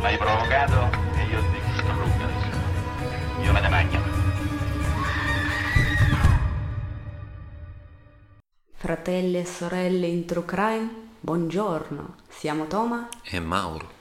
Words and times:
M'hai 0.00 0.16
provocato 0.16 0.90
e 1.16 1.24
io 1.24 1.40
ti 1.40 1.60
distruggo 1.66 2.02
adesso. 2.24 3.42
Io 3.42 3.52
me 3.52 3.60
ne 3.60 3.68
mangio. 3.68 3.98
Fratelli 8.74 9.38
e 9.38 9.44
sorelle 9.44 10.06
in 10.06 10.24
True 10.24 10.44
Crime, 10.44 10.90
buongiorno. 11.20 12.14
Siamo 12.28 12.66
Toma 12.66 13.08
E 13.22 13.38
Mauro. 13.40 13.98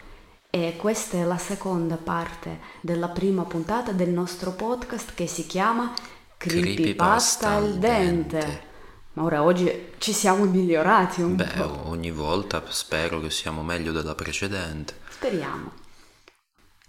e 0.49 0.75
questa 0.77 1.17
è 1.17 1.23
la 1.23 1.37
seconda 1.37 1.97
parte 1.97 2.59
della 2.81 3.09
prima 3.09 3.43
puntata 3.43 3.91
del 3.91 4.09
nostro 4.09 4.51
podcast 4.53 5.13
che 5.13 5.27
si 5.27 5.45
chiama 5.45 5.93
Creepypasta 6.37 7.49
al 7.51 7.77
dente. 7.77 8.67
Ma 9.13 9.23
ora 9.23 9.43
oggi 9.43 9.89
ci 9.97 10.13
siamo 10.13 10.45
migliorati 10.45 11.21
un 11.21 11.35
Beh, 11.35 11.43
po'. 11.57 11.89
ogni 11.89 12.11
volta 12.11 12.63
spero 12.69 13.19
che 13.19 13.29
siamo 13.29 13.61
meglio 13.63 13.91
della 13.91 14.15
precedente. 14.15 14.95
Speriamo. 15.09 15.71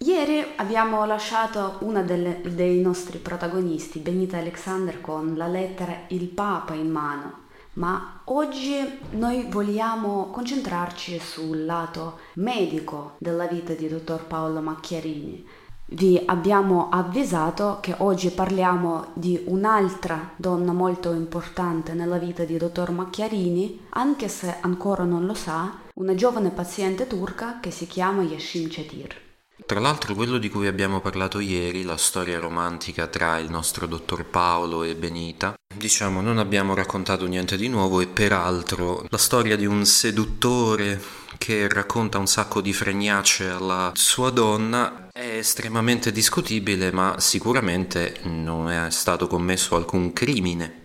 Ieri 0.03 0.43
abbiamo 0.55 1.05
lasciato 1.05 1.75
una 1.81 2.01
dei 2.01 2.81
nostri 2.81 3.19
protagonisti, 3.19 3.99
Benita 3.99 4.39
Alexander, 4.39 4.99
con 4.99 5.35
la 5.37 5.45
lettera 5.45 6.05
Il 6.07 6.25
Papa 6.25 6.73
in 6.73 6.89
mano, 6.89 7.41
ma 7.73 8.21
oggi 8.25 8.77
noi 9.11 9.45
vogliamo 9.47 10.31
concentrarci 10.31 11.19
sul 11.19 11.65
lato 11.65 12.17
medico 12.33 13.11
della 13.19 13.45
vita 13.45 13.73
di 13.73 13.87
dottor 13.87 14.25
Paolo 14.25 14.59
Macchiarini. 14.59 15.45
Vi 15.85 16.23
abbiamo 16.25 16.89
avvisato 16.89 17.77
che 17.79 17.93
oggi 17.99 18.31
parliamo 18.31 19.11
di 19.13 19.39
un'altra 19.45 20.31
donna 20.35 20.71
molto 20.71 21.13
importante 21.13 21.93
nella 21.93 22.17
vita 22.17 22.43
di 22.43 22.57
dottor 22.57 22.89
Macchiarini, 22.89 23.85
anche 23.89 24.27
se 24.29 24.55
ancora 24.61 25.03
non 25.03 25.27
lo 25.27 25.35
sa, 25.35 25.71
una 25.93 26.15
giovane 26.15 26.49
paziente 26.49 27.05
turca 27.05 27.59
che 27.59 27.69
si 27.69 27.85
chiama 27.85 28.23
Yashin 28.23 28.67
Chetir. 28.67 29.29
Tra 29.65 29.79
l'altro 29.79 30.15
quello 30.15 30.37
di 30.37 30.49
cui 30.49 30.67
abbiamo 30.67 30.99
parlato 30.99 31.39
ieri, 31.39 31.83
la 31.83 31.97
storia 31.97 32.39
romantica 32.39 33.07
tra 33.07 33.37
il 33.37 33.49
nostro 33.49 33.85
dottor 33.85 34.25
Paolo 34.25 34.83
e 34.83 34.95
Benita, 34.95 35.53
diciamo 35.73 36.21
non 36.21 36.37
abbiamo 36.37 36.73
raccontato 36.73 37.25
niente 37.25 37.55
di 37.55 37.67
nuovo 37.69 38.01
e 38.01 38.07
peraltro 38.07 39.05
la 39.09 39.17
storia 39.17 39.55
di 39.55 39.65
un 39.65 39.85
seduttore 39.85 41.01
che 41.37 41.67
racconta 41.69 42.17
un 42.17 42.27
sacco 42.27 42.61
di 42.61 42.73
fregnacce 42.73 43.49
alla 43.49 43.91
sua 43.95 44.29
donna 44.29 45.07
è 45.11 45.37
estremamente 45.37 46.11
discutibile 46.11 46.91
ma 46.91 47.15
sicuramente 47.17 48.19
non 48.23 48.69
è 48.69 48.91
stato 48.91 49.27
commesso 49.27 49.75
alcun 49.75 50.11
crimine. 50.13 50.80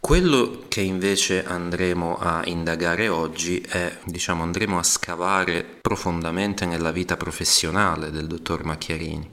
Quello 0.00 0.64
che 0.68 0.80
invece 0.80 1.44
andremo 1.44 2.16
a 2.16 2.42
indagare 2.46 3.08
oggi 3.08 3.60
è, 3.60 3.98
diciamo, 4.04 4.42
andremo 4.42 4.78
a 4.78 4.82
scavare 4.82 5.64
profondamente 5.64 6.64
nella 6.66 6.92
vita 6.92 7.16
professionale 7.16 8.10
del 8.10 8.26
dottor 8.26 8.64
Macchiarini 8.64 9.30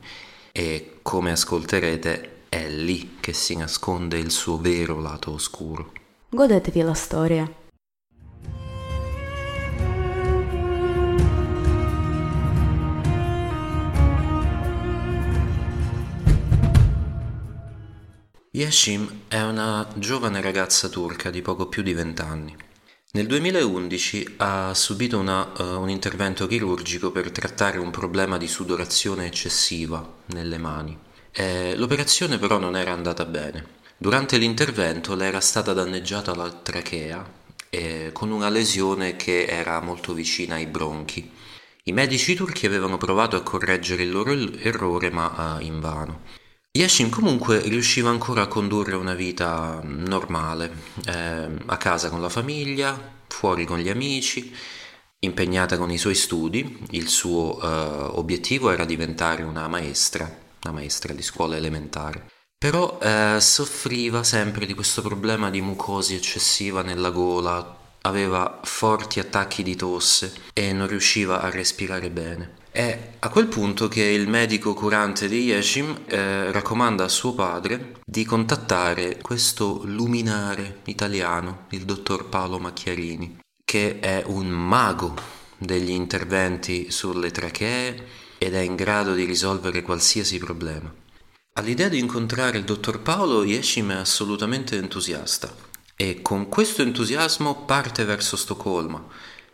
e 0.52 0.98
come 1.02 1.32
ascolterete 1.32 2.44
è 2.50 2.68
lì 2.68 3.18
che 3.20 3.32
si 3.34 3.56
nasconde 3.56 4.18
il 4.18 4.32
suo 4.32 4.58
vero 4.58 5.00
lato 5.00 5.32
oscuro. 5.32 5.92
Godetevi 6.30 6.82
la 6.82 6.94
storia. 6.94 7.50
Yashim 18.56 19.24
è 19.28 19.42
una 19.42 19.86
giovane 19.96 20.40
ragazza 20.40 20.88
turca 20.88 21.30
di 21.30 21.42
poco 21.42 21.68
più 21.68 21.84
di 21.84 21.92
20 21.92 22.22
anni. 22.22 22.56
Nel 23.12 23.28
2011 23.28 24.36
ha 24.38 24.74
subito 24.74 25.20
una, 25.20 25.52
eh, 25.58 25.62
un 25.62 25.90
intervento 25.90 26.48
chirurgico 26.48 27.12
per 27.12 27.32
trattare 27.32 27.80
un 27.80 27.92
problema 27.92 28.38
di 28.38 28.48
sudorazione 28.48 29.26
eccessiva 29.26 30.10
nelle 30.28 30.58
mani. 30.58 30.98
Eh, 31.34 31.76
l'operazione 31.76 32.38
però 32.38 32.58
non 32.58 32.78
era 32.78 32.94
andata 32.94 33.26
bene. 33.26 33.66
Durante 33.98 34.38
l'intervento 34.38 35.16
le 35.16 35.26
era 35.26 35.42
stata 35.42 35.74
danneggiata 35.74 36.34
la 36.34 36.50
trachea 36.50 37.30
eh, 37.70 38.12
con 38.14 38.32
una 38.32 38.48
lesione 38.48 39.18
che 39.18 39.48
era 39.48 39.82
molto 39.82 40.14
vicina 40.14 40.56
ai 40.56 40.68
bronchi. 40.68 41.30
I 41.84 41.92
medici 41.92 42.36
turchi 42.36 42.66
avevano 42.66 42.96
provato 42.96 43.36
a 43.36 43.44
correggere 43.44 44.04
il 44.04 44.12
loro 44.12 44.32
errore 44.32 45.10
ma 45.10 45.60
eh, 45.60 45.66
invano. 45.66 46.44
Yashin 46.76 47.10
comunque 47.10 47.62
riusciva 47.62 48.10
ancora 48.10 48.42
a 48.42 48.48
condurre 48.48 48.98
una 48.98 49.14
vita 49.14 49.80
normale, 49.82 50.70
eh, 51.06 51.50
a 51.68 51.78
casa 51.78 52.10
con 52.10 52.20
la 52.20 52.28
famiglia, 52.28 53.00
fuori 53.30 53.64
con 53.64 53.80
gli 53.80 53.88
amici, 53.88 54.54
impegnata 55.20 55.78
con 55.78 55.90
i 55.90 55.98
suoi 55.98 56.16
studi. 56.16 56.86
Il 56.90 57.08
suo 57.08 57.62
eh, 57.62 57.66
obiettivo 58.18 58.72
era 58.72 58.84
diventare 58.84 59.44
una 59.44 59.70
maestra, 59.70 60.30
una 60.64 60.74
maestra 60.74 61.14
di 61.14 61.22
scuola 61.22 61.56
elementare. 61.56 62.30
Però 62.58 63.00
eh, 63.02 63.38
soffriva 63.40 64.26
sempre 64.26 64.66
di 64.66 64.74
questo 64.74 65.02
problema 65.02 65.50
di 65.50 65.62
mucosi 65.62 66.14
eccessiva 66.14 66.82
nella 66.82 67.12
gola, 67.12 67.78
aveva 68.02 68.60
forti 68.64 69.22
attacchi 69.22 69.64
di 69.64 69.78
tosse 69.78 70.34
e 70.52 70.74
non 70.74 70.88
riusciva 70.88 71.40
a 71.40 71.50
respirare 71.50 72.10
bene. 72.10 72.64
È 72.76 73.12
a 73.20 73.30
quel 73.30 73.48
punto 73.48 73.88
che 73.88 74.04
il 74.04 74.28
medico 74.28 74.74
curante 74.74 75.30
di 75.30 75.44
Yeshim 75.44 75.98
eh, 76.08 76.52
raccomanda 76.52 77.06
a 77.06 77.08
suo 77.08 77.34
padre 77.34 78.02
di 78.06 78.26
contattare 78.26 79.18
questo 79.22 79.84
luminare 79.86 80.82
italiano, 80.88 81.68
il 81.70 81.86
dottor 81.86 82.28
Paolo 82.28 82.60
Macchiarini, 82.60 83.40
che 83.64 84.00
è 84.02 84.24
un 84.26 84.48
mago 84.48 85.16
degli 85.58 85.92
interventi 85.92 86.92
sulle 86.92 87.32
trachee 87.32 88.08
ed 88.38 88.54
è 88.54 88.60
in 88.60 88.76
grado 88.76 89.14
di 89.14 89.24
risolvere 89.24 89.82
qualsiasi 89.82 90.38
problema. 90.38 90.94
All'idea 91.54 91.88
di 91.88 92.00
incontrare 92.00 92.58
il 92.58 92.66
dottor 92.66 93.00
Paolo, 93.00 93.46
Yeshim 93.46 93.92
è 93.92 93.96
assolutamente 93.96 94.76
entusiasta 94.76 95.50
e 95.96 96.22
con 96.22 96.50
questo 96.50 96.82
entusiasmo 96.82 97.64
parte 97.64 98.04
verso 98.04 98.36
Stoccolma, 98.36 99.02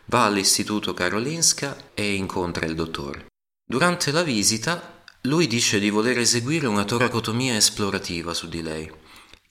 va 0.06 0.25
all'istituto 0.25 0.94
Karolinska 0.94 1.91
e 1.94 2.13
incontra 2.13 2.66
il 2.66 2.75
dottore. 2.75 3.28
Durante 3.66 4.12
la 4.12 4.23
visita 4.23 5.03
lui 5.22 5.47
dice 5.47 5.79
di 5.79 5.89
voler 5.89 6.17
eseguire 6.17 6.67
una 6.67 6.84
toracotomia 6.84 7.56
esplorativa 7.56 8.34
su 8.34 8.50
di 8.50 8.61
lei. 8.61 8.91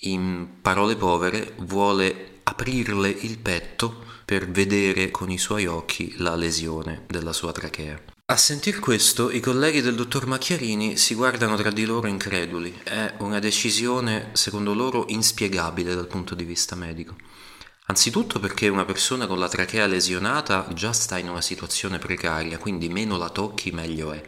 In 0.01 0.59
parole 0.61 0.97
povere 0.97 1.55
vuole 1.59 2.41
aprirle 2.43 3.09
il 3.09 3.39
petto 3.39 4.05
per 4.25 4.51
vedere 4.51 5.11
con 5.11 5.31
i 5.31 5.39
suoi 5.39 5.67
occhi 5.67 6.15
la 6.19 6.35
lesione 6.35 7.05
della 7.07 7.33
sua 7.33 7.53
trachea. 7.53 8.01
A 8.27 8.37
sentir 8.37 8.79
questo, 8.79 9.31
i 9.31 9.41
colleghi 9.41 9.81
del 9.81 9.97
dottor 9.97 10.27
Macchiarini 10.27 10.97
si 10.97 11.15
guardano 11.15 11.57
tra 11.57 11.71
di 11.71 11.85
loro 11.85 12.07
increduli. 12.07 12.81
È 12.85 13.15
una 13.19 13.41
decisione, 13.41 14.31
secondo 14.35 14.73
loro, 14.73 15.07
inspiegabile 15.09 15.97
dal 15.97 16.07
punto 16.07 16.37
di 16.37 16.45
vista 16.45 16.77
medico. 16.77 17.17
Anzitutto 17.91 18.39
perché 18.39 18.69
una 18.69 18.85
persona 18.85 19.27
con 19.27 19.41
la 19.41 19.49
trachea 19.49 19.85
lesionata 19.87 20.69
già 20.75 20.93
sta 20.93 21.19
in 21.19 21.29
una 21.29 21.41
situazione 21.41 21.99
precaria, 21.99 22.57
quindi 22.57 22.89
meno 22.89 23.17
la 23.17 23.31
tocchi 23.31 23.73
meglio 23.73 24.13
è. 24.13 24.23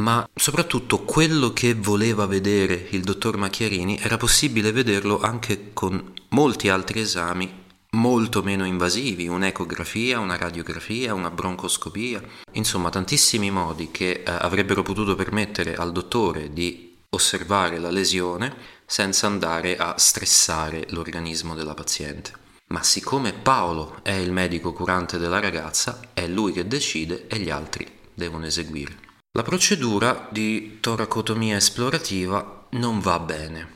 Ma 0.00 0.24
soprattutto 0.32 1.02
quello 1.02 1.52
che 1.52 1.74
voleva 1.74 2.26
vedere 2.26 2.86
il 2.90 3.02
dottor 3.02 3.36
Macchiarini 3.36 3.98
era 3.98 4.16
possibile 4.16 4.70
vederlo 4.70 5.18
anche 5.20 5.72
con 5.72 6.12
molti 6.28 6.68
altri 6.68 7.00
esami 7.00 7.62
molto 7.96 8.44
meno 8.44 8.64
invasivi, 8.64 9.26
un'ecografia, 9.26 10.20
una 10.20 10.36
radiografia, 10.36 11.14
una 11.14 11.30
broncoscopia, 11.30 12.22
insomma 12.52 12.90
tantissimi 12.90 13.50
modi 13.50 13.90
che 13.90 14.22
eh, 14.24 14.30
avrebbero 14.30 14.82
potuto 14.82 15.16
permettere 15.16 15.74
al 15.74 15.90
dottore 15.90 16.52
di 16.52 16.96
osservare 17.08 17.78
la 17.78 17.90
lesione 17.90 18.54
senza 18.86 19.26
andare 19.26 19.76
a 19.76 19.98
stressare 19.98 20.86
l'organismo 20.90 21.56
della 21.56 21.74
paziente. 21.74 22.42
Ma 22.74 22.82
siccome 22.82 23.32
Paolo 23.32 24.00
è 24.02 24.10
il 24.10 24.32
medico 24.32 24.72
curante 24.72 25.16
della 25.16 25.38
ragazza, 25.38 26.10
è 26.12 26.26
lui 26.26 26.50
che 26.50 26.66
decide 26.66 27.28
e 27.28 27.38
gli 27.38 27.48
altri 27.48 27.88
devono 28.12 28.46
eseguire. 28.46 28.98
La 29.30 29.44
procedura 29.44 30.26
di 30.28 30.78
toracotomia 30.80 31.54
esplorativa 31.54 32.66
non 32.70 32.98
va 32.98 33.20
bene. 33.20 33.74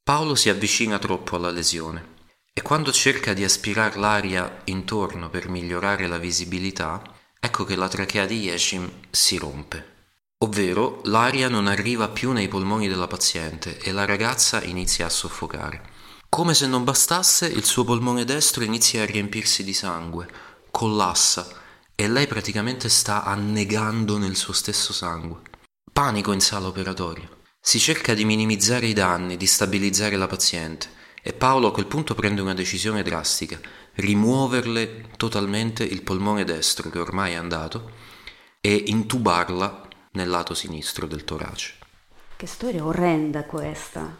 Paolo 0.00 0.36
si 0.36 0.48
avvicina 0.48 1.00
troppo 1.00 1.34
alla 1.34 1.50
lesione 1.50 2.14
e 2.52 2.62
quando 2.62 2.92
cerca 2.92 3.32
di 3.32 3.42
aspirare 3.42 3.98
l'aria 3.98 4.60
intorno 4.66 5.28
per 5.28 5.48
migliorare 5.48 6.06
la 6.06 6.18
visibilità, 6.18 7.02
ecco 7.40 7.64
che 7.64 7.74
la 7.74 7.88
trachea 7.88 8.26
di 8.26 8.42
Yeshim 8.42 8.88
si 9.10 9.38
rompe. 9.38 9.94
Ovvero 10.44 11.00
l'aria 11.06 11.48
non 11.48 11.66
arriva 11.66 12.06
più 12.10 12.30
nei 12.30 12.46
polmoni 12.46 12.86
della 12.86 13.08
paziente 13.08 13.78
e 13.78 13.90
la 13.90 14.04
ragazza 14.04 14.62
inizia 14.62 15.06
a 15.06 15.10
soffocare. 15.10 15.94
Come 16.36 16.52
se 16.52 16.66
non 16.66 16.84
bastasse, 16.84 17.46
il 17.46 17.64
suo 17.64 17.82
polmone 17.82 18.26
destro 18.26 18.62
inizia 18.62 19.00
a 19.00 19.06
riempirsi 19.06 19.64
di 19.64 19.72
sangue, 19.72 20.28
collassa 20.70 21.48
e 21.94 22.08
lei 22.08 22.26
praticamente 22.26 22.90
sta 22.90 23.24
annegando 23.24 24.18
nel 24.18 24.36
suo 24.36 24.52
stesso 24.52 24.92
sangue. 24.92 25.40
Panico 25.90 26.32
in 26.32 26.40
sala 26.40 26.66
operatoria. 26.66 27.26
Si 27.58 27.78
cerca 27.78 28.12
di 28.12 28.26
minimizzare 28.26 28.84
i 28.84 28.92
danni, 28.92 29.38
di 29.38 29.46
stabilizzare 29.46 30.16
la 30.16 30.26
paziente 30.26 30.88
e 31.22 31.32
Paolo 31.32 31.68
a 31.68 31.72
quel 31.72 31.86
punto 31.86 32.14
prende 32.14 32.42
una 32.42 32.52
decisione 32.52 33.02
drastica, 33.02 33.58
rimuoverle 33.94 35.12
totalmente 35.16 35.84
il 35.84 36.02
polmone 36.02 36.44
destro 36.44 36.90
che 36.90 36.98
ormai 36.98 37.32
è 37.32 37.36
andato 37.36 37.92
e 38.60 38.74
intubarla 38.88 39.88
nel 40.12 40.28
lato 40.28 40.52
sinistro 40.52 41.06
del 41.06 41.24
torace. 41.24 41.76
Che 42.36 42.46
storia 42.46 42.84
orrenda 42.84 43.44
questa. 43.44 44.14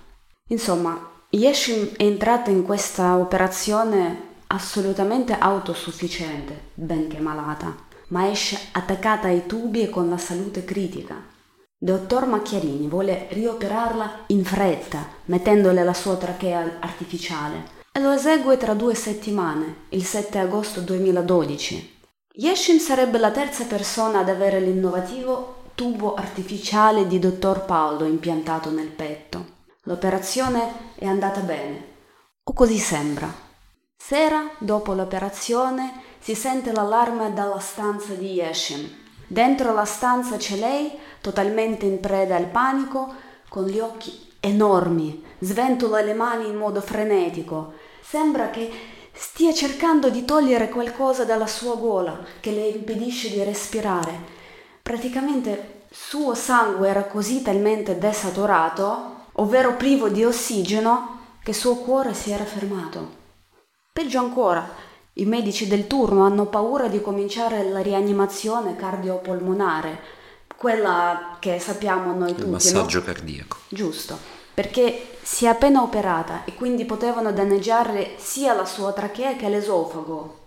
Insomma, 0.48 1.12
Yeshim 1.36 1.96
è 1.96 2.02
entrata 2.02 2.48
in 2.48 2.62
questa 2.62 3.18
operazione 3.18 4.36
assolutamente 4.46 5.36
autosufficiente, 5.38 6.70
benché 6.72 7.18
malata, 7.18 7.76
ma 8.08 8.30
esce 8.30 8.58
attaccata 8.72 9.28
ai 9.28 9.44
tubi 9.44 9.82
e 9.82 9.90
con 9.90 10.08
la 10.08 10.16
salute 10.16 10.64
critica. 10.64 11.22
Dottor 11.76 12.24
Macchiarini 12.24 12.88
vuole 12.88 13.26
rioperarla 13.28 14.24
in 14.28 14.46
fretta, 14.46 15.06
mettendole 15.26 15.84
la 15.84 15.92
sua 15.92 16.16
trachea 16.16 16.78
artificiale, 16.80 17.64
e 17.92 18.00
lo 18.00 18.12
esegue 18.12 18.56
tra 18.56 18.72
due 18.72 18.94
settimane, 18.94 19.80
il 19.90 20.04
7 20.04 20.38
agosto 20.38 20.80
2012. 20.80 21.98
Yeshim 22.32 22.78
sarebbe 22.78 23.18
la 23.18 23.30
terza 23.30 23.64
persona 23.64 24.20
ad 24.20 24.30
avere 24.30 24.58
l'innovativo 24.58 25.64
tubo 25.74 26.14
artificiale 26.14 27.06
di 27.06 27.18
dottor 27.18 27.66
Paolo 27.66 28.06
impiantato 28.06 28.70
nel 28.70 28.88
petto. 28.88 29.55
L'operazione 29.88 30.94
è 30.96 31.06
andata 31.06 31.38
bene, 31.40 31.84
o 32.42 32.52
così 32.52 32.76
sembra. 32.76 33.32
Sera, 33.96 34.50
dopo 34.58 34.94
l'operazione, 34.94 36.02
si 36.18 36.34
sente 36.34 36.72
l'allarme 36.72 37.32
dalla 37.32 37.60
stanza 37.60 38.14
di 38.14 38.32
Yeshim. 38.32 38.84
Dentro 39.28 39.72
la 39.72 39.84
stanza 39.84 40.38
c'è 40.38 40.56
lei, 40.56 40.90
totalmente 41.20 41.86
in 41.86 42.00
preda 42.00 42.34
al 42.34 42.46
panico, 42.46 43.14
con 43.48 43.66
gli 43.66 43.78
occhi 43.78 44.32
enormi, 44.40 45.24
sventola 45.38 46.00
le 46.00 46.14
mani 46.14 46.48
in 46.48 46.56
modo 46.56 46.80
frenetico. 46.80 47.74
Sembra 48.00 48.50
che 48.50 48.68
stia 49.12 49.54
cercando 49.54 50.10
di 50.10 50.24
togliere 50.24 50.68
qualcosa 50.68 51.24
dalla 51.24 51.46
sua 51.46 51.76
gola 51.76 52.18
che 52.40 52.50
le 52.50 52.66
impedisce 52.66 53.30
di 53.30 53.42
respirare. 53.44 54.18
Praticamente 54.82 55.82
suo 55.92 56.34
sangue 56.34 56.88
era 56.88 57.04
così 57.04 57.40
talmente 57.42 57.98
desaturato, 57.98 59.14
ovvero 59.38 59.76
privo 59.76 60.08
di 60.08 60.24
ossigeno, 60.24 61.14
che 61.42 61.52
suo 61.52 61.76
cuore 61.76 62.14
si 62.14 62.30
era 62.30 62.44
fermato. 62.44 63.24
Peggio 63.92 64.18
ancora, 64.18 64.68
i 65.14 65.24
medici 65.24 65.66
del 65.66 65.86
turno 65.86 66.24
hanno 66.24 66.46
paura 66.46 66.88
di 66.88 67.00
cominciare 67.00 67.68
la 67.68 67.80
rianimazione 67.80 68.76
cardiopolmonare, 68.76 70.00
quella 70.56 71.36
che 71.38 71.58
sappiamo 71.58 72.12
noi 72.12 72.30
tutti. 72.30 72.42
Il 72.42 72.50
massaggio 72.50 72.98
no? 72.98 73.04
cardiaco. 73.04 73.56
Giusto 73.68 74.36
perché 74.56 75.18
si 75.20 75.44
è 75.44 75.48
appena 75.48 75.82
operata 75.82 76.44
e 76.46 76.54
quindi 76.54 76.86
potevano 76.86 77.30
danneggiare 77.30 78.14
sia 78.16 78.54
la 78.54 78.64
sua 78.64 78.90
trachea 78.94 79.36
che 79.36 79.50
l'esofago. 79.50 80.44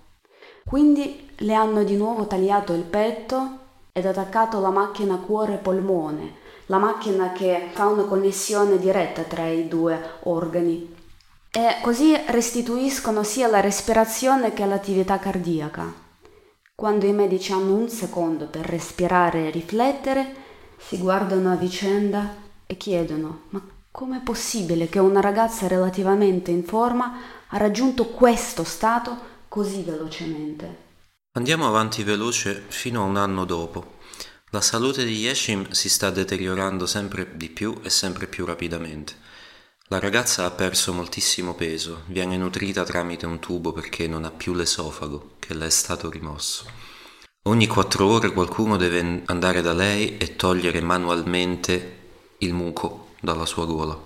Quindi 0.66 1.30
le 1.36 1.54
hanno 1.54 1.84
di 1.84 1.96
nuovo 1.96 2.26
tagliato 2.26 2.74
il 2.74 2.82
petto 2.82 3.58
ed 3.92 4.08
attaccato 4.08 4.60
la 4.60 4.72
macchina 4.72 5.18
cuore-polmone, 5.18 6.38
la 6.70 6.80
macchina 6.80 7.32
che 7.32 7.70
fa 7.72 7.86
una 7.86 8.06
connessione 8.06 8.80
diretta 8.80 9.22
tra 9.22 9.46
i 9.46 9.68
due 9.68 10.00
organi. 10.24 10.96
E 11.52 11.78
così 11.82 12.16
restituiscono 12.28 13.22
sia 13.24 13.48
la 13.48 13.60
respirazione 13.60 14.54
che 14.54 14.66
l'attività 14.66 15.20
cardiaca. 15.20 15.94
Quando 16.74 17.06
i 17.06 17.14
medici 17.14 17.52
hanno 17.52 17.76
un 17.76 17.90
secondo 17.90 18.48
per 18.48 18.66
respirare 18.66 19.48
e 19.48 19.52
riflettere, 19.52 20.36
si 20.78 20.98
guardano 20.98 21.52
a 21.52 21.56
vicenda 21.56 22.36
e 22.66 22.78
chiedono: 22.78 23.42
Ma 23.50 23.62
Com'è 23.92 24.22
possibile 24.22 24.88
che 24.88 25.00
una 25.00 25.20
ragazza 25.20 25.68
relativamente 25.68 26.52
in 26.52 26.64
forma 26.64 27.18
ha 27.48 27.58
raggiunto 27.58 28.06
questo 28.06 28.64
stato 28.64 29.18
così 29.48 29.82
velocemente? 29.82 30.88
Andiamo 31.38 31.68
avanti 31.68 32.04
veloce 32.04 32.64
fino 32.68 33.02
a 33.02 33.06
un 33.06 33.18
anno 33.18 33.46
dopo. 33.46 33.98
La 34.52 34.62
salute 34.62 35.06
di 35.06 35.14
Yeshim 35.14 35.70
si 35.70 35.90
sta 35.90 36.10
deteriorando 36.10 36.88
sempre 36.88 37.38
di 37.38 37.50
più 37.50 37.80
e 37.84 37.92
sempre 37.92 38.26
più 38.26 38.46
rapidamente. 38.46 39.14
La 39.90 40.00
ragazza 40.00 40.46
ha 40.46 40.50
perso 40.50 40.92
moltissimo 40.92 41.54
peso, 41.54 42.02
viene 42.08 42.36
nutrita 42.36 42.84
tramite 42.84 43.28
un 43.28 43.38
tubo 43.38 43.72
perché 43.72 44.08
non 44.08 44.24
ha 44.24 44.32
più 44.32 44.56
l'esofago 44.56 45.36
che 45.38 45.54
le 45.54 45.68
è 45.68 45.70
stato 45.70 46.10
rimosso. 46.10 46.66
Ogni 47.44 47.68
quattro 47.68 48.08
ore 48.08 48.32
qualcuno 48.32 48.76
deve 48.76 49.22
andare 49.26 49.62
da 49.62 49.74
lei 49.74 50.18
e 50.18 50.36
togliere 50.36 50.82
manualmente 50.82 51.98
il 52.40 52.54
muco 52.54 53.14
dalla 53.22 53.46
sua 53.46 53.66
gola. 53.66 54.02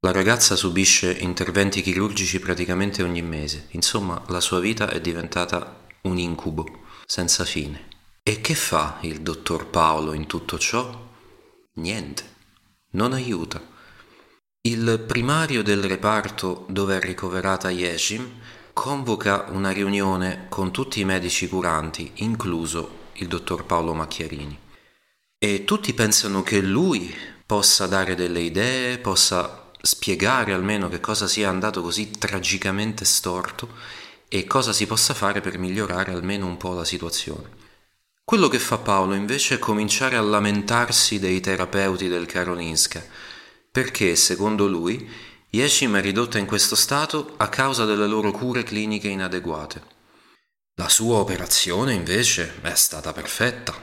La 0.00 0.12
ragazza 0.12 0.56
subisce 0.56 1.10
interventi 1.10 1.80
chirurgici 1.80 2.38
praticamente 2.38 3.02
ogni 3.02 3.22
mese, 3.22 3.68
insomma 3.70 4.22
la 4.28 4.40
sua 4.40 4.60
vita 4.60 4.90
è 4.90 5.00
diventata 5.00 5.86
un 6.02 6.18
incubo 6.18 6.66
senza 7.06 7.46
fine. 7.46 7.89
E 8.30 8.40
che 8.40 8.54
fa 8.54 8.98
il 9.00 9.22
dottor 9.22 9.66
Paolo 9.66 10.12
in 10.12 10.28
tutto 10.28 10.56
ciò? 10.56 10.88
Niente, 11.78 12.22
non 12.90 13.12
aiuta. 13.12 13.60
Il 14.60 15.02
primario 15.04 15.64
del 15.64 15.82
reparto 15.82 16.64
dove 16.68 16.96
è 16.96 17.00
ricoverata 17.00 17.70
Yeshim 17.70 18.40
convoca 18.72 19.46
una 19.48 19.72
riunione 19.72 20.46
con 20.48 20.70
tutti 20.70 21.00
i 21.00 21.04
medici 21.04 21.48
curanti, 21.48 22.12
incluso 22.18 23.08
il 23.14 23.26
dottor 23.26 23.64
Paolo 23.64 23.94
Macchiarini. 23.94 24.56
E 25.36 25.64
tutti 25.64 25.92
pensano 25.92 26.44
che 26.44 26.60
lui 26.60 27.12
possa 27.44 27.88
dare 27.88 28.14
delle 28.14 28.42
idee, 28.42 28.98
possa 28.98 29.72
spiegare 29.82 30.52
almeno 30.52 30.88
che 30.88 31.00
cosa 31.00 31.26
sia 31.26 31.48
andato 31.48 31.82
così 31.82 32.12
tragicamente 32.12 33.04
storto 33.04 33.70
e 34.28 34.44
cosa 34.44 34.72
si 34.72 34.86
possa 34.86 35.14
fare 35.14 35.40
per 35.40 35.58
migliorare 35.58 36.12
almeno 36.12 36.46
un 36.46 36.58
po' 36.58 36.74
la 36.74 36.84
situazione. 36.84 37.59
Quello 38.30 38.46
che 38.46 38.60
fa 38.60 38.78
Paolo 38.78 39.14
invece 39.14 39.56
è 39.56 39.58
cominciare 39.58 40.14
a 40.14 40.20
lamentarsi 40.20 41.18
dei 41.18 41.40
terapeuti 41.40 42.06
del 42.06 42.26
Karolinska, 42.26 43.04
perché, 43.72 44.14
secondo 44.14 44.68
lui, 44.68 45.10
Yeshim 45.50 45.96
è 45.96 46.00
ridotta 46.00 46.38
in 46.38 46.46
questo 46.46 46.76
stato 46.76 47.34
a 47.38 47.48
causa 47.48 47.84
delle 47.86 48.06
loro 48.06 48.30
cure 48.30 48.62
cliniche 48.62 49.08
inadeguate. 49.08 49.82
La 50.76 50.88
sua 50.88 51.16
operazione, 51.16 51.92
invece, 51.92 52.60
è 52.62 52.72
stata 52.76 53.12
perfetta. 53.12 53.74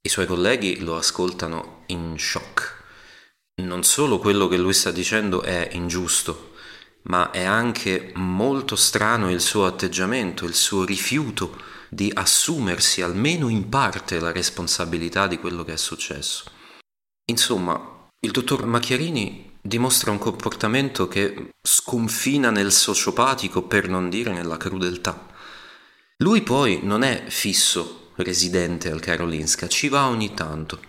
I 0.00 0.08
suoi 0.08 0.26
colleghi 0.26 0.80
lo 0.80 0.96
ascoltano 0.96 1.84
in 1.86 2.18
shock. 2.18 2.82
Non 3.62 3.84
solo 3.84 4.18
quello 4.18 4.48
che 4.48 4.56
lui 4.56 4.74
sta 4.74 4.90
dicendo 4.90 5.42
è 5.42 5.68
ingiusto, 5.74 6.54
ma 7.02 7.30
è 7.30 7.44
anche 7.44 8.10
molto 8.16 8.74
strano 8.74 9.30
il 9.30 9.40
suo 9.40 9.64
atteggiamento, 9.64 10.44
il 10.44 10.54
suo 10.54 10.84
rifiuto 10.84 11.76
di 11.88 12.10
assumersi 12.14 13.02
almeno 13.02 13.48
in 13.48 13.68
parte 13.68 14.20
la 14.20 14.32
responsabilità 14.32 15.26
di 15.26 15.38
quello 15.38 15.64
che 15.64 15.74
è 15.74 15.76
successo. 15.76 16.44
Insomma, 17.30 18.08
il 18.20 18.30
dottor 18.30 18.66
Macchiarini 18.66 19.56
dimostra 19.60 20.10
un 20.10 20.18
comportamento 20.18 21.08
che 21.08 21.50
sconfina 21.62 22.50
nel 22.50 22.72
sociopatico 22.72 23.62
per 23.62 23.88
non 23.88 24.08
dire 24.08 24.32
nella 24.32 24.56
crudeltà. 24.56 25.26
Lui 26.18 26.42
poi 26.42 26.80
non 26.82 27.02
è 27.02 27.24
fisso 27.28 28.12
residente 28.16 28.90
al 28.90 29.00
Karolinska, 29.00 29.68
ci 29.68 29.88
va 29.88 30.08
ogni 30.08 30.34
tanto. 30.34 30.80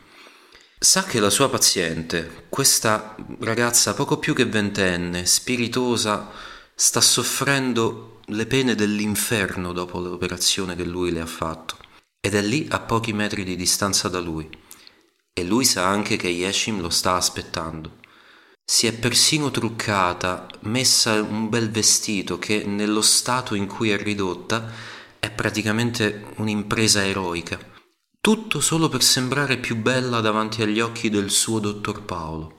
Sa 0.79 1.03
che 1.03 1.19
la 1.19 1.29
sua 1.29 1.49
paziente, 1.49 2.45
questa 2.49 3.15
ragazza 3.41 3.93
poco 3.93 4.17
più 4.17 4.33
che 4.33 4.45
ventenne, 4.45 5.25
spiritosa, 5.25 6.31
sta 6.73 7.01
soffrendo 7.01 8.18
le 8.29 8.45
pene 8.45 8.75
dell'inferno 8.75 9.73
dopo 9.73 9.99
l'operazione 9.99 10.75
che 10.75 10.83
lui 10.83 11.11
le 11.11 11.21
ha 11.21 11.25
fatto. 11.25 11.77
Ed 12.19 12.35
è 12.35 12.41
lì 12.41 12.67
a 12.69 12.79
pochi 12.79 13.13
metri 13.13 13.43
di 13.43 13.55
distanza 13.55 14.07
da 14.07 14.19
lui. 14.19 14.49
E 15.33 15.43
lui 15.43 15.65
sa 15.65 15.87
anche 15.87 16.17
che 16.17 16.27
Yeshim 16.27 16.81
lo 16.81 16.89
sta 16.89 17.15
aspettando. 17.15 17.97
Si 18.63 18.85
è 18.85 18.93
persino 18.93 19.49
truccata, 19.49 20.47
messa 20.61 21.21
un 21.21 21.49
bel 21.49 21.71
vestito 21.71 22.37
che 22.37 22.65
nello 22.65 23.01
stato 23.01 23.55
in 23.55 23.65
cui 23.65 23.89
è 23.89 23.97
ridotta 23.97 24.71
è 25.17 25.31
praticamente 25.31 26.25
un'impresa 26.35 27.03
eroica. 27.05 27.57
Tutto 28.21 28.59
solo 28.59 28.89
per 28.89 29.01
sembrare 29.01 29.57
più 29.57 29.75
bella 29.77 30.19
davanti 30.19 30.61
agli 30.61 30.79
occhi 30.79 31.09
del 31.09 31.31
suo 31.31 31.59
dottor 31.59 32.03
Paolo. 32.03 32.58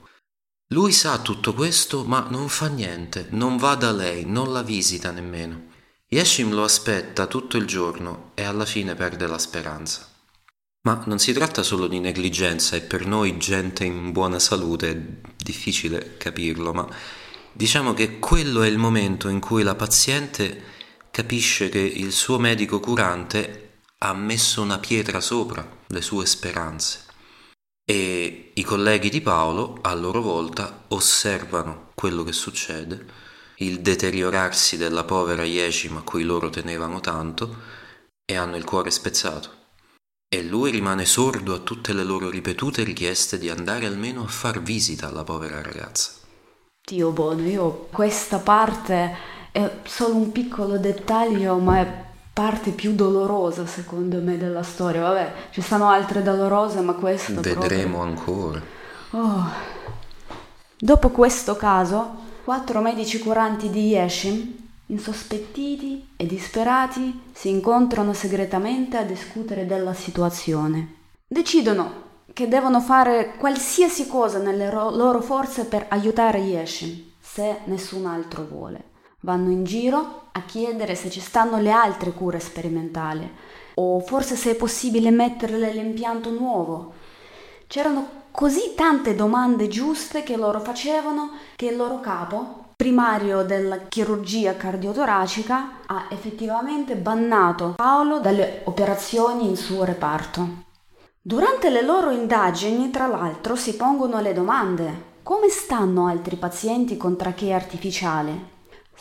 Lui 0.73 0.93
sa 0.93 1.19
tutto 1.19 1.53
questo, 1.53 2.05
ma 2.05 2.27
non 2.29 2.47
fa 2.47 2.67
niente, 2.67 3.27
non 3.31 3.57
va 3.57 3.75
da 3.75 3.91
lei, 3.91 4.23
non 4.25 4.53
la 4.53 4.61
visita 4.61 5.11
nemmeno. 5.11 5.63
Yeshim 6.07 6.53
lo 6.53 6.63
aspetta 6.63 7.27
tutto 7.27 7.57
il 7.57 7.65
giorno 7.65 8.31
e 8.35 8.43
alla 8.43 8.63
fine 8.63 8.95
perde 8.95 9.27
la 9.27 9.37
speranza. 9.37 10.07
Ma 10.83 11.03
non 11.07 11.19
si 11.19 11.33
tratta 11.33 11.61
solo 11.61 11.87
di 11.87 11.99
negligenza 11.99 12.77
e 12.77 12.81
per 12.81 13.05
noi 13.05 13.37
gente 13.37 13.83
in 13.83 14.13
buona 14.13 14.39
salute 14.39 14.89
è 14.91 14.97
difficile 15.35 16.15
capirlo, 16.15 16.71
ma 16.71 16.87
diciamo 17.51 17.93
che 17.93 18.17
quello 18.19 18.61
è 18.61 18.67
il 18.69 18.77
momento 18.77 19.27
in 19.27 19.41
cui 19.41 19.63
la 19.63 19.75
paziente 19.75 20.63
capisce 21.11 21.67
che 21.67 21.79
il 21.79 22.13
suo 22.13 22.39
medico 22.39 22.79
curante 22.79 23.79
ha 23.97 24.13
messo 24.13 24.61
una 24.61 24.79
pietra 24.79 25.19
sopra 25.19 25.69
le 25.87 26.01
sue 26.01 26.25
speranze 26.25 27.09
e 27.83 28.51
i 28.53 28.63
colleghi 28.63 29.09
di 29.09 29.21
Paolo 29.21 29.79
a 29.81 29.93
loro 29.93 30.21
volta 30.21 30.85
osservano 30.89 31.89
quello 31.95 32.23
che 32.23 32.33
succede, 32.33 33.05
il 33.57 33.81
deteriorarsi 33.81 34.77
della 34.77 35.03
povera 35.03 35.43
Yeshim 35.43 35.97
a 35.97 36.01
cui 36.01 36.23
loro 36.23 36.49
tenevano 36.49 36.99
tanto 36.99 37.55
e 38.25 38.35
hanno 38.35 38.55
il 38.55 38.63
cuore 38.63 38.91
spezzato. 38.91 39.59
e 40.33 40.41
lui 40.43 40.71
rimane 40.71 41.03
sordo 41.03 41.53
a 41.53 41.59
tutte 41.59 41.91
le 41.91 42.05
loro 42.05 42.29
ripetute 42.29 42.85
richieste 42.85 43.37
di 43.37 43.49
andare 43.49 43.85
almeno 43.85 44.23
a 44.23 44.27
far 44.27 44.61
visita 44.61 45.07
alla 45.09 45.25
povera 45.25 45.61
ragazza. 45.61 46.11
Dio 46.87 47.11
buono, 47.11 47.45
io 47.45 47.87
questa 47.91 48.37
parte 48.39 49.13
è 49.51 49.79
solo 49.83 50.15
un 50.15 50.31
piccolo 50.31 50.77
dettaglio, 50.77 51.57
ma 51.57 51.79
è 51.79 52.05
parte 52.33 52.71
più 52.71 52.93
dolorosa 52.93 53.65
secondo 53.65 54.19
me 54.21 54.37
della 54.37 54.63
storia. 54.63 55.01
Vabbè, 55.01 55.33
ci 55.51 55.61
sono 55.61 55.89
altre 55.89 56.23
dolorose, 56.23 56.81
ma 56.81 56.93
questa 56.93 57.41
Vedremo 57.41 57.99
proprio... 57.99 58.01
ancora. 58.01 58.61
Oh. 59.11 59.49
Dopo 60.77 61.09
questo 61.09 61.55
caso, 61.55 62.15
quattro 62.43 62.81
medici 62.81 63.19
curanti 63.19 63.69
di 63.69 63.89
Yeshim, 63.89 64.55
insospettiti 64.87 66.09
e 66.15 66.25
disperati, 66.25 67.21
si 67.31 67.49
incontrano 67.49 68.13
segretamente 68.13 68.97
a 68.97 69.03
discutere 69.03 69.65
della 69.65 69.93
situazione. 69.93 70.95
Decidono 71.27 72.09
che 72.33 72.47
devono 72.47 72.79
fare 72.79 73.35
qualsiasi 73.37 74.07
cosa 74.07 74.39
nelle 74.39 74.69
ro- 74.69 74.89
loro 74.89 75.21
forze 75.21 75.65
per 75.65 75.85
aiutare 75.89 76.39
Yeshim, 76.39 77.11
se 77.21 77.57
nessun 77.65 78.05
altro 78.05 78.47
vuole. 78.49 78.89
Vanno 79.21 79.51
in 79.51 79.63
giro 79.63 80.29
a 80.31 80.41
chiedere 80.41 80.95
se 80.95 81.09
ci 81.09 81.19
stanno 81.19 81.59
le 81.59 81.71
altre 81.71 82.11
cure 82.11 82.39
sperimentali 82.39 83.29
o 83.75 83.99
forse 83.99 84.35
se 84.35 84.51
è 84.51 84.55
possibile 84.55 85.11
metterle 85.11 85.71
l'impianto 85.71 86.31
nuovo. 86.31 86.93
C'erano 87.67 88.19
così 88.31 88.73
tante 88.75 89.13
domande 89.13 89.67
giuste 89.67 90.23
che 90.23 90.37
loro 90.37 90.59
facevano 90.59 91.31
che 91.55 91.67
il 91.67 91.75
loro 91.75 91.99
capo, 91.99 92.73
primario 92.75 93.43
della 93.43 93.77
chirurgia 93.87 94.57
cardiotoracica, 94.57 95.69
ha 95.85 96.07
effettivamente 96.09 96.95
bannato 96.95 97.75
Paolo 97.75 98.19
dalle 98.19 98.61
operazioni 98.65 99.47
in 99.47 99.55
suo 99.55 99.83
reparto. 99.83 100.69
Durante 101.21 101.69
le 101.69 101.83
loro 101.83 102.09
indagini, 102.09 102.89
tra 102.89 103.05
l'altro, 103.05 103.55
si 103.55 103.75
pongono 103.75 104.19
le 104.19 104.33
domande. 104.33 105.09
Come 105.21 105.49
stanno 105.49 106.07
altri 106.07 106.35
pazienti 106.35 106.97
con 106.97 107.15
trachea 107.15 107.55
artificiale? 107.55 108.50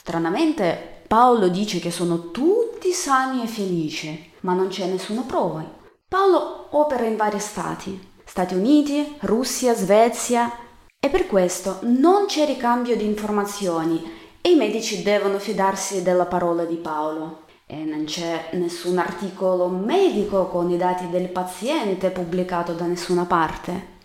Stranamente, 0.02 1.02
Paolo 1.07 1.49
dice 1.49 1.78
che 1.78 1.90
sono 1.90 2.30
tutti 2.30 2.90
sani 2.90 3.42
e 3.42 3.47
felici, 3.47 4.33
ma 4.40 4.54
non 4.54 4.69
c'è 4.69 4.87
nessuna 4.87 5.21
prova. 5.21 5.62
Paolo 6.09 6.69
opera 6.71 7.04
in 7.04 7.16
vari 7.16 7.38
stati, 7.38 8.09
Stati 8.25 8.54
Uniti, 8.54 9.16
Russia, 9.21 9.75
Svezia, 9.75 10.50
e 10.99 11.11
per 11.11 11.26
questo 11.26 11.80
non 11.83 12.25
c'è 12.26 12.47
ricambio 12.47 12.97
di 12.97 13.04
informazioni 13.04 14.11
e 14.40 14.52
i 14.52 14.57
medici 14.57 15.02
devono 15.02 15.38
fidarsi 15.38 16.02
della 16.02 16.25
parola 16.25 16.64
di 16.64 16.76
Paolo. 16.76 17.42
E 17.66 17.85
non 17.85 18.04
c'è 18.04 18.49
nessun 18.52 18.97
articolo 18.97 19.69
medico 19.69 20.47
con 20.47 20.71
i 20.71 20.78
dati 20.78 21.11
del 21.11 21.28
paziente 21.28 22.09
pubblicato 22.09 22.73
da 22.73 22.87
nessuna 22.87 23.26
parte. 23.26 23.99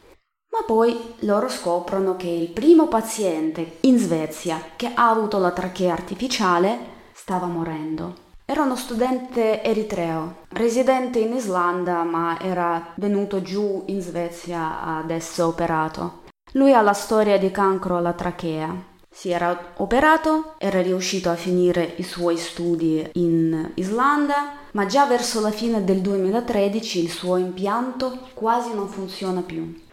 Ma 0.56 0.64
poi 0.66 1.16
loro 1.20 1.50
scoprono 1.50 2.16
che 2.16 2.30
il 2.30 2.48
primo 2.48 2.88
paziente 2.88 3.80
in 3.82 3.98
Svezia 3.98 4.62
che 4.78 4.90
ha 4.94 5.10
avuto 5.10 5.38
la 5.38 5.52
trachea 5.52 5.92
artificiale 5.92 6.78
stava 7.12 7.46
morendo. 7.46 8.24
Era 8.46 8.62
uno 8.62 8.78
studente 8.78 9.62
eritreo, 9.62 10.44
residente 10.50 11.20
in 11.20 11.34
Islanda, 11.34 12.04
ma 12.04 12.40
era 12.40 12.94
venuto 12.96 13.42
giù 13.42 13.84
in 13.88 14.00
Svezia 14.00 14.82
ad 14.82 15.12
essere 15.12 15.48
operato. 15.48 16.22
Lui 16.54 16.74
ha 16.74 16.82
la 16.82 16.94
storia 16.94 17.38
di 17.38 17.52
cancro 17.52 17.98
alla 17.98 18.14
trachea 18.14 18.94
si 19.16 19.30
era 19.30 19.72
operato, 19.78 20.56
era 20.58 20.82
riuscito 20.82 21.30
a 21.30 21.36
finire 21.36 21.94
i 22.00 22.04
suoi 22.04 22.36
studi 22.36 23.12
in 23.14 23.72
Islanda, 23.76 24.56
ma 24.72 24.86
già 24.88 25.06
verso 25.06 25.40
la 25.40 25.52
fine 25.52 25.86
del 25.86 26.02
2013 26.02 27.02
il 27.02 27.10
suo 27.10 27.38
impianto 27.38 28.28
quasi 28.34 28.74
non 28.74 28.90
funziona 28.90 29.40
più. 29.40 29.84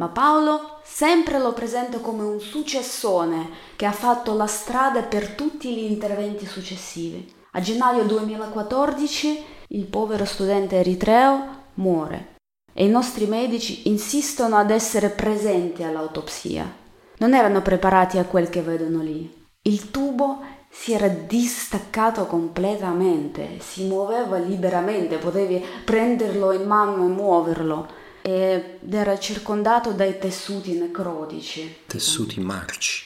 Ma 0.00 0.08
Paolo 0.08 0.78
sempre 0.82 1.38
lo 1.38 1.52
presenta 1.52 1.98
come 1.98 2.22
un 2.22 2.40
successone 2.40 3.50
che 3.76 3.84
ha 3.84 3.92
fatto 3.92 4.34
la 4.34 4.46
strada 4.46 5.02
per 5.02 5.34
tutti 5.34 5.74
gli 5.74 5.90
interventi 5.90 6.46
successivi. 6.46 7.30
A 7.50 7.60
gennaio 7.60 8.04
2014 8.04 9.44
il 9.68 9.84
povero 9.84 10.24
studente 10.24 10.76
eritreo 10.76 11.64
muore 11.74 12.36
e 12.72 12.86
i 12.86 12.88
nostri 12.88 13.26
medici 13.26 13.90
insistono 13.90 14.56
ad 14.56 14.70
essere 14.70 15.10
presenti 15.10 15.82
all'autopsia 15.82 16.78
non 17.18 17.34
erano 17.34 17.60
preparati 17.60 18.16
a 18.16 18.24
quel 18.24 18.48
che 18.48 18.62
vedono 18.62 19.02
lì. 19.02 19.30
Il 19.64 19.90
tubo 19.90 20.38
si 20.70 20.94
era 20.94 21.08
distaccato 21.08 22.24
completamente, 22.24 23.58
si 23.58 23.84
muoveva 23.86 24.38
liberamente, 24.38 25.18
potevi 25.18 25.62
prenderlo 25.84 26.52
in 26.52 26.62
mano 26.62 27.04
e 27.04 27.08
muoverlo 27.08 27.99
ed 28.30 28.92
era 28.92 29.18
circondato 29.18 29.92
dai 29.92 30.18
tessuti 30.18 30.72
necrotici. 30.72 31.78
Tessuti 31.86 32.40
marci. 32.40 33.04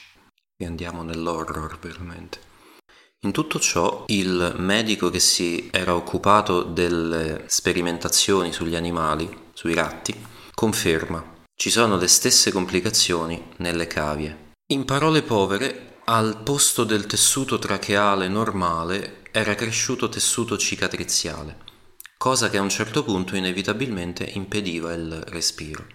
E 0.57 0.65
andiamo 0.65 1.03
nell'horror 1.03 1.79
veramente. 1.79 2.39
In 3.25 3.31
tutto 3.31 3.59
ciò, 3.59 4.03
il 4.07 4.55
medico 4.57 5.09
che 5.09 5.19
si 5.19 5.69
era 5.71 5.95
occupato 5.95 6.63
delle 6.63 7.43
sperimentazioni 7.47 8.53
sugli 8.53 8.75
animali, 8.75 9.49
sui 9.53 9.73
ratti, 9.73 10.15
conferma 10.53 11.33
ci 11.57 11.69
sono 11.69 11.95
le 11.95 12.07
stesse 12.07 12.51
complicazioni 12.51 13.41
nelle 13.57 13.87
cavie. 13.87 14.51
In 14.73 14.83
parole 14.83 15.21
povere, 15.21 15.99
al 16.05 16.41
posto 16.43 16.83
del 16.83 17.05
tessuto 17.05 17.57
tracheale 17.57 18.27
normale 18.27 19.23
era 19.31 19.55
cresciuto 19.55 20.09
tessuto 20.09 20.57
cicatriziale, 20.57 21.59
cosa 22.17 22.49
che 22.49 22.57
a 22.57 22.61
un 22.61 22.69
certo 22.69 23.03
punto 23.03 23.35
inevitabilmente 23.35 24.23
impediva 24.23 24.93
il 24.93 25.23
respiro. 25.27 25.85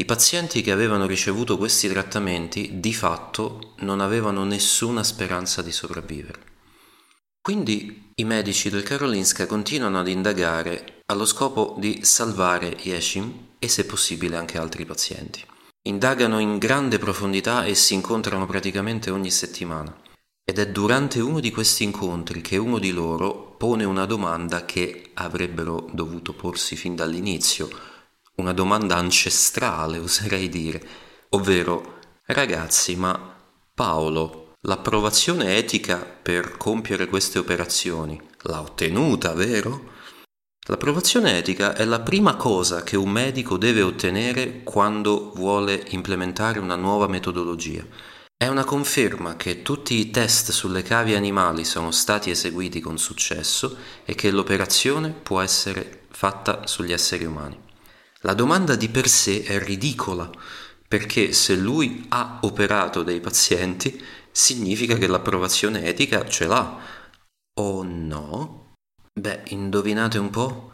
I 0.00 0.04
pazienti 0.04 0.62
che 0.62 0.70
avevano 0.70 1.06
ricevuto 1.06 1.56
questi 1.56 1.88
trattamenti 1.88 2.78
di 2.80 2.94
fatto 2.94 3.74
non 3.78 4.00
avevano 4.00 4.44
nessuna 4.44 5.02
speranza 5.02 5.60
di 5.60 5.72
sopravvivere. 5.72 6.56
Quindi 7.40 8.12
i 8.14 8.24
medici 8.24 8.68
del 8.68 8.82
Karolinska 8.82 9.46
continuano 9.46 9.98
ad 9.98 10.08
indagare 10.08 11.02
allo 11.06 11.24
scopo 11.24 11.76
di 11.78 12.00
salvare 12.02 12.76
Yeshim 12.82 13.54
e 13.58 13.68
se 13.68 13.86
possibile 13.86 14.36
anche 14.36 14.58
altri 14.58 14.84
pazienti. 14.84 15.44
Indagano 15.88 16.38
in 16.38 16.58
grande 16.58 16.98
profondità 16.98 17.64
e 17.64 17.74
si 17.74 17.94
incontrano 17.94 18.44
praticamente 18.46 19.10
ogni 19.10 19.30
settimana. 19.30 19.96
Ed 20.44 20.58
è 20.58 20.68
durante 20.68 21.20
uno 21.20 21.40
di 21.40 21.50
questi 21.50 21.84
incontri 21.84 22.40
che 22.40 22.56
uno 22.56 22.78
di 22.78 22.90
loro 22.90 23.47
pone 23.58 23.84
una 23.84 24.06
domanda 24.06 24.64
che 24.64 25.10
avrebbero 25.14 25.88
dovuto 25.92 26.32
porsi 26.32 26.76
fin 26.76 26.94
dall'inizio, 26.94 27.68
una 28.36 28.52
domanda 28.52 28.96
ancestrale 28.96 29.98
oserei 30.00 30.48
dire, 30.48 30.80
ovvero 31.30 31.98
ragazzi 32.26 32.94
ma 32.96 33.34
Paolo, 33.74 34.54
l'approvazione 34.62 35.56
etica 35.56 35.98
per 35.98 36.56
compiere 36.56 37.08
queste 37.08 37.38
operazioni 37.38 38.20
l'ha 38.42 38.60
ottenuta, 38.60 39.34
vero? 39.34 39.96
L'approvazione 40.68 41.38
etica 41.38 41.74
è 41.74 41.84
la 41.84 42.00
prima 42.00 42.36
cosa 42.36 42.82
che 42.82 42.96
un 42.96 43.10
medico 43.10 43.56
deve 43.56 43.82
ottenere 43.82 44.62
quando 44.62 45.32
vuole 45.34 45.82
implementare 45.88 46.58
una 46.58 46.76
nuova 46.76 47.08
metodologia. 47.08 47.84
È 48.40 48.46
una 48.46 48.62
conferma 48.62 49.34
che 49.34 49.62
tutti 49.62 49.96
i 49.96 50.10
test 50.10 50.52
sulle 50.52 50.82
cavie 50.82 51.16
animali 51.16 51.64
sono 51.64 51.90
stati 51.90 52.30
eseguiti 52.30 52.78
con 52.78 52.96
successo 52.96 53.76
e 54.04 54.14
che 54.14 54.30
l'operazione 54.30 55.10
può 55.10 55.40
essere 55.40 56.04
fatta 56.10 56.64
sugli 56.68 56.92
esseri 56.92 57.24
umani. 57.24 57.60
La 58.20 58.34
domanda 58.34 58.76
di 58.76 58.90
per 58.90 59.08
sé 59.08 59.42
è 59.42 59.58
ridicola, 59.58 60.30
perché 60.86 61.32
se 61.32 61.56
lui 61.56 62.06
ha 62.10 62.38
operato 62.42 63.02
dei 63.02 63.18
pazienti, 63.18 64.00
significa 64.30 64.94
che 64.94 65.08
l'approvazione 65.08 65.82
etica 65.86 66.24
ce 66.28 66.46
l'ha. 66.46 66.78
O 67.58 67.82
no? 67.82 68.74
Beh, 69.18 69.42
indovinate 69.46 70.18
un 70.18 70.30
po'? 70.30 70.72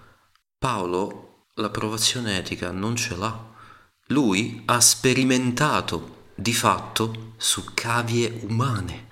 Paolo 0.58 1.46
l'approvazione 1.54 2.36
etica 2.36 2.70
non 2.72 2.94
ce 2.94 3.16
l'ha. 3.16 3.52
Lui 4.08 4.60
ha 4.66 4.82
sperimentato 4.82 6.23
di 6.34 6.52
fatto 6.52 7.32
su 7.36 7.64
cavie 7.74 8.40
umane. 8.48 9.08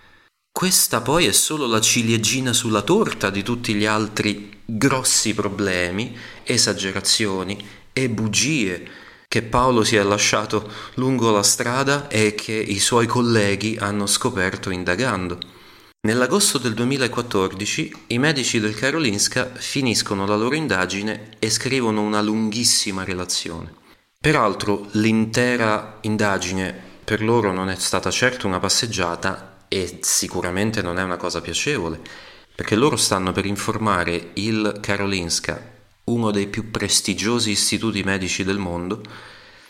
Questa 0.53 1.01
poi 1.01 1.27
è 1.27 1.33
solo 1.33 1.67
la 1.67 1.81
ciliegina 1.81 2.53
sulla 2.53 2.83
torta 2.83 3.31
di 3.31 3.43
tutti 3.43 3.75
gli 3.75 3.87
altri 3.87 4.61
grossi 4.65 5.35
problemi, 5.35 6.17
esagerazioni 6.45 7.57
e 7.93 8.09
bugie 8.09 8.89
che 9.33 9.43
Paolo 9.43 9.83
si 9.83 9.97
è 9.97 10.03
lasciato 10.03 10.71
lungo 10.97 11.31
la 11.31 11.43
strada 11.43 12.07
e 12.09 12.35
che 12.35 12.53
i 12.53 12.79
suoi 12.79 13.07
colleghi 13.07 13.79
hanno 13.81 14.07
scoperto 14.07 14.69
indagando. 14.69 15.39
Nell'agosto 16.07 16.59
del 16.59 16.75
2014 16.75 17.93
i 18.09 18.19
medici 18.19 18.61
del 18.61 18.75
Karolinska 18.75 19.53
finiscono 19.55 20.27
la 20.27 20.37
loro 20.37 20.55
indagine 20.55 21.31
e 21.39 21.49
scrivono 21.49 22.03
una 22.03 22.21
lunghissima 22.21 23.05
relazione. 23.05 23.73
Peraltro 24.21 24.89
l'intera 24.93 25.99
indagine 26.03 26.92
per 27.05 27.23
loro 27.23 27.53
non 27.53 27.69
è 27.69 27.75
stata 27.77 28.11
certo 28.11 28.47
una 28.47 28.59
passeggiata 28.59 29.65
e 29.69 29.99
sicuramente 30.03 30.83
non 30.83 30.99
è 30.99 31.03
una 31.03 31.17
cosa 31.17 31.41
piacevole, 31.41 32.01
perché 32.55 32.77
loro 32.77 32.97
stanno 32.97 33.33
per 33.33 33.47
informare 33.47 34.31
il 34.35 34.79
Karolinska 34.81 35.71
uno 36.05 36.31
dei 36.31 36.49
più 36.49 36.71
prestigiosi 36.71 37.51
istituti 37.51 38.03
medici 38.03 38.45
del 38.45 38.59
mondo, 38.59 39.03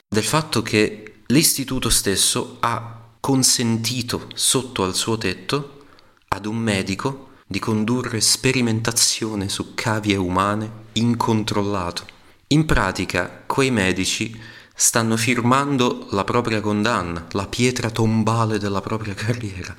del 0.08 0.24
fatto 0.24 0.62
che 0.62 1.22
l'istituto 1.26 1.90
stesso 1.90 2.56
ha 2.60 3.00
consentito 3.20 4.28
sotto 4.34 4.82
al 4.82 4.94
suo 4.94 5.16
tetto 5.18 5.84
ad 6.28 6.46
un 6.46 6.56
medico 6.56 7.30
di 7.46 7.58
condurre 7.58 8.20
sperimentazione 8.20 9.48
su 9.48 9.74
cavie 9.74 10.16
umane 10.16 10.70
incontrollato. 10.92 12.06
In 12.48 12.66
pratica, 12.66 13.44
quei 13.46 13.70
medici 13.70 14.38
stanno 14.74 15.16
firmando 15.16 16.06
la 16.10 16.24
propria 16.24 16.60
condanna, 16.60 17.26
la 17.32 17.46
pietra 17.46 17.90
tombale 17.90 18.58
della 18.58 18.80
propria 18.80 19.14
carriera. 19.14 19.76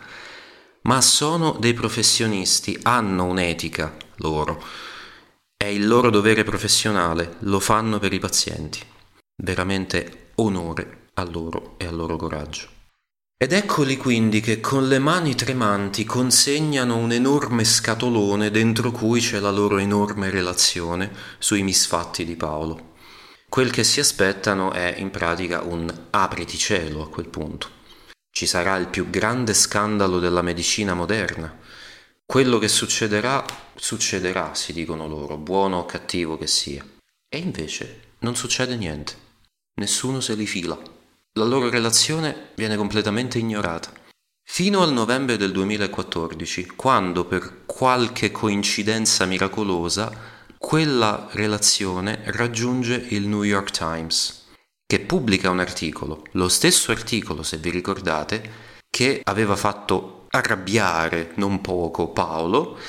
Ma 0.84 1.02
sono 1.02 1.56
dei 1.60 1.74
professionisti, 1.74 2.78
hanno 2.84 3.26
un'etica 3.26 3.96
loro. 4.18 4.62
È 5.56 5.66
il 5.66 5.88
loro 5.88 6.10
dovere 6.10 6.44
professionale, 6.44 7.36
lo 7.40 7.60
fanno 7.60 8.00
per 8.00 8.12
i 8.14 8.20
pazienti. 8.20 8.80
Veramente 9.36 10.32
onore 10.36 11.10
a 11.14 11.24
loro 11.24 11.76
e 11.78 11.86
al 11.86 11.96
loro 11.96 12.18
coraggio. 12.18 12.68
Ed 13.38 13.52
eccoli 13.52 13.98
quindi 13.98 14.40
che 14.40 14.62
con 14.62 14.88
le 14.88 15.00
mani 15.00 15.36
tremanti 15.36 16.06
consegnano 16.06 16.96
un 16.96 17.12
enorme 17.12 17.66
scatolone 17.66 18.52
dentro 18.52 18.92
cui 18.92 19.20
c'è 19.20 19.40
la 19.40 19.52
loro 19.52 19.80
enorme 19.80 20.30
relazione 20.30 21.12
sui 21.40 21.62
misfatti 21.62 22.24
di 22.24 22.38
Paolo. 22.38 22.93
Quel 23.54 23.70
che 23.70 23.84
si 23.84 24.00
aspettano 24.00 24.72
è 24.72 24.96
in 24.98 25.12
pratica 25.12 25.62
un 25.62 25.88
apriti 26.10 26.58
cielo 26.58 27.04
a 27.04 27.08
quel 27.08 27.28
punto. 27.28 27.70
Ci 28.32 28.48
sarà 28.48 28.78
il 28.78 28.88
più 28.88 29.12
grande 29.12 29.54
scandalo 29.54 30.18
della 30.18 30.42
medicina 30.42 30.96
moderna. 30.96 31.56
Quello 32.26 32.58
che 32.58 32.68
succederà, 32.68 33.46
succederà, 33.76 34.56
si 34.56 34.74
dicono 34.74 35.08
loro, 35.08 35.38
buono 35.38 35.78
o 35.78 35.86
cattivo 35.86 36.36
che 36.36 36.48
sia. 36.48 36.84
E 37.30 37.38
invece 37.38 38.16
non 38.22 38.36
succede 38.36 38.76
niente. 38.76 39.16
Nessuno 39.76 40.20
se 40.20 40.34
li 40.34 40.48
fila. 40.48 40.76
La 41.34 41.46
loro 41.46 41.70
relazione 41.70 42.54
viene 42.56 42.76
completamente 42.76 43.38
ignorata. 43.38 43.94
Fino 44.44 44.82
al 44.82 44.92
novembre 44.92 45.38
del 45.38 45.52
2014, 45.52 46.66
quando 46.76 47.26
per 47.26 47.66
qualche 47.68 48.32
coincidenza 48.32 49.26
miracolosa 49.26 50.33
quella 50.66 51.28
relazione 51.32 52.22
raggiunge 52.28 52.96
il 53.10 53.28
New 53.28 53.44
York 53.44 53.72
Times, 53.72 54.46
che 54.88 55.02
pubblica 55.02 55.50
un 55.50 55.60
articolo, 55.60 56.24
lo 56.32 56.48
stesso 56.48 56.94
articolo, 56.94 57.44
se 57.44 57.58
vi 57.58 57.70
ricordate, 57.70 58.50
che 58.90 59.20
aveva 59.26 59.58
fatto 59.58 60.26
arrabbiare 60.30 61.34
non 61.36 61.60
poco 61.60 62.08
Paolo 62.08 62.80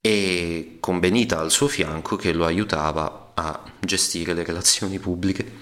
e 0.00 0.76
con 0.78 1.00
Benita 1.00 1.40
al 1.40 1.50
suo 1.50 1.66
fianco 1.66 2.14
che 2.14 2.32
lo 2.32 2.46
aiutava 2.46 3.32
a 3.34 3.64
gestire 3.80 4.32
le 4.32 4.44
relazioni 4.44 5.00
pubbliche. 5.00 5.52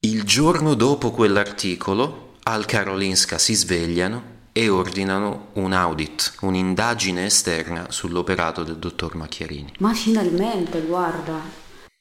Il 0.00 0.24
giorno 0.24 0.74
dopo 0.74 1.12
quell'articolo 1.12 2.34
al 2.42 2.66
Karolinska 2.66 3.38
si 3.38 3.54
svegliano 3.54 4.37
e 4.58 4.68
ordinano 4.68 5.50
un 5.52 5.72
audit, 5.72 6.34
un'indagine 6.40 7.26
esterna 7.26 7.92
sull'operato 7.92 8.64
del 8.64 8.74
dottor 8.78 9.14
Macchiarini. 9.14 9.74
Ma 9.78 9.92
finalmente, 9.92 10.80
guarda, 10.80 11.40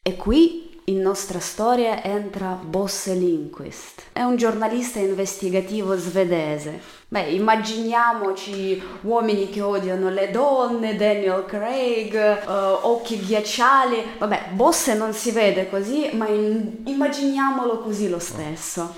e 0.01 0.15
qui 0.15 0.81
in 0.85 0.99
nostra 0.99 1.39
storia 1.39 2.03
entra 2.03 2.59
Bosse 2.59 3.13
Lindquist. 3.13 4.05
È 4.11 4.23
un 4.23 4.37
giornalista 4.37 4.97
investigativo 4.97 5.95
svedese. 5.97 6.81
Beh, 7.09 7.29
immaginiamoci 7.29 8.81
uomini 9.01 9.51
che 9.51 9.61
odiano 9.61 10.09
le 10.09 10.31
donne, 10.31 10.95
Daniel 10.95 11.45
Craig, 11.45 12.15
uh, 12.43 12.87
occhi 12.87 13.19
ghiacciali. 13.19 14.03
Vabbè, 14.17 14.49
Bosse 14.53 14.95
non 14.95 15.13
si 15.13 15.29
vede 15.29 15.69
così, 15.69 16.09
ma 16.13 16.27
in- 16.27 16.81
immaginiamolo 16.85 17.81
così 17.81 18.09
lo 18.09 18.17
stesso. 18.17 18.95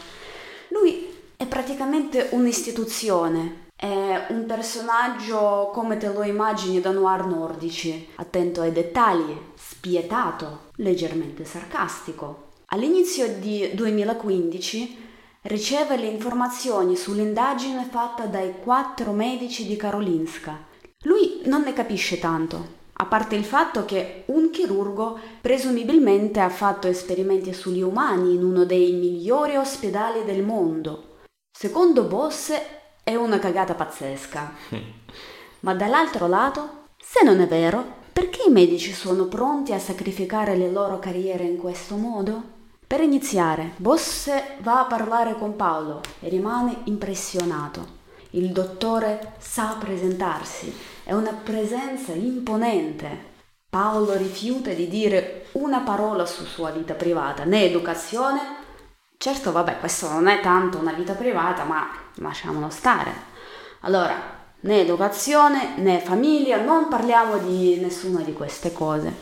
Lui 0.69 1.17
è 1.41 1.47
praticamente 1.47 2.27
un'istituzione, 2.31 3.67
è 3.73 4.25
un 4.31 4.45
personaggio 4.45 5.69
come 5.71 5.95
te 5.95 6.11
lo 6.11 6.21
immagini 6.23 6.81
da 6.81 6.91
noir 6.91 7.25
nordici, 7.25 8.09
attento 8.15 8.59
ai 8.59 8.73
dettagli, 8.73 9.39
spietato, 9.55 10.71
leggermente 10.75 11.45
sarcastico. 11.45 12.47
All'inizio 12.65 13.37
di 13.37 13.71
2015 13.73 14.97
riceve 15.43 15.95
le 15.95 16.07
informazioni 16.07 16.97
sull'indagine 16.97 17.87
fatta 17.89 18.25
dai 18.25 18.55
quattro 18.61 19.13
medici 19.13 19.65
di 19.65 19.77
Karolinska. 19.77 20.65
Lui 21.03 21.43
non 21.45 21.61
ne 21.61 21.71
capisce 21.71 22.19
tanto, 22.19 22.67
a 22.91 23.05
parte 23.05 23.37
il 23.37 23.45
fatto 23.45 23.85
che 23.85 24.23
un 24.25 24.49
chirurgo 24.49 25.17
presumibilmente 25.39 26.41
ha 26.41 26.49
fatto 26.49 26.89
esperimenti 26.89 27.53
sugli 27.53 27.81
umani 27.81 28.33
in 28.33 28.43
uno 28.43 28.65
dei 28.65 28.91
migliori 28.91 29.55
ospedali 29.55 30.25
del 30.25 30.43
mondo 30.43 31.07
Secondo 31.61 32.03
Bosse 32.03 32.83
è 33.03 33.15
una 33.15 33.37
cagata 33.37 33.73
pazzesca. 33.73 34.53
Ma 35.59 35.73
dall'altro 35.73 36.25
lato, 36.25 36.85
se 36.97 37.21
non 37.25 37.41
è 37.41 37.47
vero, 37.47 37.83
perché 38.13 38.43
i 38.47 38.49
medici 38.49 38.93
sono 38.93 39.25
pronti 39.25 39.73
a 39.73 39.77
sacrificare 39.77 40.55
le 40.55 40.71
loro 40.71 40.99
carriere 40.99 41.43
in 41.43 41.57
questo 41.57 41.97
modo? 41.97 42.41
Per 42.87 43.01
iniziare, 43.01 43.73
Bosse 43.75 44.55
va 44.59 44.79
a 44.79 44.85
parlare 44.85 45.37
con 45.37 45.57
Paolo 45.57 45.99
e 46.21 46.29
rimane 46.29 46.77
impressionato. 46.85 47.85
Il 48.29 48.53
dottore 48.53 49.33
sa 49.39 49.75
presentarsi, 49.77 50.73
è 51.03 51.11
una 51.11 51.33
presenza 51.33 52.13
imponente. 52.13 53.27
Paolo 53.69 54.15
rifiuta 54.15 54.71
di 54.71 54.87
dire 54.87 55.47
una 55.51 55.81
parola 55.81 56.25
su 56.25 56.45
sua 56.45 56.71
vita 56.71 56.93
privata, 56.93 57.43
né 57.43 57.63
educazione 57.63 58.58
Certo, 59.21 59.51
vabbè, 59.51 59.79
questo 59.79 60.07
non 60.07 60.27
è 60.29 60.39
tanto 60.39 60.77
una 60.77 60.93
vita 60.93 61.11
privata, 61.11 61.65
ma 61.65 61.89
lasciamolo 62.13 62.69
stare. 62.69 63.11
Allora, 63.81 64.15
né 64.61 64.79
educazione 64.79 65.73
né 65.75 65.99
famiglia, 65.99 66.61
non 66.61 66.87
parliamo 66.87 67.37
di 67.37 67.75
nessuna 67.81 68.21
di 68.21 68.31
queste 68.31 68.71
cose. 68.71 69.13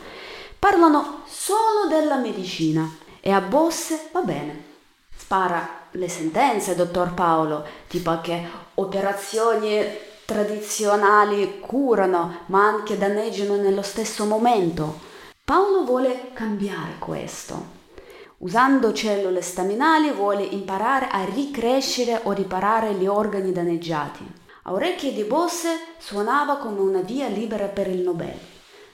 Parlano 0.56 1.22
solo 1.26 1.88
della 1.88 2.14
medicina 2.14 2.88
e 3.18 3.32
a 3.32 3.40
Bosse 3.40 4.10
va 4.12 4.20
bene. 4.20 4.62
Spara 5.16 5.68
le 5.90 6.08
sentenze, 6.08 6.76
dottor 6.76 7.12
Paolo, 7.14 7.66
tipo 7.88 8.20
che 8.20 8.46
operazioni 8.74 9.84
tradizionali 10.24 11.58
curano 11.58 12.42
ma 12.46 12.68
anche 12.68 12.96
danneggiano 12.96 13.56
nello 13.56 13.82
stesso 13.82 14.26
momento. 14.26 15.00
Paolo 15.44 15.82
vuole 15.82 16.30
cambiare 16.34 16.98
questo. 17.00 17.77
Usando 18.40 18.92
cellule 18.92 19.42
staminali 19.42 20.12
vuole 20.12 20.44
imparare 20.44 21.08
a 21.08 21.24
ricrescere 21.24 22.20
o 22.22 22.30
riparare 22.30 22.92
gli 22.92 23.06
organi 23.06 23.50
danneggiati. 23.50 24.24
A 24.62 24.72
orecchie 24.72 25.12
di 25.12 25.24
Bosse 25.24 25.70
suonava 25.98 26.58
come 26.58 26.78
una 26.78 27.00
via 27.00 27.26
libera 27.26 27.66
per 27.66 27.88
il 27.88 28.00
Nobel. 28.00 28.38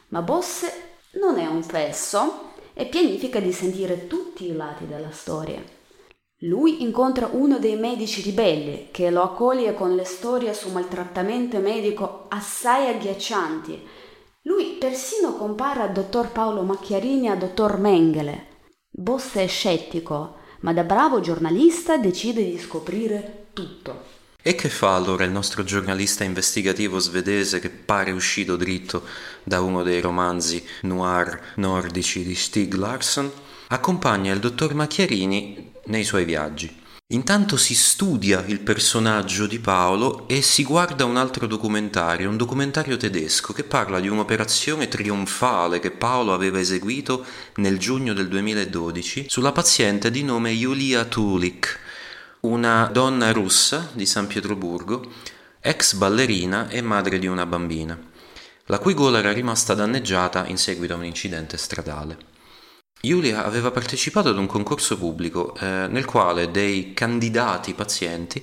Ma 0.09 0.23
Bosse 0.23 0.97
non 1.21 1.39
è 1.39 1.47
un 1.47 1.63
fesso 1.63 2.53
e 2.73 2.87
pianifica 2.87 3.39
di 3.39 3.53
sentire 3.53 4.07
tutti 4.07 4.49
i 4.49 4.57
lati 4.57 4.87
della 4.87 5.11
storia. 5.11 5.63
Lui 6.39 6.83
incontra 6.83 7.29
uno 7.31 7.59
dei 7.59 7.77
medici 7.77 8.23
ribelli 8.23 8.89
che 8.93 9.11
lo 9.11 9.23
accoglie 9.23 9.75
con 9.75 9.95
le 9.95 10.05
storie 10.05 10.55
su 10.55 10.71
maltrattamento 10.71 11.59
medico 11.59 12.25
assai 12.29 12.89
agghiaccianti. 12.89 13.87
Lui 14.45 14.77
persino 14.79 15.35
compara 15.37 15.83
al 15.83 15.93
dottor 15.93 16.33
Paolo 16.33 16.63
Macchiarini 16.63 17.29
a 17.29 17.37
dottor 17.37 17.79
Mengele, 17.79 18.53
Bosse 18.97 19.43
è 19.43 19.49
scettico, 19.49 20.37
ma 20.61 20.73
da 20.73 20.85
bravo 20.85 21.19
giornalista 21.19 21.97
decide 21.97 22.45
di 22.45 22.57
scoprire 22.57 23.47
tutto. 23.53 24.05
E 24.41 24.55
che 24.55 24.69
fa 24.69 24.95
allora 24.95 25.25
il 25.25 25.33
nostro 25.33 25.65
giornalista 25.65 26.23
investigativo 26.23 27.01
svedese 27.01 27.59
che 27.59 27.71
pare 27.71 28.13
uscito 28.13 28.55
dritto 28.55 29.03
da 29.43 29.61
uno 29.63 29.83
dei 29.83 30.01
romanzi 30.01 30.65
noir 30.83 31.55
nordici 31.57 32.23
di 32.23 32.37
Stig 32.37 32.73
Larsson? 32.75 33.29
Accompagna 33.69 34.33
il 34.33 34.39
dottor 34.39 34.75
Macchiarini 34.75 35.73
nei 35.87 36.05
suoi 36.05 36.25
viaggi. 36.25 36.83
Intanto 37.15 37.57
si 37.57 37.77
studia 37.77 38.43
il 38.49 38.59
personaggio 38.59 39.47
di 39.47 39.61
Paolo 39.61 40.27
e 40.27 40.43
si 40.43 40.65
guarda 40.65 41.05
un 41.05 41.17
altro 41.17 41.47
documentario, 41.47 42.29
un 42.29 42.37
documentario 42.37 42.97
tedesco 42.97 43.53
che 43.53 43.63
parla 43.63 44.01
di 44.01 44.09
un'operazione 44.09 44.89
trionfale 44.89 45.79
che 45.79 45.93
Paolo 45.93 46.35
aveva 46.35 46.59
eseguito 46.59 47.25
nel 47.57 47.79
giugno 47.79 48.15
del 48.15 48.27
2012 48.27 49.27
sulla 49.29 49.53
paziente 49.53 50.11
di 50.11 50.25
nome 50.25 50.51
Julia 50.51 51.05
Tulik, 51.05 51.79
una 52.41 52.91
donna 52.93 53.31
russa 53.31 53.91
di 53.93 54.07
San 54.07 54.27
Pietroburgo, 54.27 55.09
ex 55.61 55.95
ballerina 55.95 56.69
e 56.69 56.81
madre 56.81 57.21
di 57.21 57.29
una 57.29 57.47
bambina, 57.47 57.97
la 58.65 58.81
cui 58.81 58.93
gola 58.93 59.21
era 59.21 59.31
rimasta 59.31 59.75
danneggiata 59.75 60.49
in 60.49 60.59
seguito 60.59 60.95
a 60.95 60.97
un 60.97 61.05
incidente 61.05 61.59
stradale. 61.59 62.34
Giulia 63.05 63.45
aveva 63.45 63.71
partecipato 63.71 64.31
ad 64.31 64.39
un 64.39 64.47
concorso 64.47 64.97
pubblico 64.97 65.55
eh, 65.57 65.89
nel 65.89 66.07
quale 66.07 66.51
dei 66.51 66.95
candidati 66.95 67.75
pazienti 67.75 68.43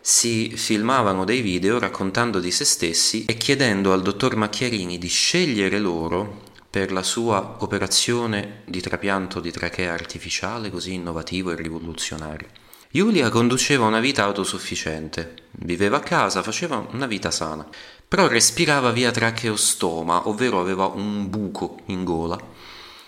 si 0.00 0.50
filmavano 0.54 1.24
dei 1.24 1.40
video 1.40 1.80
raccontando 1.80 2.38
di 2.38 2.52
se 2.52 2.64
stessi 2.64 3.24
e 3.24 3.34
chiedendo 3.34 3.92
al 3.92 4.02
dottor 4.02 4.36
Macchiarini 4.36 4.96
di 4.96 5.08
scegliere 5.08 5.80
loro 5.80 6.42
per 6.70 6.92
la 6.92 7.02
sua 7.02 7.56
operazione 7.58 8.62
di 8.64 8.80
trapianto 8.80 9.40
di 9.40 9.50
trachea 9.50 9.92
artificiale 9.92 10.70
così 10.70 10.92
innovativo 10.92 11.50
e 11.50 11.56
rivoluzionario. 11.56 12.46
Giulia 12.88 13.28
conduceva 13.28 13.86
una 13.86 13.98
vita 13.98 14.22
autosufficiente, 14.22 15.34
viveva 15.50 15.96
a 15.96 16.00
casa, 16.00 16.44
faceva 16.44 16.86
una 16.92 17.06
vita 17.06 17.32
sana, 17.32 17.66
però 18.06 18.28
respirava 18.28 18.92
via 18.92 19.10
tracheostoma, 19.10 20.28
ovvero 20.28 20.60
aveva 20.60 20.86
un 20.86 21.28
buco 21.28 21.80
in 21.86 22.04
gola 22.04 22.54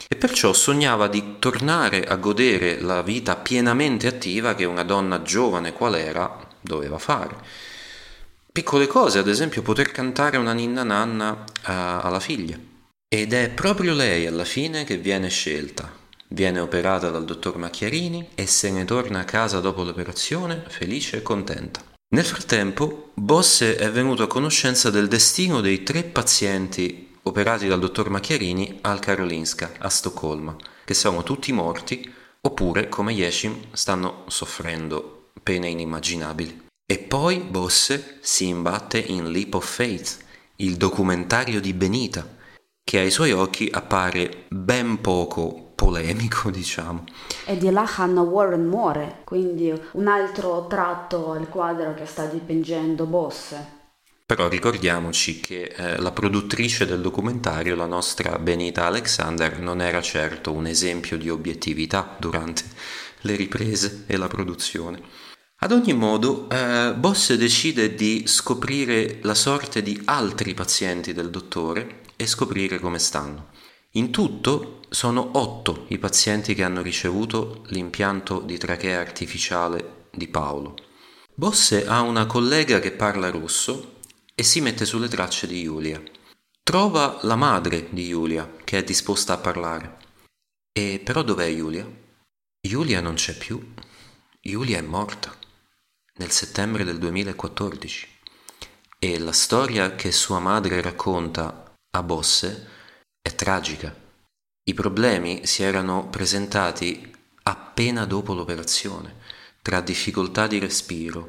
e 0.09 0.16
perciò 0.16 0.53
sognava 0.53 1.07
di 1.07 1.37
tornare 1.38 2.05
a 2.05 2.16
godere 2.16 2.81
la 2.81 3.03
vita 3.03 3.37
pienamente 3.37 4.07
attiva 4.07 4.55
che 4.55 4.64
una 4.64 4.83
donna 4.83 5.23
giovane 5.23 5.73
qual 5.73 5.94
era 5.94 6.49
doveva 6.61 6.99
fare. 6.99 7.37
Piccole 8.51 8.87
cose, 8.87 9.18
ad 9.18 9.29
esempio 9.29 9.62
poter 9.62 9.92
cantare 9.92 10.38
una 10.38 10.53
ninna 10.53 10.83
nanna 10.83 11.44
a, 11.62 12.01
alla 12.01 12.21
figlia. 12.21 12.59
Ed 13.07 13.33
è 13.33 13.51
proprio 13.51 13.94
lei 13.94 14.27
alla 14.27 14.44
fine 14.44 14.85
che 14.85 14.97
viene 14.97 15.29
scelta, 15.29 15.99
Viene 16.31 16.61
operata 16.61 17.09
dal 17.09 17.25
dottor 17.25 17.57
Macchiarini 17.57 18.31
e 18.35 18.47
se 18.47 18.71
ne 18.71 18.85
torna 18.85 19.21
a 19.21 19.25
casa 19.25 19.61
dopo 19.61 19.83
l'operazione 19.83 20.62
felice 20.68 21.18
e 21.18 21.23
contenta. 21.23 21.83
Nel 22.11 22.25
frattempo, 22.25 23.11
Bosse 23.14 23.77
è 23.77 23.90
venuto 23.90 24.23
a 24.23 24.27
conoscenza 24.27 24.90
del 24.90 25.09
destino 25.09 25.62
dei 25.62 25.83
tre 25.83 26.03
pazienti 26.05 27.08
operati 27.29 27.69
dal 27.69 27.79
dottor 27.79 28.11
Macchiarini 28.11 28.79
al 28.83 28.99
Karolinska, 28.99 29.73
a 29.79 29.88
Stoccolma, 29.88 30.57
che 30.85 30.95
sono 30.95 31.23
tutti 31.23 31.53
morti 31.53 32.12
oppure, 32.41 32.88
come 32.88 33.12
Yeshim, 33.12 33.67
stanno 33.73 34.25
soffrendo 34.27 35.31
pene 35.43 35.69
inimmaginabili. 35.69 36.67
E 36.91 36.99
poi 36.99 37.38
Bosse 37.38 38.19
si 38.21 38.49
imbatte 38.49 38.99
in 38.99 39.31
Leap 39.31 39.55
of 39.55 39.67
Faith, 39.67 40.19
il 40.57 40.77
documentario 40.77 41.61
di 41.61 41.75
Benita, 41.75 42.27
che 42.83 42.99
ai 42.99 43.11
suoi 43.11 43.33
occhi 43.33 43.69
appare 43.71 44.47
ben 44.49 45.01
poco 45.01 45.73
polemico, 45.75 46.49
diciamo. 46.51 47.05
E 47.45 47.57
di 47.59 47.71
là 47.71 47.87
Hannah 47.97 48.23
Warren 48.23 48.67
muore, 48.67 49.21
quindi 49.25 49.73
un 49.93 50.07
altro 50.07 50.67
tratto 50.67 51.33
al 51.33 51.49
quadro 51.49 51.95
che 51.95 52.07
sta 52.07 52.25
dipingendo 52.25 53.05
Bosse. 53.05 53.77
Però 54.29 54.47
ricordiamoci 54.47 55.41
che 55.41 55.73
eh, 55.75 55.99
la 55.99 56.12
produttrice 56.12 56.85
del 56.85 57.01
documentario, 57.01 57.75
la 57.75 57.87
nostra 57.87 58.38
Benita 58.38 58.85
Alexander, 58.85 59.59
non 59.59 59.81
era 59.81 60.03
certo 60.03 60.53
un 60.53 60.67
esempio 60.67 61.17
di 61.17 61.31
obiettività 61.31 62.14
durante 62.21 62.62
le 63.23 63.37
riprese 63.37 64.05
e 64.07 64.19
la 64.19 64.27
produzione. 64.27 65.01
Ad 65.61 65.73
ogni 65.73 65.95
modo, 65.95 66.47
eh, 66.51 66.93
Bosse 66.95 67.38
decide 67.38 67.95
di 67.95 68.25
scoprire 68.27 69.21
la 69.23 69.33
sorte 69.33 69.81
di 69.81 69.99
altri 70.05 70.53
pazienti 70.53 71.14
del 71.14 71.31
dottore 71.31 72.03
e 72.14 72.27
scoprire 72.27 72.79
come 72.79 72.99
stanno. 72.99 73.49
In 73.93 74.11
tutto 74.11 74.83
sono 74.91 75.31
otto 75.38 75.87
i 75.88 75.97
pazienti 75.97 76.55
che 76.55 76.64
hanno 76.64 76.83
ricevuto 76.83 77.64
l'impianto 77.69 78.41
di 78.41 78.59
trachea 78.59 79.01
artificiale 79.01 80.09
di 80.12 80.29
Paolo. 80.29 80.75
Bosse 81.33 81.87
ha 81.87 82.03
una 82.03 82.27
collega 82.27 82.79
che 82.79 82.91
parla 82.91 83.31
russo 83.31 83.97
e 84.38 84.44
si 84.44 84.61
mette 84.61 84.85
sulle 84.85 85.09
tracce 85.09 85.48
di 85.48 85.64
Giulia. 85.64 86.01
Trova 86.62 87.18
la 87.22 87.35
madre 87.35 87.88
di 87.90 88.07
Giulia 88.09 88.48
che 88.62 88.79
è 88.79 88.85
disposta 88.85 89.33
a 89.33 89.38
parlare. 89.38 89.96
E 90.70 91.01
però 91.03 91.22
dov'è 91.22 91.53
Giulia? 91.57 91.85
Giulia 92.61 93.01
non 93.01 93.14
c'è 93.14 93.37
più. 93.37 93.74
Giulia 94.40 94.79
è 94.79 94.83
morta 94.83 95.37
nel 96.18 96.31
settembre 96.31 96.85
del 96.85 96.98
2014 96.98 98.07
e 99.01 99.18
la 99.18 99.33
storia 99.33 99.96
che 99.96 100.12
sua 100.12 100.38
madre 100.38 100.81
racconta 100.83 101.74
a 101.90 102.03
Bosse 102.05 102.68
è 103.20 103.35
tragica. 103.35 103.92
I 104.62 104.72
problemi 104.72 105.46
si 105.48 105.64
erano 105.64 106.09
presentati 106.11 107.12
appena 107.42 108.05
dopo 108.05 108.35
l'operazione, 108.35 109.16
tra 109.62 109.81
difficoltà 109.81 110.46
di 110.46 110.61
respiro, 110.61 111.29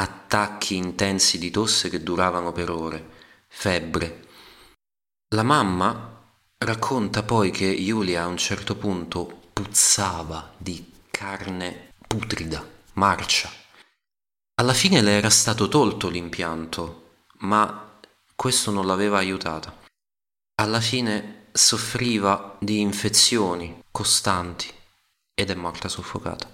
attacchi 0.00 0.76
intensi 0.76 1.38
di 1.38 1.50
tosse 1.50 1.88
che 1.88 2.02
duravano 2.02 2.52
per 2.52 2.70
ore, 2.70 3.08
febbre. 3.48 4.26
La 5.34 5.42
mamma 5.42 6.22
racconta 6.58 7.22
poi 7.22 7.50
che 7.50 7.82
Giulia 7.82 8.24
a 8.24 8.26
un 8.26 8.36
certo 8.36 8.76
punto 8.76 9.48
puzzava 9.52 10.54
di 10.56 10.92
carne 11.10 11.92
putrida, 12.06 12.66
marcia. 12.94 13.50
Alla 14.54 14.74
fine 14.74 15.00
le 15.00 15.12
era 15.12 15.30
stato 15.30 15.68
tolto 15.68 16.08
l'impianto, 16.08 17.12
ma 17.40 17.98
questo 18.34 18.70
non 18.70 18.86
l'aveva 18.86 19.18
aiutata 19.18 19.80
alla 20.60 20.80
fine 20.80 21.46
soffriva 21.52 22.56
di 22.60 22.80
infezioni 22.80 23.82
costanti 23.90 24.70
ed 25.34 25.48
è 25.48 25.54
morta 25.54 25.88
soffocata. 25.88 26.46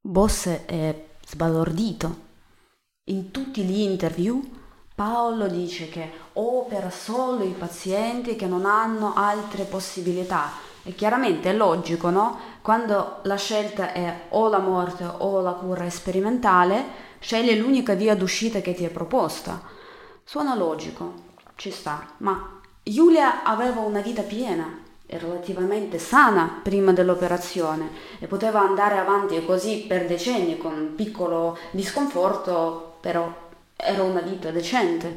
Bosse 0.00 0.64
è 0.64 1.08
sbalordito. 1.26 2.24
In 3.08 3.30
tutti 3.30 3.62
gli 3.62 3.82
interview 3.82 4.42
Paolo 4.92 5.46
dice 5.46 5.88
che 5.88 6.10
opera 6.32 6.90
solo 6.90 7.44
i 7.44 7.54
pazienti 7.56 8.34
che 8.34 8.46
non 8.46 8.64
hanno 8.66 9.14
altre 9.14 9.62
possibilità. 9.62 10.50
E 10.82 10.92
chiaramente 10.96 11.50
è 11.50 11.52
logico, 11.52 12.10
no? 12.10 12.36
Quando 12.62 13.18
la 13.22 13.36
scelta 13.36 13.92
è 13.92 14.22
o 14.30 14.48
la 14.48 14.58
morte 14.58 15.04
o 15.18 15.40
la 15.40 15.52
cura 15.52 15.88
sperimentale, 15.88 16.84
scegli 17.20 17.56
l'unica 17.56 17.94
via 17.94 18.16
d'uscita 18.16 18.60
che 18.60 18.74
ti 18.74 18.84
è 18.84 18.90
proposta. 18.90 19.62
Suona 20.24 20.56
logico, 20.56 21.12
ci 21.54 21.70
sta, 21.70 22.14
ma 22.18 22.60
Giulia 22.82 23.44
aveva 23.44 23.82
una 23.82 24.00
vita 24.00 24.22
piena 24.22 24.82
e 25.06 25.18
relativamente 25.18 26.00
sana 26.00 26.58
prima 26.60 26.92
dell'operazione 26.92 27.88
e 28.18 28.26
poteva 28.26 28.62
andare 28.62 28.98
avanti 28.98 29.44
così 29.44 29.84
per 29.86 30.06
decenni 30.06 30.58
con 30.58 30.72
un 30.72 30.94
piccolo 30.96 31.56
disconforto, 31.70 32.85
però 33.06 33.32
era 33.76 34.02
una 34.02 34.20
vita 34.20 34.50
decente. 34.50 35.16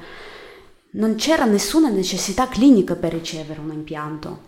Non 0.92 1.16
c'era 1.16 1.46
nessuna 1.46 1.90
necessità 1.90 2.48
clinica 2.48 2.96
per 2.96 3.14
ricevere 3.14 3.60
un 3.60 3.74
impianto. 3.74 4.42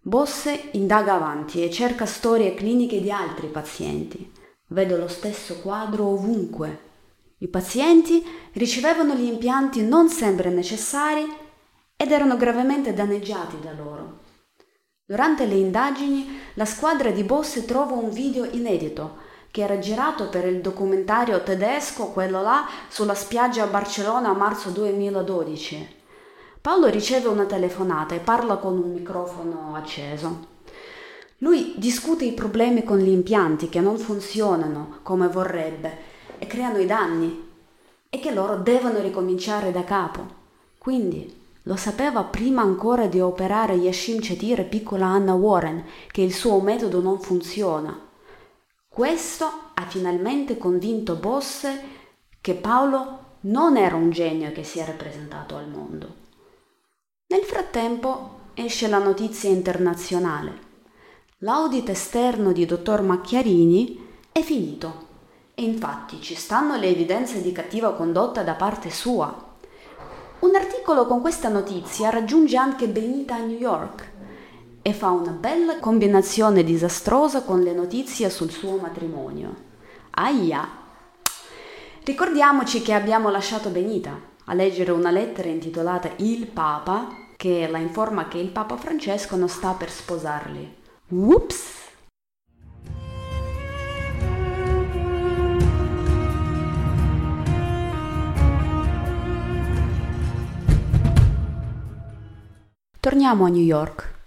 Bosse 0.00 0.70
indaga 0.72 1.14
avanti 1.14 1.62
e 1.62 1.70
cerca 1.70 2.04
storie 2.04 2.54
cliniche 2.54 3.00
di 3.00 3.12
altri 3.12 3.46
pazienti. 3.46 4.32
Vedo 4.70 4.96
lo 4.96 5.06
stesso 5.06 5.60
quadro 5.60 6.06
ovunque. 6.06 6.86
I 7.38 7.46
pazienti 7.46 8.26
ricevevano 8.54 9.14
gli 9.14 9.26
impianti 9.26 9.80
non 9.82 10.08
sempre 10.08 10.50
necessari 10.50 11.32
ed 11.94 12.10
erano 12.10 12.36
gravemente 12.36 12.92
danneggiati 12.92 13.60
da 13.60 13.72
loro. 13.72 14.22
Durante 15.04 15.46
le 15.46 15.54
indagini, 15.54 16.40
la 16.54 16.64
squadra 16.64 17.12
di 17.12 17.22
Bosse 17.22 17.64
trova 17.64 17.94
un 17.94 18.10
video 18.10 18.46
inedito 18.46 19.27
che 19.58 19.64
era 19.64 19.80
girato 19.80 20.28
per 20.28 20.46
il 20.46 20.60
documentario 20.60 21.42
tedesco, 21.42 22.12
quello 22.12 22.42
là, 22.42 22.68
sulla 22.88 23.16
spiaggia 23.16 23.64
a 23.64 23.66
Barcellona 23.66 24.28
a 24.28 24.32
marzo 24.32 24.70
2012. 24.70 25.96
Paolo 26.60 26.86
riceve 26.86 27.26
una 27.26 27.44
telefonata 27.44 28.14
e 28.14 28.20
parla 28.20 28.58
con 28.58 28.78
un 28.78 28.92
microfono 28.92 29.74
acceso. 29.74 30.46
Lui 31.38 31.74
discute 31.76 32.24
i 32.24 32.34
problemi 32.34 32.84
con 32.84 32.98
gli 32.98 33.08
impianti 33.08 33.68
che 33.68 33.80
non 33.80 33.98
funzionano 33.98 35.00
come 35.02 35.26
vorrebbe 35.26 35.96
e 36.38 36.46
creano 36.46 36.78
i 36.78 36.86
danni 36.86 37.48
e 38.08 38.20
che 38.20 38.30
loro 38.30 38.58
devono 38.58 39.00
ricominciare 39.00 39.72
da 39.72 39.82
capo. 39.82 40.24
Quindi 40.78 41.34
lo 41.64 41.74
sapeva 41.74 42.22
prima 42.22 42.62
ancora 42.62 43.08
di 43.08 43.18
operare 43.18 43.74
Yashim 43.74 44.20
Chetir 44.20 44.60
e 44.60 44.64
piccola 44.64 45.06
Anna 45.06 45.34
Warren 45.34 45.84
che 46.12 46.22
il 46.22 46.32
suo 46.32 46.60
metodo 46.60 47.00
non 47.00 47.18
funziona. 47.18 48.06
Questo 48.98 49.48
ha 49.74 49.86
finalmente 49.86 50.58
convinto 50.58 51.14
Bosse 51.14 51.82
che 52.40 52.54
Paolo 52.54 53.36
non 53.42 53.76
era 53.76 53.94
un 53.94 54.10
genio 54.10 54.50
che 54.50 54.64
si 54.64 54.80
era 54.80 54.90
presentato 54.90 55.54
al 55.54 55.68
mondo. 55.68 56.14
Nel 57.28 57.44
frattempo 57.44 58.40
esce 58.54 58.88
la 58.88 58.98
notizia 58.98 59.50
internazionale. 59.50 60.52
L'audit 61.38 61.90
esterno 61.90 62.50
di 62.50 62.66
dottor 62.66 63.02
Macchiarini 63.02 64.04
è 64.32 64.40
finito 64.40 65.06
e 65.54 65.62
infatti 65.62 66.20
ci 66.20 66.34
stanno 66.34 66.74
le 66.74 66.88
evidenze 66.88 67.40
di 67.40 67.52
cattiva 67.52 67.94
condotta 67.94 68.42
da 68.42 68.54
parte 68.54 68.90
sua 68.90 69.46
un 70.40 70.54
articolo 70.56 71.06
con 71.06 71.20
questa 71.20 71.48
notizia 71.48 72.10
raggiunge 72.10 72.56
anche 72.56 72.88
Benita 72.88 73.36
a 73.36 73.44
New 73.44 73.58
York 73.58 74.07
e 74.82 74.92
fa 74.92 75.10
una 75.10 75.30
bella 75.30 75.78
combinazione 75.78 76.64
disastrosa 76.64 77.42
con 77.42 77.60
le 77.62 77.72
notizie 77.72 78.30
sul 78.30 78.50
suo 78.50 78.76
matrimonio. 78.76 79.54
Aia! 80.10 80.68
Ricordiamoci 82.04 82.82
che 82.82 82.92
abbiamo 82.92 83.30
lasciato 83.30 83.68
Benita 83.70 84.18
a 84.44 84.54
leggere 84.54 84.92
una 84.92 85.10
lettera 85.10 85.48
intitolata 85.48 86.10
Il 86.16 86.46
Papa 86.46 87.08
che 87.36 87.68
la 87.68 87.78
informa 87.78 88.28
che 88.28 88.38
il 88.38 88.48
Papa 88.48 88.76
Francesco 88.76 89.36
non 89.36 89.48
sta 89.48 89.72
per 89.72 89.90
sposarli. 89.90 90.76
Whoops! 91.08 91.78
torniamo 103.08 103.46
a 103.46 103.48
New 103.48 103.62
York. 103.62 104.17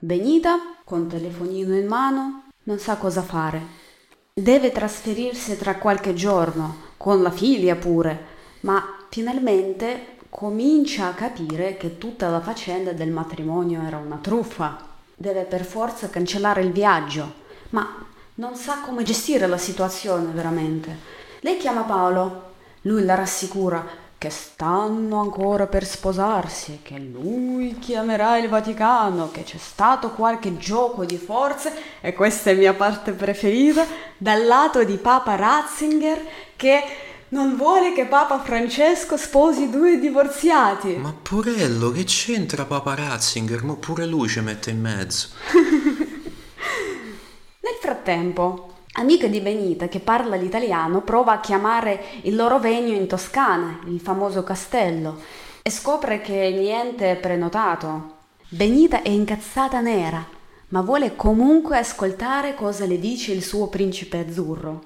Benita, 0.00 0.76
con 0.84 1.08
telefonino 1.08 1.74
in 1.74 1.88
mano, 1.88 2.44
non 2.62 2.78
sa 2.78 2.98
cosa 2.98 3.20
fare. 3.20 3.60
Deve 4.32 4.70
trasferirsi 4.70 5.58
tra 5.58 5.74
qualche 5.74 6.14
giorno, 6.14 6.92
con 6.96 7.20
la 7.20 7.32
figlia 7.32 7.74
pure, 7.74 8.26
ma 8.60 8.80
finalmente 9.08 10.18
comincia 10.30 11.08
a 11.08 11.14
capire 11.14 11.76
che 11.76 11.98
tutta 11.98 12.28
la 12.28 12.40
faccenda 12.40 12.92
del 12.92 13.10
matrimonio 13.10 13.82
era 13.82 13.96
una 13.96 14.18
truffa. 14.18 14.86
Deve 15.16 15.42
per 15.42 15.64
forza 15.64 16.08
cancellare 16.08 16.62
il 16.62 16.70
viaggio, 16.70 17.32
ma 17.70 18.06
non 18.34 18.54
sa 18.54 18.78
come 18.82 19.02
gestire 19.02 19.48
la 19.48 19.58
situazione 19.58 20.30
veramente. 20.30 20.96
Lei 21.40 21.56
chiama 21.56 21.82
Paolo, 21.82 22.52
lui 22.82 23.04
la 23.04 23.16
rassicura 23.16 23.84
che 24.18 24.30
stanno 24.30 25.20
ancora 25.20 25.68
per 25.68 25.86
sposarsi, 25.86 26.80
che 26.82 26.98
lui 26.98 27.78
chiamerà 27.78 28.36
il 28.38 28.48
Vaticano, 28.48 29.30
che 29.30 29.44
c'è 29.44 29.58
stato 29.58 30.10
qualche 30.10 30.56
gioco 30.56 31.04
di 31.04 31.16
forze, 31.16 31.72
e 32.00 32.12
questa 32.12 32.50
è 32.50 32.54
mia 32.54 32.74
parte 32.74 33.12
preferita, 33.12 33.86
dal 34.16 34.44
lato 34.44 34.82
di 34.82 34.96
Papa 34.96 35.36
Ratzinger 35.36 36.20
che 36.56 36.82
non 37.28 37.56
vuole 37.56 37.92
che 37.92 38.06
Papa 38.06 38.40
Francesco 38.40 39.16
sposi 39.16 39.70
due 39.70 40.00
divorziati. 40.00 40.96
Ma 40.96 41.14
Porello, 41.14 41.92
che 41.92 42.02
c'entra 42.02 42.64
Papa 42.64 42.96
Ratzinger? 42.96 43.62
Ma 43.62 43.74
pure 43.74 44.04
lui 44.04 44.28
ci 44.28 44.40
mette 44.40 44.70
in 44.70 44.80
mezzo. 44.80 45.28
Nel 47.60 47.76
frattempo, 47.80 48.77
amica 48.98 49.28
di 49.28 49.40
Benita 49.40 49.86
che 49.86 50.00
parla 50.00 50.34
l'italiano 50.34 51.02
prova 51.02 51.34
a 51.34 51.40
chiamare 51.40 52.02
il 52.22 52.34
loro 52.34 52.58
vegno 52.58 52.92
in 52.92 53.06
Toscana, 53.06 53.78
il 53.86 54.00
famoso 54.00 54.42
castello, 54.42 55.20
e 55.62 55.70
scopre 55.70 56.20
che 56.20 56.50
niente 56.50 57.12
è 57.12 57.16
prenotato. 57.16 58.16
Benita 58.48 59.02
è 59.02 59.08
incazzata 59.08 59.80
nera, 59.80 60.26
ma 60.68 60.80
vuole 60.80 61.14
comunque 61.14 61.78
ascoltare 61.78 62.54
cosa 62.54 62.86
le 62.86 62.98
dice 62.98 63.32
il 63.32 63.44
suo 63.44 63.68
principe 63.68 64.18
azzurro. 64.18 64.82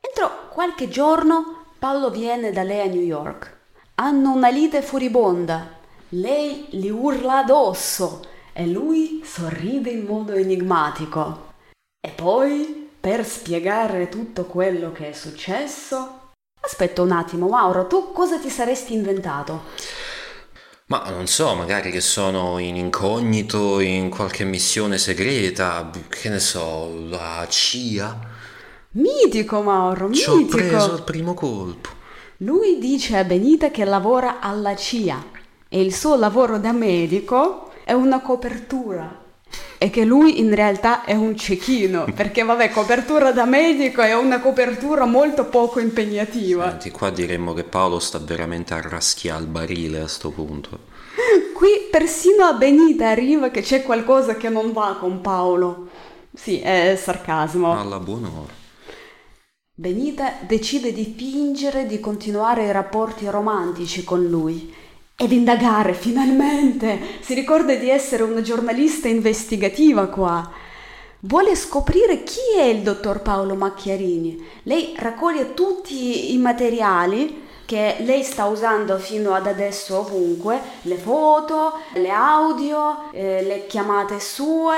Entro 0.00 0.48
qualche 0.50 0.88
giorno 0.88 1.64
Paolo 1.78 2.10
viene 2.10 2.52
da 2.52 2.62
lei 2.62 2.88
a 2.88 2.92
New 2.92 3.02
York. 3.02 3.58
Hanno 3.96 4.32
una 4.32 4.48
lite 4.48 4.80
furibonda. 4.80 5.78
Lei 6.10 6.66
gli 6.70 6.88
urla 6.88 7.38
addosso 7.38 8.22
e 8.52 8.66
lui 8.66 9.22
sorride 9.24 9.90
in 9.90 10.04
modo 10.04 10.32
enigmatico. 10.32 11.48
E 12.00 12.10
poi, 12.10 12.79
per 13.00 13.24
spiegare 13.24 14.08
tutto 14.08 14.44
quello 14.44 14.92
che 14.92 15.10
è 15.10 15.12
successo... 15.12 16.18
Aspetta 16.62 17.00
un 17.00 17.10
attimo, 17.10 17.48
Mauro, 17.48 17.86
tu 17.86 18.12
cosa 18.12 18.38
ti 18.38 18.50
saresti 18.50 18.92
inventato? 18.92 19.62
Ma 20.86 21.08
non 21.08 21.26
so, 21.26 21.54
magari 21.54 21.90
che 21.90 22.02
sono 22.02 22.58
in 22.58 22.76
incognito 22.76 23.80
in 23.80 24.10
qualche 24.10 24.44
missione 24.44 24.98
segreta, 24.98 25.90
che 26.08 26.28
ne 26.28 26.38
so, 26.38 27.06
la 27.08 27.46
CIA? 27.48 28.18
Mitico 28.92 29.62
Mauro, 29.62 30.08
mitico. 30.08 30.36
Ci 30.36 30.42
ho 30.42 30.46
preso 30.46 30.94
il 30.96 31.02
primo 31.02 31.32
colpo. 31.32 31.88
Lui 32.38 32.78
dice 32.78 33.16
a 33.16 33.24
Benita 33.24 33.70
che 33.70 33.84
lavora 33.84 34.40
alla 34.40 34.76
CIA 34.76 35.24
e 35.68 35.80
il 35.80 35.94
suo 35.94 36.16
lavoro 36.16 36.58
da 36.58 36.72
medico 36.72 37.70
è 37.84 37.92
una 37.92 38.20
copertura 38.20 39.19
e 39.78 39.90
che 39.90 40.04
lui 40.04 40.38
in 40.40 40.54
realtà 40.54 41.04
è 41.04 41.14
un 41.14 41.36
cecchino, 41.36 42.04
perché 42.14 42.42
vabbè, 42.42 42.70
copertura 42.70 43.32
da 43.32 43.44
medico 43.44 44.02
è 44.02 44.14
una 44.14 44.40
copertura 44.40 45.06
molto 45.06 45.46
poco 45.46 45.80
impegnativa. 45.80 46.68
Senti, 46.68 46.90
qua 46.90 47.10
diremmo 47.10 47.54
che 47.54 47.64
Paolo 47.64 47.98
sta 47.98 48.18
veramente 48.18 48.74
a 48.74 48.80
raschiare 48.80 49.40
il 49.40 49.48
barile 49.48 50.00
a 50.00 50.08
sto 50.08 50.30
punto. 50.30 50.88
Qui 51.54 51.88
persino 51.90 52.44
a 52.44 52.52
Benita 52.54 53.08
arriva 53.08 53.50
che 53.50 53.62
c'è 53.62 53.82
qualcosa 53.82 54.36
che 54.36 54.48
non 54.48 54.72
va 54.72 54.96
con 54.98 55.20
Paolo. 55.20 55.88
Sì, 56.34 56.60
è 56.60 56.98
sarcasmo. 57.00 57.78
Alla 57.78 57.98
buon'ora. 57.98 58.58
Benita 59.74 60.34
decide 60.46 60.92
di 60.92 61.14
fingere 61.16 61.86
di 61.86 62.00
continuare 62.00 62.66
i 62.66 62.72
rapporti 62.72 63.26
romantici 63.28 64.04
con 64.04 64.22
lui 64.26 64.74
ed 65.20 65.32
indagare 65.32 65.92
finalmente. 65.92 66.98
Si 67.20 67.34
ricorda 67.34 67.74
di 67.74 67.90
essere 67.90 68.22
una 68.22 68.40
giornalista 68.40 69.06
investigativa 69.06 70.06
qua. 70.06 70.50
Vuole 71.20 71.54
scoprire 71.54 72.22
chi 72.22 72.56
è 72.56 72.62
il 72.62 72.80
dottor 72.80 73.20
Paolo 73.20 73.54
Macchiarini. 73.54 74.42
Lei 74.62 74.94
raccoglie 74.96 75.52
tutti 75.52 76.32
i 76.32 76.38
materiali 76.38 77.48
che 77.66 77.96
lei 77.98 78.22
sta 78.22 78.46
usando 78.46 78.96
fino 78.96 79.34
ad 79.34 79.46
adesso 79.46 79.98
ovunque, 79.98 80.58
le 80.82 80.96
foto, 80.96 81.74
le 81.92 82.08
audio, 82.08 83.10
eh, 83.12 83.42
le 83.42 83.66
chiamate 83.66 84.20
sue, 84.20 84.76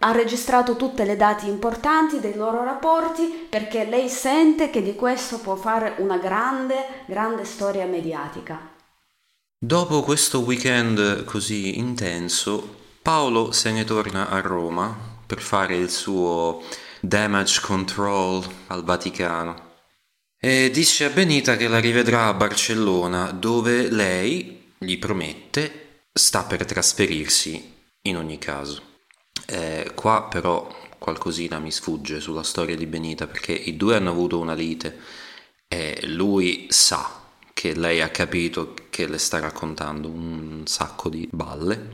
ha 0.00 0.10
registrato 0.10 0.74
tutte 0.74 1.04
le 1.04 1.16
date 1.16 1.46
importanti 1.46 2.18
dei 2.18 2.34
loro 2.34 2.64
rapporti 2.64 3.46
perché 3.48 3.84
lei 3.84 4.08
sente 4.08 4.68
che 4.68 4.82
di 4.82 4.96
questo 4.96 5.38
può 5.38 5.54
fare 5.54 5.94
una 5.98 6.16
grande, 6.16 6.74
grande 7.06 7.44
storia 7.44 7.86
mediatica. 7.86 8.74
Dopo 9.58 10.02
questo 10.02 10.40
weekend 10.40 11.24
così 11.24 11.78
intenso, 11.78 12.76
Paolo 13.00 13.52
se 13.52 13.72
ne 13.72 13.84
torna 13.84 14.28
a 14.28 14.42
Roma 14.42 14.94
per 15.24 15.40
fare 15.40 15.76
il 15.76 15.88
suo 15.88 16.62
damage 17.00 17.62
control 17.62 18.46
al 18.66 18.84
Vaticano 18.84 19.76
e 20.38 20.70
dice 20.70 21.06
a 21.06 21.08
Benita 21.08 21.56
che 21.56 21.68
la 21.68 21.80
rivedrà 21.80 22.26
a 22.26 22.34
Barcellona 22.34 23.30
dove 23.30 23.88
lei 23.90 24.72
gli 24.76 24.98
promette 24.98 26.02
sta 26.12 26.44
per 26.44 26.66
trasferirsi 26.66 27.76
in 28.02 28.18
ogni 28.18 28.36
caso. 28.36 28.82
Eh, 29.46 29.92
qua 29.94 30.24
però 30.24 30.68
qualcosina 30.98 31.58
mi 31.60 31.72
sfugge 31.72 32.20
sulla 32.20 32.42
storia 32.42 32.76
di 32.76 32.84
Benita 32.84 33.26
perché 33.26 33.52
i 33.52 33.74
due 33.74 33.96
hanno 33.96 34.10
avuto 34.10 34.38
una 34.38 34.52
lite 34.52 34.98
e 35.66 36.06
lui 36.08 36.66
sa 36.68 37.24
che 37.56 37.74
lei 37.74 38.02
ha 38.02 38.10
capito 38.10 38.74
che 38.90 39.06
le 39.06 39.16
sta 39.16 39.40
raccontando 39.40 40.08
un 40.08 40.64
sacco 40.66 41.08
di 41.08 41.26
balle. 41.32 41.88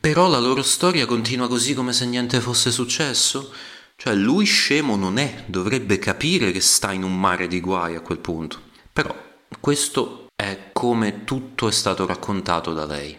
Però 0.00 0.26
la 0.26 0.38
loro 0.38 0.62
storia 0.62 1.04
continua 1.04 1.48
così 1.48 1.74
come 1.74 1.92
se 1.92 2.06
niente 2.06 2.40
fosse 2.40 2.70
successo. 2.70 3.52
Cioè 3.94 4.14
lui 4.14 4.46
scemo 4.46 4.96
non 4.96 5.18
è, 5.18 5.44
dovrebbe 5.44 5.98
capire 5.98 6.50
che 6.50 6.62
sta 6.62 6.92
in 6.92 7.02
un 7.02 7.20
mare 7.20 7.46
di 7.46 7.60
guai 7.60 7.94
a 7.94 8.00
quel 8.00 8.20
punto. 8.20 8.58
Però 8.90 9.14
questo 9.60 10.28
è 10.34 10.70
come 10.72 11.24
tutto 11.24 11.68
è 11.68 11.72
stato 11.72 12.06
raccontato 12.06 12.72
da 12.72 12.86
lei. 12.86 13.14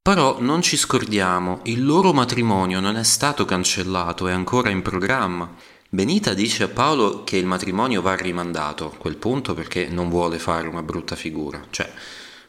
Però 0.00 0.40
non 0.40 0.62
ci 0.62 0.78
scordiamo, 0.78 1.60
il 1.64 1.84
loro 1.84 2.14
matrimonio 2.14 2.80
non 2.80 2.96
è 2.96 3.04
stato 3.04 3.44
cancellato, 3.44 4.28
è 4.28 4.32
ancora 4.32 4.70
in 4.70 4.80
programma. 4.80 5.54
Benita 5.94 6.34
dice 6.34 6.64
a 6.64 6.68
Paolo 6.68 7.22
che 7.22 7.36
il 7.36 7.46
matrimonio 7.46 8.02
va 8.02 8.16
rimandato 8.16 8.86
a 8.86 8.96
quel 8.96 9.14
punto 9.14 9.54
perché 9.54 9.86
non 9.86 10.08
vuole 10.08 10.40
fare 10.40 10.66
una 10.66 10.82
brutta 10.82 11.14
figura. 11.14 11.64
Cioè, 11.70 11.88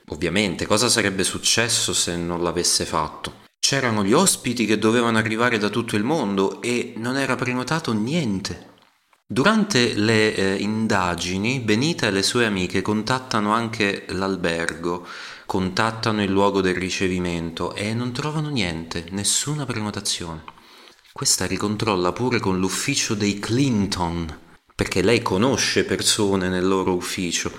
ovviamente, 0.08 0.65
cosa 0.65 0.89
sarebbe 0.89 1.23
successo 1.23 1.93
se 1.93 2.17
non 2.17 2.41
l'avesse 2.41 2.86
fatto? 2.86 3.43
C'erano 3.60 4.03
gli 4.03 4.13
ospiti 4.13 4.65
che 4.65 4.79
dovevano 4.79 5.19
arrivare 5.19 5.60
da 5.60 5.69
tutto 5.69 5.95
il 5.95 6.03
mondo 6.03 6.60
e 6.63 6.95
non 6.97 7.17
era 7.17 7.36
prenotato 7.36 7.93
niente. 7.93 8.73
Durante 9.27 9.93
le 9.93 10.34
eh, 10.34 10.55
indagini, 10.55 11.60
Benita 11.60 12.08
e 12.08 12.12
le 12.12 12.23
sue 12.23 12.47
amiche 12.47 12.81
contattano 12.81 13.53
anche 13.53 14.05
l'albergo 14.08 15.05
contattano 15.45 16.23
il 16.23 16.31
luogo 16.31 16.62
del 16.62 16.73
ricevimento 16.73 17.75
e 17.75 17.93
non 17.93 18.12
trovano 18.12 18.49
niente, 18.49 19.05
nessuna 19.12 19.65
prenotazione. 19.65 20.55
Questa 21.17 21.45
ricontrolla 21.45 22.12
pure 22.12 22.41
con 22.41 22.60
l'ufficio 22.60 23.13
dei 23.13 23.39
Clinton, 23.39 24.38
perché 24.75 25.01
lei 25.01 25.21
conosce 25.21 25.86
persone 25.86 26.49
nel 26.49 26.67
loro 26.67 26.93
ufficio 26.93 27.49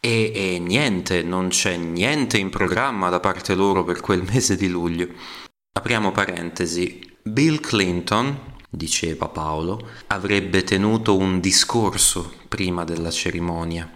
e, 0.00 0.32
e 0.34 0.58
niente, 0.58 1.22
non 1.22 1.46
c'è 1.46 1.76
niente 1.76 2.36
in 2.36 2.50
programma 2.50 3.08
da 3.08 3.20
parte 3.20 3.54
loro 3.54 3.84
per 3.84 4.00
quel 4.00 4.24
mese 4.28 4.56
di 4.56 4.66
luglio. 4.66 5.06
Apriamo 5.78 6.10
parentesi. 6.10 6.98
Bill 7.22 7.60
Clinton, 7.60 8.56
diceva 8.68 9.28
Paolo, 9.28 9.88
avrebbe 10.08 10.64
tenuto 10.64 11.16
un 11.16 11.38
discorso 11.38 12.32
prima 12.48 12.82
della 12.82 13.12
cerimonia 13.12 13.88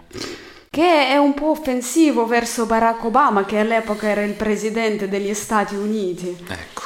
che 0.70 1.08
è 1.08 1.16
un 1.16 1.34
po' 1.34 1.50
offensivo 1.50 2.26
verso 2.26 2.64
Barack 2.64 3.02
Obama, 3.02 3.44
che 3.44 3.58
all'epoca 3.58 4.06
era 4.06 4.22
il 4.22 4.34
presidente 4.34 5.08
degli 5.08 5.34
Stati 5.34 5.74
Uniti. 5.74 6.36
Ecco, 6.46 6.82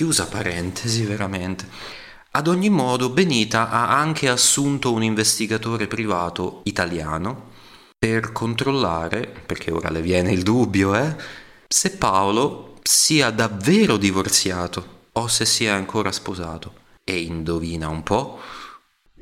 chiusa 0.00 0.28
parentesi 0.28 1.04
veramente. 1.04 1.68
Ad 2.30 2.48
ogni 2.48 2.70
modo, 2.70 3.10
Benita 3.10 3.68
ha 3.68 3.98
anche 3.98 4.30
assunto 4.30 4.94
un 4.94 5.02
investigatore 5.02 5.88
privato 5.88 6.62
italiano 6.64 7.50
per 7.98 8.32
controllare, 8.32 9.30
perché 9.44 9.70
ora 9.70 9.90
le 9.90 10.00
viene 10.00 10.32
il 10.32 10.42
dubbio, 10.42 10.94
eh, 10.94 11.14
se 11.68 11.98
Paolo 11.98 12.78
sia 12.82 13.28
davvero 13.28 13.98
divorziato 13.98 15.08
o 15.12 15.28
se 15.28 15.44
sia 15.44 15.74
ancora 15.74 16.10
sposato. 16.12 16.72
E 17.04 17.20
indovina 17.20 17.90
un 17.90 18.02
po', 18.02 18.38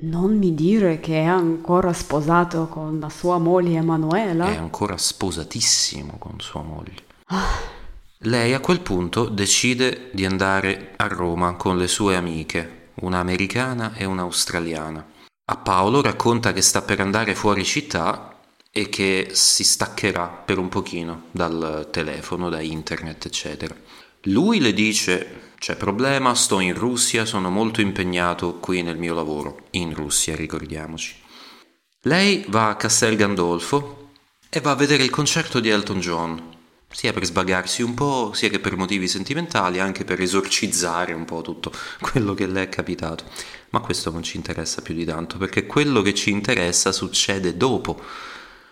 non 0.03 0.39
mi 0.39 0.55
dire 0.55 1.01
che 1.01 1.23
è 1.23 1.25
ancora 1.25 1.93
sposato 1.93 2.69
con 2.69 3.01
la 3.01 3.09
sua 3.09 3.39
moglie 3.39 3.79
Emanuela? 3.79 4.47
È 4.47 4.55
ancora 4.55 4.97
sposatissimo 4.97 6.19
con 6.19 6.39
sua 6.39 6.63
moglie. 6.63 7.03
Ah, 7.31 7.78
Lei 8.23 8.53
a 8.53 8.59
quel 8.59 8.81
punto 8.81 9.27
decide 9.27 10.11
di 10.13 10.25
andare 10.25 10.95
a 10.97 11.07
Roma 11.07 11.55
con 11.55 11.79
le 11.79 11.87
sue 11.87 12.17
amiche, 12.17 12.91
una 13.03 13.21
americana 13.21 13.95
e 13.95 14.05
un'australiana. 14.07 15.07
A 15.45 15.57
Paolo 15.57 16.03
racconta 16.03 16.53
che 16.53 16.61
sta 16.61 16.83
per 16.83 16.99
andare 16.99 17.37
fuori 17.37 17.65
città 17.65 18.41
e 18.73 18.89
che 18.89 19.29
si 19.33 19.63
staccherà 19.63 20.27
per 20.27 20.59
un 20.59 20.69
pochino 20.69 21.27
dal 21.31 21.89
telefono, 21.93 22.49
da 22.49 22.61
internet, 22.61 23.27
eccetera. 23.27 23.77
Lui 24.23 24.59
le 24.59 24.73
dice 24.73 25.53
c'è 25.57 25.77
problema, 25.77 26.35
sto 26.35 26.59
in 26.59 26.75
Russia, 26.75 27.25
sono 27.25 27.51
molto 27.51 27.81
impegnato 27.81 28.59
qui 28.59 28.83
nel 28.83 28.99
mio 28.99 29.15
lavoro, 29.15 29.67
in 29.71 29.95
Russia 29.95 30.35
ricordiamoci. 30.35 31.15
Lei 32.03 32.45
va 32.49 32.71
a 32.71 32.77
Castel 32.77 33.15
Gandolfo 33.15 34.11
e 34.49 34.61
va 34.61 34.73
a 34.73 34.77
vedere 34.77 35.05
il 35.05 35.11
concerto 35.11 35.61
di 35.61 35.69
Elton 35.69 36.01
John, 36.01 36.57
sia 36.91 37.13
per 37.13 37.25
sbagarsi 37.25 37.83
un 37.83 37.95
po', 37.95 38.33
sia 38.33 38.49
che 38.49 38.61
per 38.61 38.77
motivi 38.77 39.09
sentimentali, 39.09 39.79
anche 39.79 40.05
per 40.05 40.21
esorcizzare 40.21 41.13
un 41.13 41.25
po' 41.25 41.43
tutto 41.43 41.71
quello 42.01 42.35
che 42.35 42.47
le 42.47 42.63
è 42.63 42.69
capitato. 42.69 43.25
Ma 43.71 43.81
questo 43.81 44.11
non 44.11 44.23
ci 44.23 44.37
interessa 44.37 44.81
più 44.81 44.95
di 44.95 45.05
tanto, 45.05 45.37
perché 45.37 45.67
quello 45.67 46.03
che 46.03 46.15
ci 46.15 46.31
interessa 46.31 46.91
succede 46.93 47.57
dopo, 47.57 48.01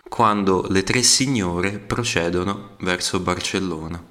quando 0.09 0.65
le 0.69 0.83
tre 0.83 1.03
signore 1.03 1.77
procedono 1.77 2.75
verso 2.79 3.19
Barcellona. 3.19 4.03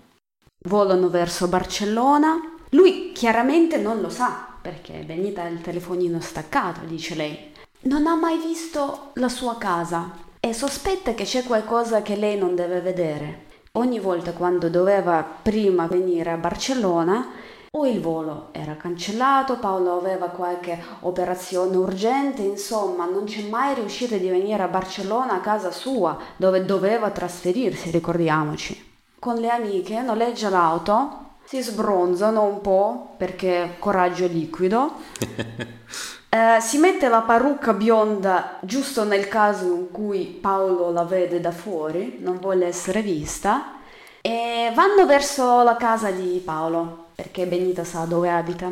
Volano 0.65 1.09
verso 1.09 1.49
Barcellona. 1.49 2.55
Lui 2.71 3.13
chiaramente 3.13 3.79
non 3.79 4.01
lo 4.01 4.09
sa, 4.09 4.47
perché 4.61 5.05
Benita 5.05 5.43
ha 5.43 5.49
il 5.49 5.61
telefonino 5.61 6.21
staccato, 6.21 6.81
dice 6.85 7.15
lei. 7.15 7.53
Non 7.83 8.07
ha 8.07 8.17
mai 8.17 8.39
visto 8.39 9.11
la 9.15 9.29
sua 9.29 9.57
casa 9.59 10.25
e 10.41 10.53
sospetta 10.53 11.15
che 11.15 11.25
c'è 11.25 11.45
qualcosa 11.45 12.03
che 12.03 12.17
lei 12.17 12.37
non 12.37 12.55
deve 12.55 12.81
vedere. 12.81 13.46
Ogni 13.77 14.01
volta 14.01 14.33
quando 14.33 14.71
doveva 14.71 15.23
prima 15.23 15.87
venire 15.87 16.31
a 16.31 16.39
Barcellona, 16.39 17.29
o 17.73 17.87
il 17.87 18.01
volo 18.01 18.49
era 18.53 18.75
cancellato, 18.75 19.59
Paolo 19.59 19.99
aveva 19.99 20.29
qualche 20.29 20.83
operazione 21.01 21.77
urgente, 21.77 22.41
insomma 22.41 23.05
non 23.05 23.25
c'è 23.25 23.47
mai 23.51 23.75
riuscito 23.75 24.17
di 24.17 24.31
venire 24.31 24.63
a 24.63 24.69
Barcellona 24.69 25.35
a 25.35 25.41
casa 25.41 25.71
sua, 25.71 26.17
dove 26.39 26.65
doveva 26.65 27.11
trasferirsi, 27.11 27.91
ricordiamoci. 27.91 28.95
Con 29.19 29.35
le 29.35 29.51
amiche 29.51 30.01
noleggia 30.01 30.49
l'auto, 30.49 31.25
si 31.45 31.61
sbronzano 31.61 32.45
un 32.45 32.63
po' 32.63 33.15
perché 33.19 33.77
coraggio 33.79 34.27
liquido, 34.27 34.91
eh, 36.29 36.61
si 36.61 36.79
mette 36.79 37.09
la 37.09 37.21
parrucca 37.21 37.73
bionda 37.73 38.59
giusto 38.61 39.05
nel 39.05 39.29
caso 39.29 39.67
in 39.67 39.91
cui 39.91 40.25
Paolo 40.25 40.91
la 40.91 41.05
vede 41.05 41.41
da 41.41 41.53
fuori, 41.53 42.19
non 42.21 42.39
vuole 42.39 42.67
essere 42.67 43.03
vista, 43.03 43.79
e 44.21 44.73
vanno 44.75 45.07
verso 45.07 45.63
la 45.63 45.77
casa 45.77 46.11
di 46.11 46.43
Paolo 46.45 47.05
perché 47.15 47.47
Benita 47.47 47.83
sa 47.83 48.05
dove 48.05 48.31
abita. 48.31 48.71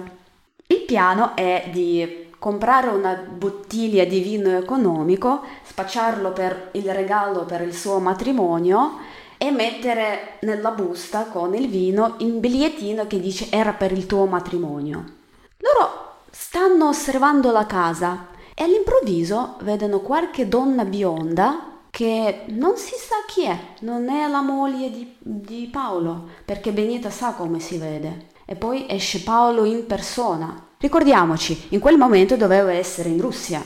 Il 0.67 0.83
piano 0.83 1.35
è 1.35 1.69
di 1.73 2.31
comprare 2.39 2.89
una 2.89 3.15
bottiglia 3.15 4.05
di 4.05 4.21
vino 4.21 4.57
economico, 4.57 5.43
spacciarlo 5.63 6.33
per 6.33 6.69
il 6.73 6.93
regalo 6.93 7.45
per 7.45 7.63
il 7.63 7.75
suo 7.75 7.99
matrimonio 8.01 8.99
e 9.39 9.51
mettere 9.51 10.37
nella 10.41 10.73
busta 10.73 11.25
con 11.25 11.55
il 11.55 11.69
vino 11.69 12.17
un 12.19 12.41
bigliettino 12.41 13.07
che 13.07 13.19
dice 13.19 13.47
era 13.51 13.73
per 13.73 13.93
il 13.93 14.05
tuo 14.05 14.27
matrimonio. 14.27 15.05
Loro 15.59 16.14
stanno 16.37 16.89
osservando 16.89 17.53
la 17.53 17.65
casa 17.65 18.27
e 18.55 18.65
all'improvviso 18.65 19.57
vedono 19.61 20.01
qualche 20.01 20.49
donna 20.49 20.85
bionda 20.85 21.79
che 21.91 22.43
non 22.49 22.77
si 22.77 22.95
sa 22.97 23.15
chi 23.25 23.45
è, 23.45 23.57
non 23.81 24.09
è 24.09 24.27
la 24.27 24.41
moglie 24.41 24.91
di, 24.91 25.15
di 25.21 25.69
Paolo, 25.71 26.29
perché 26.45 26.73
Benita 26.73 27.09
sa 27.09 27.35
come 27.35 27.61
si 27.61 27.79
vede 27.79 28.33
e 28.45 28.57
poi 28.57 28.87
esce 28.89 29.21
Paolo 29.21 29.65
in 29.65 29.87
persona. 29.87 30.61
Ricordiamoci, 30.77 31.69
in 31.69 31.79
quel 31.79 31.97
momento 31.97 32.37
doveva 32.37 32.73
essere 32.73 33.11
in 33.11 33.21
Russia. 33.21 33.63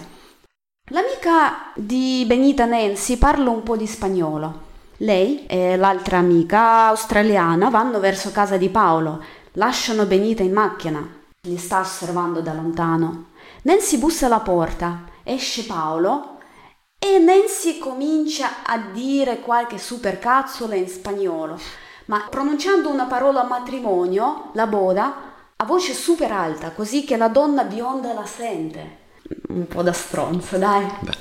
L'amica 0.91 1.73
di 1.75 2.25
Benita 2.27 2.67
Nancy 2.67 3.17
parla 3.17 3.49
un 3.49 3.63
po' 3.63 3.79
di 3.79 3.87
spagnolo. 3.87 4.67
Lei 4.99 5.47
e 5.47 5.77
l'altra 5.77 6.19
amica 6.19 6.89
australiana 6.89 7.71
vanno 7.71 7.99
verso 7.99 8.31
casa 8.31 8.59
di 8.59 8.69
Paolo, 8.69 9.25
lasciano 9.53 10.05
Benita 10.05 10.43
in 10.43 10.53
macchina. 10.53 11.18
Li 11.49 11.57
sta 11.57 11.81
osservando 11.81 12.41
da 12.41 12.53
lontano. 12.53 13.31
Nancy 13.63 13.99
bussa 13.99 14.27
alla 14.27 14.41
porta, 14.41 15.05
esce 15.25 15.65
Paolo 15.65 16.39
e 16.99 17.19
Nancy 17.19 17.79
comincia 17.79 18.63
a 18.65 18.79
dire 18.79 19.41
qualche 19.41 19.79
supercazzola 19.79 20.75
in 20.75 20.89
spagnolo 20.89 21.59
ma 22.09 22.27
pronunciando 22.29 22.91
una 22.91 23.05
parola 23.05 23.45
matrimonio, 23.45 24.51
la 24.55 24.67
boda, 24.67 25.15
a 25.57 25.65
voce 25.65 25.93
super 25.93 26.33
alta, 26.33 26.71
così 26.71 27.05
che 27.05 27.17
la 27.17 27.29
donna 27.29 27.65
bionda 27.65 28.13
la 28.13 28.25
sente. 28.25 29.07
Un 29.49 29.67
po' 29.67 29.83
da 29.83 29.93
stronza, 29.93 30.57
dai. 30.57 30.87
Beh, 31.01 31.17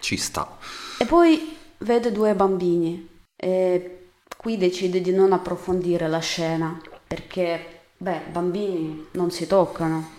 ci 0.00 0.16
sta. 0.16 0.56
E 0.98 1.04
poi 1.06 1.56
vede 1.78 2.12
due 2.12 2.34
bambini 2.34 3.08
e 3.36 4.10
qui 4.36 4.56
decide 4.56 5.00
di 5.00 5.12
non 5.12 5.32
approfondire 5.32 6.06
la 6.06 6.20
scena, 6.20 6.80
perché, 7.06 7.77
beh, 7.98 8.22
bambini 8.30 9.08
non 9.12 9.30
si 9.30 9.46
toccano. 9.46 10.16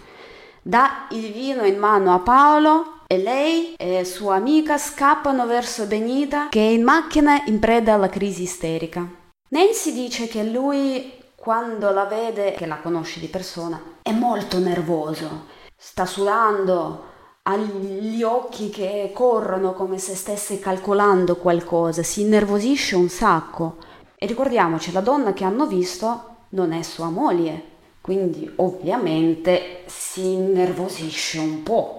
Dà 0.61 1.07
il 1.11 1.31
vino 1.31 1.63
in 1.63 1.77
mano 1.77 2.13
a 2.13 2.19
Paolo 2.19 2.99
e 3.07 3.17
lei 3.17 3.73
e 3.75 4.03
sua 4.05 4.35
amica 4.35 4.77
scappano 4.77 5.47
verso 5.47 5.85
Benita 5.85 6.49
che 6.49 6.59
è 6.59 6.71
in 6.71 6.83
macchina 6.83 7.43
in 7.45 7.59
preda 7.59 7.93
alla 7.93 8.09
crisi 8.09 8.43
isterica. 8.43 9.07
Nancy 9.51 9.93
dice 9.93 10.27
che 10.27 10.43
lui, 10.43 11.13
quando 11.35 11.89
la 11.89 12.05
vede, 12.05 12.53
che 12.53 12.67
la 12.67 12.77
conosce 12.77 13.19
di 13.19 13.27
persona, 13.27 13.81
è 14.03 14.11
molto 14.11 14.59
nervoso, 14.59 15.47
sta 15.75 16.05
sudando, 16.05 17.05
ha 17.41 17.55
gli 17.55 18.21
occhi 18.21 18.69
che 18.69 19.09
corrono 19.11 19.73
come 19.73 19.97
se 19.97 20.13
stesse 20.13 20.59
calcolando 20.59 21.37
qualcosa, 21.37 22.03
si 22.03 22.21
innervosisce 22.21 22.95
un 22.95 23.09
sacco. 23.09 23.77
E 24.15 24.27
ricordiamoci, 24.27 24.91
la 24.91 25.01
donna 25.01 25.33
che 25.33 25.45
hanno 25.45 25.65
visto 25.65 26.28
non 26.49 26.71
è 26.71 26.81
sua 26.81 27.09
moglie, 27.09 27.63
quindi 28.01 28.51
ovviamente 28.57 29.83
si 29.85 30.33
innervosisce 30.33 31.39
un 31.39 31.63
po'. 31.63 31.95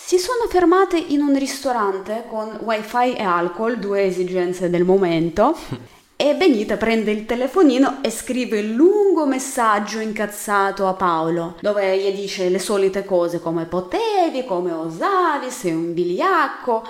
Si 0.00 0.18
sono 0.18 0.46
fermate 0.48 0.98
in 0.98 1.20
un 1.20 1.36
ristorante 1.38 2.24
con 2.28 2.58
wifi 2.62 3.14
e 3.14 3.22
alcol, 3.22 3.78
due 3.78 4.04
esigenze 4.04 4.70
del 4.70 4.84
momento, 4.84 5.56
E 6.22 6.34
Benita 6.34 6.76
prende 6.76 7.12
il 7.12 7.24
telefonino 7.24 8.00
e 8.02 8.10
scrive 8.10 8.60
un 8.60 8.74
lungo 8.74 9.24
messaggio 9.24 10.00
incazzato 10.00 10.86
a 10.86 10.92
Paolo, 10.92 11.56
dove 11.62 11.96
gli 11.96 12.14
dice 12.14 12.50
le 12.50 12.58
solite 12.58 13.06
cose 13.06 13.40
come 13.40 13.64
potevi, 13.64 14.44
come 14.44 14.70
osavi, 14.70 15.50
sei 15.50 15.72
un 15.72 15.94
vigliacco, 15.94 16.82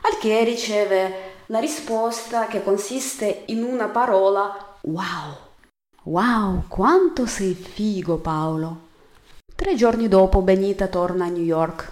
al 0.00 0.16
che 0.18 0.42
riceve 0.42 1.32
la 1.48 1.58
risposta 1.58 2.46
che 2.46 2.64
consiste 2.64 3.42
in 3.48 3.62
una 3.62 3.88
parola 3.88 4.78
wow. 4.84 5.47
Wow, 6.04 6.64
quanto 6.68 7.26
sei 7.26 7.54
figo 7.54 8.18
Paolo. 8.18 8.86
Tre 9.54 9.74
giorni 9.74 10.06
dopo 10.06 10.42
Benita 10.42 10.86
torna 10.86 11.24
a 11.24 11.28
New 11.28 11.42
York. 11.42 11.90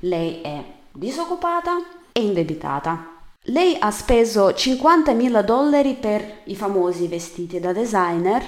Lei 0.00 0.40
è 0.40 0.64
disoccupata 0.90 1.76
e 2.10 2.24
indebitata. 2.24 3.20
Lei 3.46 3.76
ha 3.78 3.90
speso 3.90 4.48
50.000 4.48 5.42
dollari 5.42 5.94
per 5.94 6.38
i 6.44 6.56
famosi 6.56 7.06
vestiti 7.06 7.60
da 7.60 7.72
designer 7.72 8.42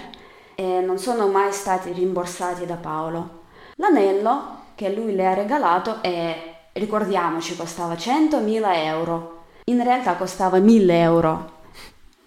e 0.54 0.80
non 0.80 0.98
sono 0.98 1.28
mai 1.28 1.52
stati 1.52 1.92
rimborsati 1.92 2.64
da 2.64 2.76
Paolo. 2.76 3.42
L'anello 3.76 4.62
che 4.74 4.92
lui 4.92 5.14
le 5.14 5.26
ha 5.26 5.34
regalato 5.34 6.02
è, 6.02 6.68
ricordiamoci, 6.72 7.54
costava 7.54 7.94
100.000 7.94 8.74
euro. 8.84 9.42
In 9.64 9.82
realtà 9.82 10.16
costava 10.16 10.58
1.000 10.58 10.90
euro. 10.90 11.52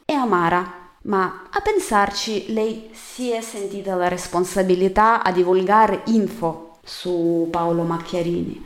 È 0.05 0.13
amara, 0.13 0.76
ma 1.07 1.47
a 1.49 1.61
pensarci 1.61 2.53
lei 2.53 2.89
si 2.93 3.31
è 3.31 3.41
sentita 3.41 3.95
la 3.95 4.07
responsabilità 4.07 5.23
a 5.23 5.31
divulgare 5.31 6.01
info 6.05 6.77
su 6.83 7.47
Paolo 7.49 7.83
Macchiarini 7.83 8.65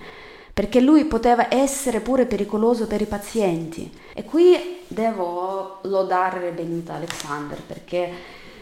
perché 0.54 0.80
lui 0.80 1.06
poteva 1.06 1.54
essere 1.54 2.02
pure 2.02 2.26
pericoloso 2.26 2.86
per 2.86 3.02
i 3.02 3.06
pazienti. 3.06 3.90
E 4.14 4.26
qui 4.26 4.82
devo 4.88 5.80
lodare 5.84 6.52
Benita 6.52 6.96
Alexander 6.96 7.60
perché 7.66 8.12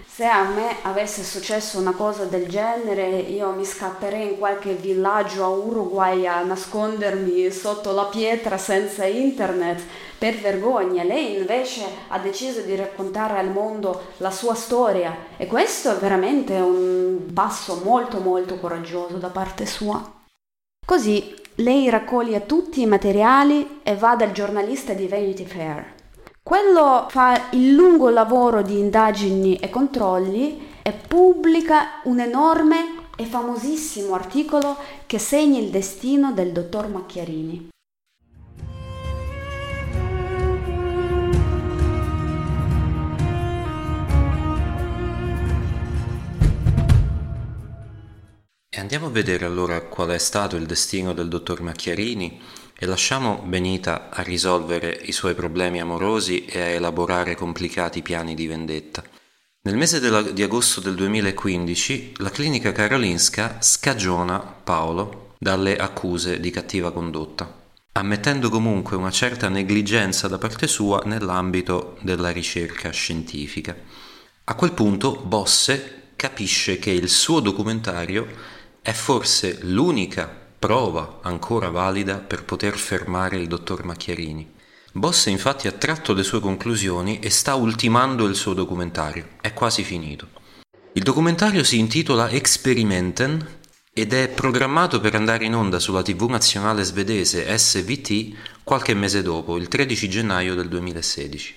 se 0.05 0.25
a 0.25 0.43
me 0.43 0.75
avesse 0.84 1.23
successo 1.23 1.80
una 1.80 1.93
cosa 1.93 2.25
del 2.25 2.47
genere 2.47 3.07
io 3.07 3.51
mi 3.51 3.65
scapperei 3.65 4.30
in 4.30 4.38
qualche 4.38 4.73
villaggio 4.73 5.43
a 5.43 5.49
Uruguay 5.49 6.27
a 6.27 6.43
nascondermi 6.43 7.49
sotto 7.51 7.91
la 7.91 8.05
pietra 8.05 8.57
senza 8.57 9.05
internet 9.05 9.82
per 10.20 10.36
vergogna. 10.36 11.03
Lei 11.03 11.38
invece 11.38 11.84
ha 12.09 12.20
deciso 12.20 12.61
di 12.61 12.76
raccontare 12.76 13.39
al 13.39 13.49
mondo 13.49 14.09
la 14.17 14.30
sua 14.30 14.53
storia 14.53 15.15
e 15.38 15.47
questo 15.47 15.91
è 15.91 15.95
veramente 15.95 16.53
un 16.53 17.32
passo 17.34 17.82
molto 17.84 18.20
molto 18.20 18.59
coraggioso 18.59 19.17
da 19.17 19.30
parte 19.30 19.65
sua. 19.65 20.17
Così 20.86 21.34
lei 21.55 21.89
raccoglie 21.89 22.45
tutti 22.45 22.82
i 22.82 22.86
materiali 22.86 23.80
e 23.82 23.95
va 23.95 24.15
dal 24.15 24.32
giornalista 24.32 24.93
di 24.93 25.07
Vanity 25.07 25.45
Fair. 25.45 25.93
Quello 26.43 27.05
fa 27.09 27.49
il 27.51 27.74
lungo 27.74 28.09
lavoro 28.09 28.61
di 28.61 28.80
indagini 28.80 29.57
e 29.57 29.70
controlli 29.70 30.67
e 30.82 30.91
pubblica 30.91 32.01
un 32.03 32.20
enorme 32.20 32.97
e 33.15 33.26
famosissimo 33.26 34.15
articolo 34.15 34.78
che 35.05 35.20
segna 35.20 35.59
il 35.59 35.70
destino 35.70 36.32
del 36.32 36.51
dottor 36.51 36.88
Macchiarini. 36.88 37.70
Andiamo 48.80 49.07
a 49.07 49.09
vedere 49.09 49.43
allora 49.43 49.82
qual 49.82 50.09
è 50.11 50.17
stato 50.17 50.55
il 50.55 50.65
destino 50.65 51.11
del 51.13 51.27
dottor 51.27 51.61
Macchiarini 51.61 52.41
e 52.77 52.86
lasciamo 52.86 53.43
Benita 53.45 54.09
a 54.09 54.21
risolvere 54.21 54.97
i 55.03 55.11
suoi 55.11 55.36
problemi 55.36 55.82
amorosi 55.82 56.45
e 56.45 56.61
a 56.61 56.67
elaborare 56.67 57.36
complicati 57.36 58.01
piani 58.01 58.36
di 58.36 58.47
vendetta. 58.47 59.03
Nel 59.63 59.75
mese 59.75 59.99
della, 59.99 60.21
di 60.21 60.41
agosto 60.43 60.80
del 60.80 60.95
2015 60.95 62.13
la 62.19 62.30
clinica 62.30 62.71
Karolinska 62.71 63.57
scagiona 63.59 64.39
Paolo 64.39 65.34
dalle 65.38 65.75
accuse 65.75 66.39
di 66.39 66.49
cattiva 66.49 66.93
condotta, 66.93 67.53
ammettendo 67.91 68.49
comunque 68.49 68.95
una 68.95 69.11
certa 69.11 69.49
negligenza 69.49 70.30
da 70.30 70.38
parte 70.38 70.67
sua 70.67 71.01
nell'ambito 71.03 71.97
della 71.99 72.32
ricerca 72.32 72.91
scientifica. 72.91 73.75
A 74.45 74.55
quel 74.55 74.71
punto 74.71 75.17
Bosse 75.17 76.11
capisce 76.15 76.80
che 76.80 76.91
il 76.91 77.09
suo 77.09 77.41
documentario 77.41 78.57
è 78.82 78.91
forse 78.91 79.59
l'unica 79.61 80.30
prova 80.59 81.19
ancora 81.21 81.69
valida 81.69 82.17
per 82.17 82.43
poter 82.43 82.77
fermare 82.77 83.38
il 83.38 83.47
dottor 83.47 83.84
Macchiarini. 83.84 84.57
Bosse 84.91 85.30
infatti 85.30 85.67
ha 85.67 85.71
tratto 85.71 86.13
le 86.13 86.23
sue 86.23 86.39
conclusioni 86.39 87.19
e 87.19 87.30
sta 87.30 87.55
ultimando 87.55 88.25
il 88.25 88.36
suo 88.36 88.53
documentario. 88.53 89.30
È 89.39 89.53
quasi 89.53 89.84
finito. 89.84 90.27
Il 90.93 91.03
documentario 91.03 91.63
si 91.63 91.77
intitola 91.77 92.30
Experimenten 92.30 93.57
ed 93.93 94.13
è 94.13 94.27
programmato 94.30 94.99
per 94.99 95.15
andare 95.15 95.45
in 95.45 95.55
onda 95.55 95.80
sulla 95.80 96.01
TV 96.01 96.30
nazionale 96.30 96.84
svedese 96.84 97.57
SVT 97.57 98.36
qualche 98.63 98.93
mese 98.93 99.21
dopo, 99.21 99.57
il 99.57 99.67
13 99.67 100.09
gennaio 100.09 100.55
del 100.55 100.67
2016. 100.67 101.55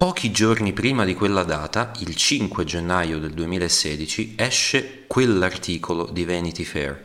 Pochi 0.00 0.30
giorni 0.30 0.72
prima 0.72 1.04
di 1.04 1.14
quella 1.14 1.42
data, 1.42 1.90
il 1.98 2.14
5 2.14 2.62
gennaio 2.62 3.18
del 3.18 3.32
2016, 3.32 4.34
esce 4.36 5.02
quell'articolo 5.08 6.06
di 6.12 6.24
Vanity 6.24 6.62
Fair 6.62 7.04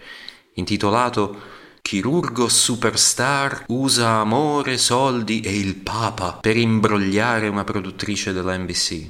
intitolato 0.54 1.36
Chirurgo 1.82 2.48
superstar 2.48 3.64
usa 3.70 4.20
amore, 4.20 4.78
soldi 4.78 5.41
e 5.41 5.58
il 5.58 5.74
Papa 5.78 6.34
per 6.34 6.56
imbrogliare 6.56 7.48
una 7.48 7.64
produttrice 7.64 8.32
della 8.32 8.56
NBC. 8.56 9.08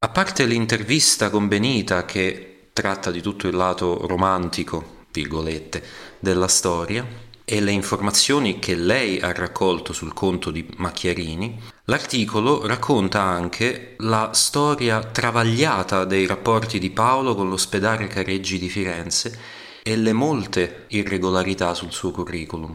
A 0.00 0.10
parte 0.10 0.44
l'intervista 0.44 1.30
con 1.30 1.48
Benita 1.48 2.04
che 2.04 2.68
tratta 2.74 3.10
di 3.10 3.22
tutto 3.22 3.48
il 3.48 3.56
lato 3.56 4.06
romantico, 4.06 5.06
virgolette, 5.10 5.82
della 6.18 6.46
storia, 6.46 7.30
e 7.52 7.60
le 7.60 7.70
informazioni 7.72 8.58
che 8.58 8.74
lei 8.74 9.20
ha 9.20 9.30
raccolto 9.30 9.92
sul 9.92 10.14
conto 10.14 10.50
di 10.50 10.66
Macchiarini, 10.78 11.60
l'articolo 11.84 12.66
racconta 12.66 13.20
anche 13.20 13.94
la 13.98 14.30
storia 14.32 15.04
travagliata 15.04 16.06
dei 16.06 16.26
rapporti 16.26 16.78
di 16.78 16.88
Paolo 16.88 17.34
con 17.34 17.50
l'ospedale 17.50 18.06
Careggi 18.06 18.58
di 18.58 18.70
Firenze 18.70 19.38
e 19.82 19.96
le 19.96 20.14
molte 20.14 20.86
irregolarità 20.88 21.74
sul 21.74 21.92
suo 21.92 22.10
curriculum. 22.10 22.74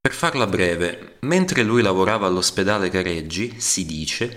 Per 0.00 0.12
farla 0.12 0.48
breve, 0.48 1.18
mentre 1.20 1.62
lui 1.62 1.80
lavorava 1.80 2.26
all'ospedale 2.26 2.90
Careggi, 2.90 3.54
si 3.60 3.86
dice, 3.86 4.36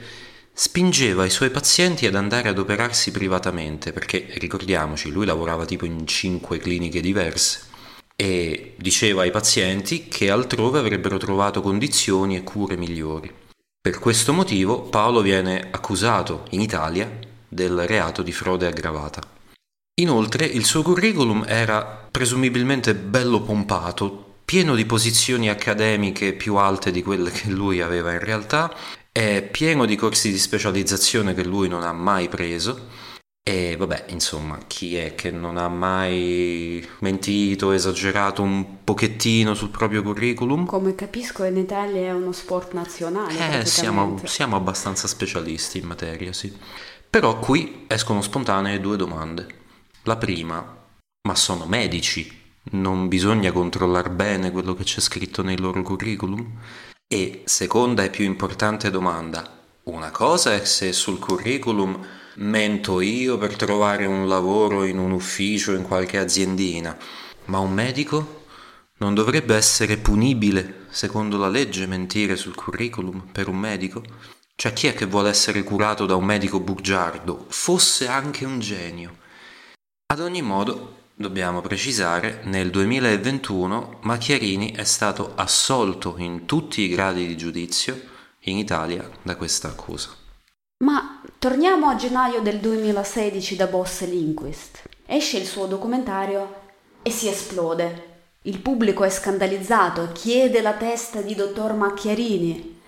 spingeva 0.53 1.26
i 1.26 1.32
suoi 1.32 1.49
pazienti 1.49 2.05
ad 2.05 2.13
andare 2.13 2.49
ad 2.49 2.59
operarsi 2.59 3.09
privatamente, 3.09 3.91
perché 3.91 4.28
ricordiamoci, 4.36 5.09
lui 5.09 5.26
lavorava 5.26 5.66
tipo 5.66 5.86
in 5.86 6.05
cinque 6.05 6.59
cliniche 6.59 7.01
diverse 7.01 7.64
e 8.16 8.76
diceva 8.78 9.24
ai 9.24 9.32
pazienti 9.32 10.07
che 10.07 10.30
altrove 10.30 10.80
avrebbero 10.80 11.18
trovato 11.18 11.61
condizioni 11.61 12.36
e 12.36 12.43
cure 12.43 12.78
migliori. 12.78 13.32
Per 13.82 13.99
questo 13.99 14.34
motivo 14.34 14.82
Paolo 14.84 15.22
viene 15.22 15.68
accusato 15.70 16.45
in 16.51 16.61
Italia 16.61 17.11
del 17.47 17.86
reato 17.86 18.24
di 18.24 18.32
frode 18.32 18.68
aggravata. 18.68 19.22
Inoltre 20.01 20.45
il 20.45 20.66
suo 20.66 20.82
curriculum 20.82 21.45
era 21.47 22.07
presumibilmente 22.11 22.95
bello 22.95 23.41
pompato, 23.41 24.39
pieno 24.43 24.76
di 24.76 24.86
posizioni 24.86 25.49
accademiche 25.49 26.34
più 26.34 26.55
alte 26.55 26.91
di 26.91 27.01
quelle 27.01 27.32
che 27.32 27.49
lui 27.49 27.82
aveva 27.82 28.11
in 28.11 28.20
realtà, 28.20 28.74
è 29.11 29.41
pieno 29.41 29.86
di 29.86 29.95
corsi 29.95 30.32
di 30.32 30.38
specializzazione 30.38 31.34
che 31.34 31.45
lui 31.45 31.70
non 31.70 31.84
ha 31.84 31.93
mai 31.93 32.28
preso. 32.28 32.88
E 33.48 33.76
vabbè, 33.76 34.06
insomma, 34.08 34.58
chi 34.66 34.96
è 34.96 35.14
che 35.14 35.30
non 35.30 35.58
ha 35.58 35.68
mai 35.68 36.84
mentito, 37.02 37.74
esagerato 37.74 38.41
un 38.41 38.84
pochettino 38.84 39.54
sul 39.54 39.70
proprio 39.70 40.02
curriculum? 40.02 40.66
Come 40.66 40.96
capisco 40.96 41.43
in 41.43 41.58
Italia 41.58 42.08
è 42.08 42.12
uno 42.12 42.32
sport 42.32 42.74
nazionale. 42.74 43.60
Eh, 43.60 43.66
siamo, 43.66 44.20
siamo 44.24 44.56
abbastanza 44.56 45.08
specialisti 45.08 45.78
in 45.78 45.86
materia, 45.86 46.34
sì. 46.34 46.52
Però 47.08 47.38
qui 47.38 47.86
escono 47.86 48.24
spontanee 48.24 48.80
due 48.80 48.98
domande. 48.98 49.46
La 50.06 50.18
prima, 50.18 50.78
ma 51.28 51.36
sono 51.36 51.68
medici, 51.68 52.41
non 52.72 53.08
bisogna 53.08 53.52
controllare 53.52 54.10
bene 54.10 54.50
quello 54.50 54.74
che 54.74 54.86
c'è 54.86 55.00
scritto 55.00 55.43
nei 55.43 55.60
loro 55.60 55.84
curriculum? 55.84 56.62
E 57.08 57.43
seconda 57.46 58.04
e 58.04 58.10
più 58.10 58.26
importante 58.26 58.89
domanda, 58.89 59.48
una 59.84 60.10
cosa 60.10 60.52
è 60.56 60.66
se 60.66 60.91
sul 60.91 61.20
curriculum 61.20 62.24
mento 62.38 63.02
io 63.02 63.38
per 63.38 63.56
trovare 63.56 64.06
un 64.06 64.28
lavoro 64.28 64.84
in 64.84 64.98
un 64.98 65.12
ufficio 65.12 65.74
in 65.74 65.84
qualche 65.84 66.18
aziendina, 66.18 66.98
ma 67.46 67.60
un 67.60 67.72
medico 67.72 68.44
non 68.98 69.14
dovrebbe 69.14 69.56
essere 69.56 69.98
punibile, 69.98 70.86
secondo 70.90 71.38
la 71.38 71.50
legge, 71.50 71.86
mentire 71.86 72.36
sul 72.36 72.56
curriculum 72.56 73.28
per 73.32 73.48
un 73.48 73.58
medico? 73.58 74.04
Cioè 74.56 74.74
chi 74.74 74.88
è 74.88 74.94
che 74.94 75.06
vuole 75.06 75.30
essere 75.30 75.64
curato 75.64 76.06
da 76.06 76.16
un 76.16 76.24
medico 76.24 76.60
bugiardo, 76.60 77.46
fosse 77.50 78.08
anche 78.08 78.46
un 78.46 78.60
genio? 78.60 79.18
Ad 80.08 80.22
ogni 80.22 80.42
modo, 80.42 81.10
dobbiamo 81.14 81.62
precisare, 81.62 82.42
nel 82.46 82.70
2021 82.70 84.00
Macchiarini 84.04 84.72
è 84.72 84.84
stato 84.84 85.34
assolto 85.36 86.16
in 86.18 86.46
tutti 86.46 86.82
i 86.82 86.88
gradi 86.88 87.28
di 87.28 87.36
giudizio 87.36 88.00
in 88.42 88.58
Italia 88.58 89.10
da 89.24 89.36
questa 89.36 89.70
accusa. 89.70 90.10
Ma 90.84 91.14
torniamo 91.46 91.89
a 91.89 91.96
gennaio 91.96 92.41
del 92.41 92.58
2016 92.58 93.56
da 93.56 93.68
Boss 93.68 94.04
Linquist. 94.08 94.82
Esce 95.06 95.38
il 95.38 95.46
suo 95.46 95.68
documentario 95.68 96.56
e 97.04 97.12
si 97.12 97.28
esplode. 97.28 98.14
Il 98.41 98.62
pubblico 98.62 99.04
è 99.04 99.12
scandalizzato, 99.12 100.10
chiede 100.12 100.64
la 100.64 100.74
testa 100.74 101.22
di 101.22 101.36
dottor 101.36 101.74
Macchiarini. 101.74 102.82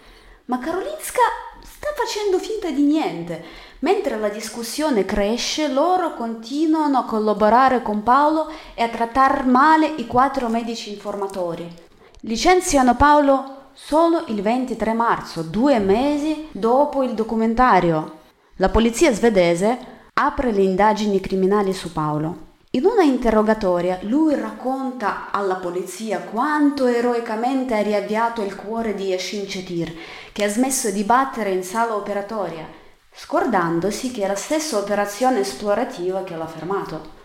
Ma 0.46 0.58
Karolinska 0.58 1.22
sta 1.62 1.90
facendo 1.96 2.40
finta 2.40 2.72
di 2.72 2.82
niente 2.82 3.46
Mentre 3.82 4.18
la 4.18 4.30
discussione 4.30 5.06
cresce, 5.06 5.68
loro 5.68 6.16
continuano 6.16 6.98
a 6.98 7.06
collaborare 7.06 7.84
con 7.84 8.02
Paolo 8.02 8.52
e 8.74 8.82
a 8.82 8.90
trattare 8.90 9.44
male 9.44 9.86
i 9.98 10.08
quattro 10.08 10.48
medici 10.50 10.92
informatori. 10.92 11.72
Licenziano 12.22 12.96
Paolo 12.96 13.66
solo 13.74 14.24
il 14.30 14.42
23 14.42 14.94
marzo, 14.94 15.44
due 15.44 15.78
mesi 15.78 16.48
dopo 16.54 17.04
il 17.04 17.14
documentario. 17.14 18.26
La 18.58 18.70
polizia 18.70 19.14
svedese 19.14 19.78
apre 20.14 20.52
le 20.52 20.62
indagini 20.62 21.20
criminali 21.20 21.74
su 21.74 21.92
Paolo. 21.92 22.46
In 22.72 22.86
una 22.86 23.04
interrogatoria 23.04 24.00
lui 24.02 24.36
racconta 24.36 25.32
alla 25.32 25.56
polizia 25.56 26.20
quanto 26.20 26.86
eroicamente 26.86 27.76
ha 27.76 27.82
riavviato 27.82 28.44
il 28.44 28.56
cuore 28.56 28.94
di 28.94 29.06
Yashin 29.06 29.46
Chetir, 29.46 29.94
che 30.32 30.44
ha 30.44 30.50
smesso 30.50 30.92
di 30.92 31.04
battere 31.04 31.52
in 31.52 31.64
sala 31.64 31.96
operatoria 31.96 32.86
scordandosi 33.20 34.12
che 34.12 34.24
è 34.24 34.28
la 34.28 34.36
stessa 34.36 34.78
operazione 34.78 35.40
esplorativa 35.40 36.24
che 36.24 36.36
l'ha 36.36 36.46
fermato. 36.46 37.16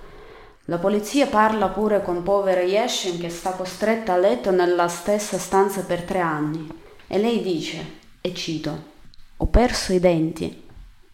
La 0.66 0.78
polizia 0.78 1.26
parla 1.26 1.68
pure 1.68 2.02
con 2.02 2.22
povera 2.22 2.62
Yeshin 2.62 3.18
che 3.18 3.28
sta 3.28 3.50
costretta 3.50 4.14
a 4.14 4.16
letto 4.16 4.50
nella 4.50 4.88
stessa 4.88 5.36
stanza 5.36 5.82
per 5.82 6.02
tre 6.02 6.20
anni 6.20 6.66
e 7.06 7.18
lei 7.18 7.42
dice, 7.42 7.98
e 8.22 8.32
cito, 8.32 8.90
ho 9.36 9.46
perso 9.46 9.92
i 9.92 10.00
denti, 10.00 10.61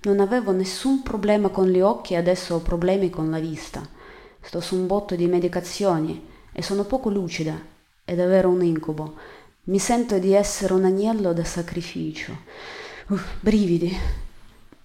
non 0.03 0.21
avevo 0.21 0.53
nessun 0.53 1.03
problema 1.03 1.49
con 1.49 1.69
gli 1.69 1.81
occhi 1.81 2.15
e 2.15 2.17
adesso 2.17 2.55
ho 2.55 2.61
problemi 2.61 3.11
con 3.11 3.31
la 3.31 3.39
vista, 3.39 3.87
sto 4.41 4.61
su 4.61 4.77
un 4.77 4.87
botto 4.87 5.15
di 5.15 5.27
medicazioni 5.27 6.27
e 6.53 6.63
sono 6.63 6.85
poco 6.85 7.11
lucida, 7.11 7.59
è 8.05 8.15
davvero 8.15 8.49
un 8.49 8.63
incubo, 8.63 9.15
mi 9.65 9.79
sento 9.79 10.19
di 10.19 10.33
essere 10.33 10.73
un 10.73 10.85
agnello 10.85 11.33
da 11.33 11.45
sacrificio. 11.45 12.33
Uh, 13.09 13.19
brividi, 13.41 13.97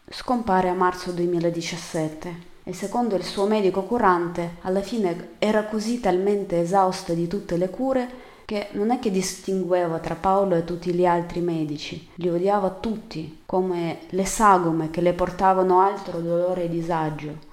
Scompare 0.09 0.69
a 0.69 0.73
marzo 0.73 1.11
2017 1.11 2.35
e 2.65 2.73
secondo 2.73 3.15
il 3.15 3.23
suo 3.23 3.47
medico 3.47 3.81
curante 3.83 4.57
alla 4.61 4.81
fine 4.81 5.31
era 5.39 5.63
così 5.63 5.99
talmente 5.99 6.59
esausta 6.59 7.13
di 7.13 7.25
tutte 7.25 7.57
le 7.57 7.69
cure 7.69 8.09
che 8.45 8.69
non 8.71 8.91
è 8.91 8.99
che 8.99 9.11
distingueva 9.11 9.99
tra 9.99 10.15
Paolo 10.15 10.55
e 10.55 10.63
tutti 10.63 10.93
gli 10.93 11.05
altri 11.05 11.39
medici, 11.41 12.09
li 12.15 12.29
odiava 12.29 12.69
tutti, 12.69 13.41
come 13.45 13.99
le 14.09 14.25
sagome 14.25 14.89
che 14.89 15.01
le 15.01 15.13
portavano 15.13 15.79
altro 15.79 16.19
dolore 16.19 16.63
e 16.63 16.69
disagio. 16.69 17.51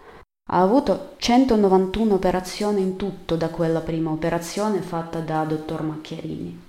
Ha 0.52 0.60
avuto 0.60 1.14
191 1.16 2.14
operazioni 2.14 2.80
in 2.80 2.96
tutto 2.96 3.36
da 3.36 3.48
quella 3.50 3.80
prima 3.80 4.10
operazione 4.10 4.80
fatta 4.80 5.20
da 5.20 5.44
dottor 5.44 5.82
Macchiarini. 5.82 6.68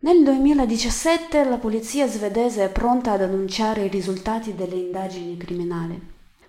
Nel 0.00 0.22
2017 0.22 1.44
la 1.44 1.56
polizia 1.56 2.06
svedese 2.06 2.64
è 2.64 2.68
pronta 2.68 3.12
ad 3.12 3.22
annunciare 3.22 3.86
i 3.86 3.88
risultati 3.88 4.54
delle 4.54 4.74
indagini 4.74 5.38
criminali. 5.38 5.98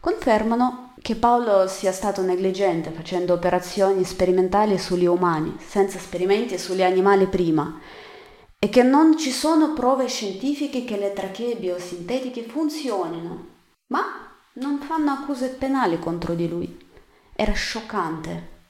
Confermano 0.02 0.95
che 1.06 1.14
Paolo 1.16 1.68
sia 1.68 1.92
stato 1.92 2.24
negligente 2.24 2.90
facendo 2.90 3.34
operazioni 3.34 4.04
sperimentali 4.04 4.80
sugli 4.80 5.06
umani, 5.06 5.56
senza 5.60 5.98
esperimenti 5.98 6.58
sugli 6.58 6.82
animali 6.82 7.28
prima, 7.28 7.80
e 8.58 8.70
che 8.70 8.82
non 8.82 9.16
ci 9.16 9.30
sono 9.30 9.74
prove 9.74 10.08
scientifiche 10.08 10.84
che 10.84 10.98
le 10.98 11.14
trachee 11.14 11.58
biosintetiche 11.58 12.42
funzionino. 12.42 13.50
Ma 13.90 14.02
non 14.54 14.80
fanno 14.80 15.12
accuse 15.12 15.50
penali 15.50 16.00
contro 16.00 16.34
di 16.34 16.50
lui. 16.50 16.76
Era 17.36 17.54
scioccante. 17.54 18.64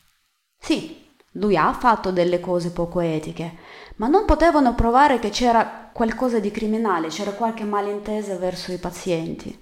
Sì, 0.59 1.07
lui 1.33 1.55
ha 1.55 1.71
fatto 1.71 2.11
delle 2.11 2.41
cose 2.41 2.71
poco 2.71 2.99
etiche, 2.99 3.59
ma 3.95 4.09
non 4.09 4.25
potevano 4.25 4.75
provare 4.75 5.19
che 5.19 5.29
c'era 5.29 5.89
qualcosa 5.93 6.39
di 6.39 6.51
criminale, 6.51 7.07
c'era 7.07 7.31
qualche 7.31 7.63
malintesa 7.63 8.35
verso 8.35 8.73
i 8.73 8.77
pazienti. 8.77 9.57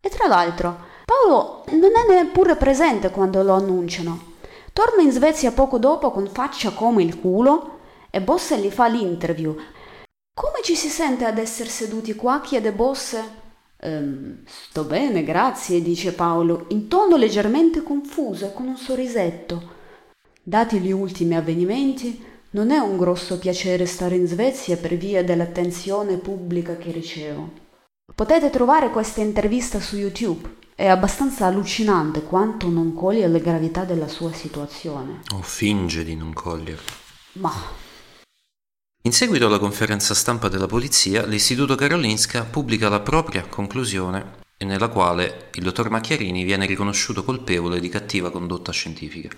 E 0.00 0.08
tra 0.08 0.26
l'altro, 0.26 0.94
Paolo 1.06 1.62
non 1.70 1.92
è 1.94 2.24
neppure 2.24 2.56
presente 2.56 3.10
quando 3.10 3.40
lo 3.44 3.52
annunciano. 3.52 4.34
Torna 4.72 5.02
in 5.02 5.12
Svezia 5.12 5.52
poco 5.52 5.78
dopo 5.78 6.10
con 6.10 6.26
faccia 6.26 6.72
come 6.72 7.04
il 7.04 7.20
culo 7.20 7.78
e 8.10 8.20
Bosse 8.20 8.58
gli 8.58 8.70
fa 8.70 8.88
l'interview. 8.88 9.54
Come 10.34 10.62
ci 10.64 10.74
si 10.74 10.88
sente 10.88 11.24
ad 11.24 11.38
essere 11.38 11.68
seduti 11.68 12.16
qua? 12.16 12.40
chiede 12.40 12.72
Bosse. 12.72 13.22
Ehm, 13.78 14.42
sto 14.46 14.82
bene, 14.82 15.22
grazie, 15.22 15.80
dice 15.80 16.12
Paolo, 16.12 16.64
in 16.70 16.88
tono 16.88 17.14
leggermente 17.16 17.84
confuso 17.84 18.46
e 18.46 18.52
con 18.52 18.66
un 18.66 18.76
sorrisetto. 18.76 19.74
Dati 20.42 20.80
gli 20.80 20.90
ultimi 20.90 21.36
avvenimenti, 21.36 22.20
non 22.50 22.72
è 22.72 22.78
un 22.78 22.96
grosso 22.96 23.38
piacere 23.38 23.86
stare 23.86 24.16
in 24.16 24.26
Svezia 24.26 24.76
per 24.76 24.96
via 24.96 25.22
dell'attenzione 25.22 26.16
pubblica 26.16 26.76
che 26.76 26.90
ricevo. 26.90 27.64
Potete 28.14 28.50
trovare 28.50 28.90
questa 28.90 29.20
intervista 29.20 29.80
su 29.80 29.96
YouTube. 29.96 30.56
È 30.74 30.86
abbastanza 30.86 31.46
allucinante 31.46 32.22
quanto 32.22 32.68
non 32.68 32.94
coglie 32.94 33.26
la 33.28 33.38
gravità 33.38 33.84
della 33.84 34.08
sua 34.08 34.32
situazione. 34.32 35.22
O 35.34 35.42
finge 35.42 36.04
di 36.04 36.14
non 36.14 36.32
cogliere. 36.32 36.80
Ma 37.32 37.52
in 39.06 39.12
seguito 39.12 39.46
alla 39.46 39.60
conferenza 39.60 40.14
stampa 40.14 40.48
della 40.48 40.66
polizia, 40.66 41.24
l'Istituto 41.26 41.76
Karolinska 41.76 42.42
pubblica 42.42 42.88
la 42.88 42.98
propria 42.98 43.46
conclusione 43.46 44.44
nella 44.58 44.88
quale 44.88 45.50
il 45.54 45.62
dottor 45.62 45.90
Macchiarini 45.90 46.42
viene 46.42 46.66
riconosciuto 46.66 47.22
colpevole 47.22 47.78
di 47.78 47.88
cattiva 47.88 48.30
condotta 48.30 48.72
scientifica. 48.72 49.28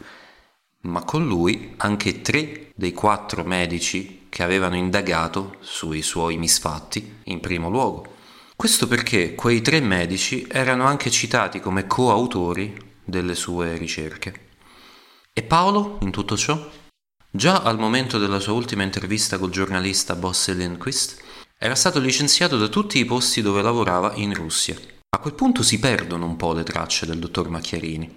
Ma 0.83 1.05
con 1.05 1.27
lui 1.27 1.75
anche 1.77 2.23
tre 2.23 2.71
dei 2.75 2.93
quattro 2.93 3.45
medici 3.45 4.27
che 4.31 4.43
avevano 4.43 4.77
indagato 4.77 5.57
sui 5.61 6.01
suoi 6.01 6.39
misfatti 6.39 7.17
in 7.25 7.41
primo 7.41 7.69
luogo. 7.69 8.17
Questo 8.59 8.89
perché 8.89 9.37
quei 9.37 9.61
tre 9.63 9.79
medici 9.79 10.45
erano 10.51 10.83
anche 10.83 11.13
citati 11.13 11.61
come 11.61 11.87
coautori 11.87 12.77
delle 13.05 13.37
sue 13.37 13.77
ricerche. 13.77 14.49
E 15.33 15.45
Paolo 15.45 15.99
in 16.01 16.11
tutto 16.11 16.37
ciò? 16.37 16.69
Già 17.31 17.63
al 17.63 17.79
momento 17.79 18.19
della 18.19 18.41
sua 18.41 18.55
ultima 18.55 18.83
intervista 18.83 19.39
col 19.39 19.51
giornalista 19.51 20.17
Bosse 20.17 20.55
Lindquist, 20.55 21.23
era 21.57 21.77
stato 21.77 22.01
licenziato 22.01 22.59
da 22.59 22.67
tutti 22.67 22.99
i 22.99 23.05
posti 23.05 23.43
dove 23.43 23.63
lavorava 23.63 24.15
in 24.17 24.35
Russia. 24.35 24.77
A 25.11 25.21
quel 25.21 25.35
punto 25.35 25.63
si 25.63 25.79
perdono 25.79 26.27
un 26.27 26.35
po' 26.35 26.53
le 26.53 26.65
tracce 26.65 27.07
del 27.07 27.21
dottor 27.21 27.49
Macchiarini, 27.51 28.13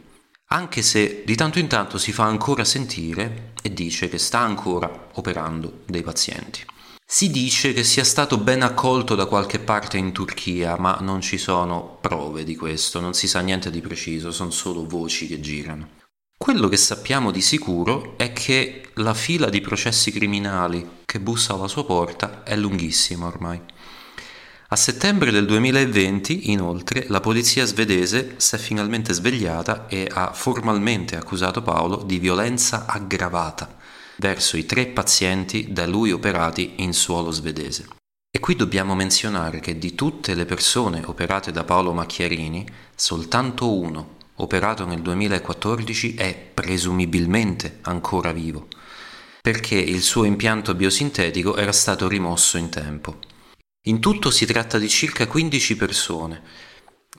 anche 0.47 0.81
se 0.81 1.21
di 1.23 1.35
tanto 1.35 1.59
in 1.59 1.67
tanto 1.67 1.99
si 1.99 2.11
fa 2.11 2.23
ancora 2.23 2.65
sentire 2.65 3.53
e 3.61 3.71
dice 3.71 4.09
che 4.09 4.17
sta 4.17 4.39
ancora 4.39 5.09
operando 5.13 5.83
dei 5.85 6.01
pazienti. 6.01 6.65
Si 7.13 7.29
dice 7.29 7.73
che 7.73 7.83
sia 7.83 8.05
stato 8.05 8.37
ben 8.37 8.61
accolto 8.61 9.15
da 9.15 9.25
qualche 9.25 9.59
parte 9.59 9.97
in 9.97 10.13
Turchia, 10.13 10.77
ma 10.77 10.99
non 11.01 11.19
ci 11.19 11.37
sono 11.37 11.97
prove 11.99 12.45
di 12.45 12.55
questo, 12.55 13.01
non 13.01 13.13
si 13.13 13.27
sa 13.27 13.41
niente 13.41 13.69
di 13.69 13.81
preciso, 13.81 14.31
sono 14.31 14.49
solo 14.49 14.87
voci 14.87 15.27
che 15.27 15.41
girano. 15.41 15.89
Quello 16.37 16.69
che 16.69 16.77
sappiamo 16.77 17.31
di 17.31 17.41
sicuro 17.41 18.13
è 18.15 18.31
che 18.31 18.91
la 18.93 19.13
fila 19.13 19.49
di 19.49 19.59
processi 19.59 20.09
criminali 20.09 20.99
che 21.03 21.19
bussa 21.19 21.53
alla 21.53 21.67
sua 21.67 21.83
porta 21.83 22.43
è 22.43 22.55
lunghissima 22.55 23.27
ormai. 23.27 23.59
A 24.69 24.75
settembre 24.77 25.31
del 25.31 25.45
2020, 25.45 26.49
inoltre, 26.51 27.07
la 27.09 27.19
polizia 27.19 27.65
svedese 27.65 28.35
si 28.37 28.55
è 28.55 28.57
finalmente 28.57 29.11
svegliata 29.11 29.85
e 29.87 30.09
ha 30.09 30.31
formalmente 30.31 31.17
accusato 31.17 31.61
Paolo 31.61 32.03
di 32.03 32.19
violenza 32.19 32.85
aggravata 32.87 33.79
verso 34.21 34.55
i 34.55 34.67
tre 34.67 34.85
pazienti 34.85 35.73
da 35.73 35.87
lui 35.87 36.11
operati 36.11 36.73
in 36.77 36.93
suolo 36.93 37.31
svedese. 37.31 37.87
E 38.29 38.39
qui 38.39 38.55
dobbiamo 38.55 38.93
menzionare 38.93 39.59
che 39.59 39.79
di 39.79 39.95
tutte 39.95 40.35
le 40.35 40.45
persone 40.45 41.01
operate 41.03 41.51
da 41.51 41.63
Paolo 41.63 41.91
Macchiarini, 41.91 42.63
soltanto 42.95 43.73
uno 43.73 44.17
operato 44.35 44.85
nel 44.85 45.01
2014, 45.01 46.13
è 46.13 46.35
presumibilmente 46.53 47.79
ancora 47.81 48.31
vivo, 48.31 48.67
perché 49.41 49.75
il 49.75 50.03
suo 50.03 50.23
impianto 50.23 50.75
biosintetico 50.75 51.57
era 51.57 51.71
stato 51.71 52.07
rimosso 52.07 52.57
in 52.57 52.69
tempo. 52.69 53.17
In 53.87 53.99
tutto 53.99 54.29
si 54.29 54.45
tratta 54.45 54.77
di 54.77 54.87
circa 54.87 55.25
15 55.25 55.75
persone, 55.75 56.41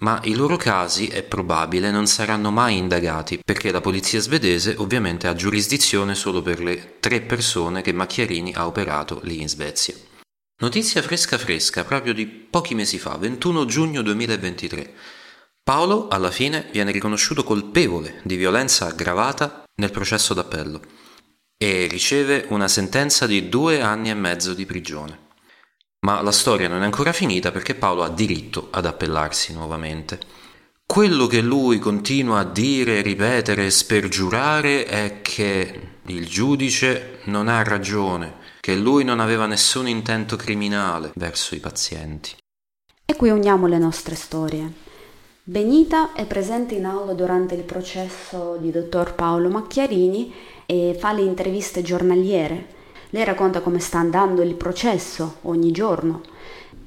ma 0.03 0.21
i 0.25 0.35
loro 0.35 0.57
casi, 0.57 1.07
è 1.07 1.23
probabile, 1.23 1.91
non 1.91 2.07
saranno 2.07 2.51
mai 2.51 2.77
indagati, 2.77 3.41
perché 3.45 3.71
la 3.71 3.81
polizia 3.81 4.21
svedese 4.21 4.75
ovviamente 4.79 5.29
ha 5.29 5.35
giurisdizione 5.35 6.15
solo 6.15 6.43
per 6.43 6.61
le 6.61 6.97
tre 6.99 7.21
persone 7.21 7.83
che 7.83 7.93
Macchiarini 7.93 8.53
ha 8.55 8.67
operato 8.67 9.21
lì 9.23 9.41
in 9.41 9.49
Svezia. 9.49 9.95
Notizia 10.61 11.03
fresca 11.03 11.39
fresca, 11.39 11.85
proprio 11.85 12.13
di 12.13 12.27
pochi 12.27 12.75
mesi 12.75 12.99
fa, 12.99 13.17
21 13.17 13.65
giugno 13.65 14.03
2023. 14.03 14.95
Paolo 15.63 16.09
alla 16.09 16.33
fine 16.33 16.69
viene 16.73 16.91
riconosciuto 16.91 17.45
colpevole 17.45 18.21
di 18.25 18.35
violenza 18.35 18.87
aggravata 18.87 19.63
nel 19.77 19.93
processo 19.93 20.35
d'appello 20.35 20.81
e 21.57 21.87
riceve 21.87 22.47
una 22.49 22.67
sentenza 22.67 23.27
di 23.27 23.49
due 23.49 23.81
anni 23.81 24.11
e 24.11 24.15
mezzo 24.15 24.53
di 24.53 24.67
prigione. 24.67 25.22
Ma 26.05 26.21
la 26.21 26.33
storia 26.33 26.67
non 26.67 26.83
è 26.83 26.85
ancora 26.85 27.13
finita 27.13 27.53
perché 27.53 27.77
Paolo 27.77 28.03
ha 28.03 28.09
diritto 28.09 28.69
ad 28.73 28.87
appellarsi 28.87 29.53
nuovamente. 29.53 30.19
Quello 30.85 31.29
che 31.29 31.41
lui 31.41 31.79
continua 31.79 32.41
a 32.41 32.45
dire, 32.45 33.03
ripetere 33.03 33.67
e 33.67 33.71
spergiurare 33.71 34.85
è 34.85 35.21
che 35.23 35.81
il 36.07 36.27
giudice 36.27 37.21
non 37.27 37.47
ha 37.47 37.63
ragione, 37.63 38.35
che 38.59 38.75
lui 38.75 39.05
non 39.05 39.21
aveva 39.21 39.47
nessun 39.47 39.87
intento 39.87 40.35
criminale 40.35 41.13
verso 41.15 41.55
i 41.55 41.61
pazienti. 41.61 42.35
E 43.05 43.15
qui 43.15 43.31
uniamo 43.31 43.69
le 43.69 43.79
nostre 43.79 44.17
storie. 44.17 44.73
Benita 45.45 46.15
è 46.15 46.27
presente 46.27 46.75
in 46.75 46.85
aula 46.85 47.15
durante 47.15 47.55
il 47.55 47.63
processo 47.63 48.57
di 48.61 48.73
dottor 48.73 49.15
Paolo 49.15 49.49
Macchiarini 49.49 50.35
e 50.67 50.97
fa 50.99 51.13
le 51.13 51.23
interviste 51.23 51.83
giornaliere. 51.83 52.81
Lei 53.13 53.25
racconta 53.25 53.61
come 53.61 53.79
sta 53.79 53.99
andando 53.99 54.43
il 54.43 54.55
processo 54.55 55.37
ogni 55.43 55.71
giorno. 55.71 56.21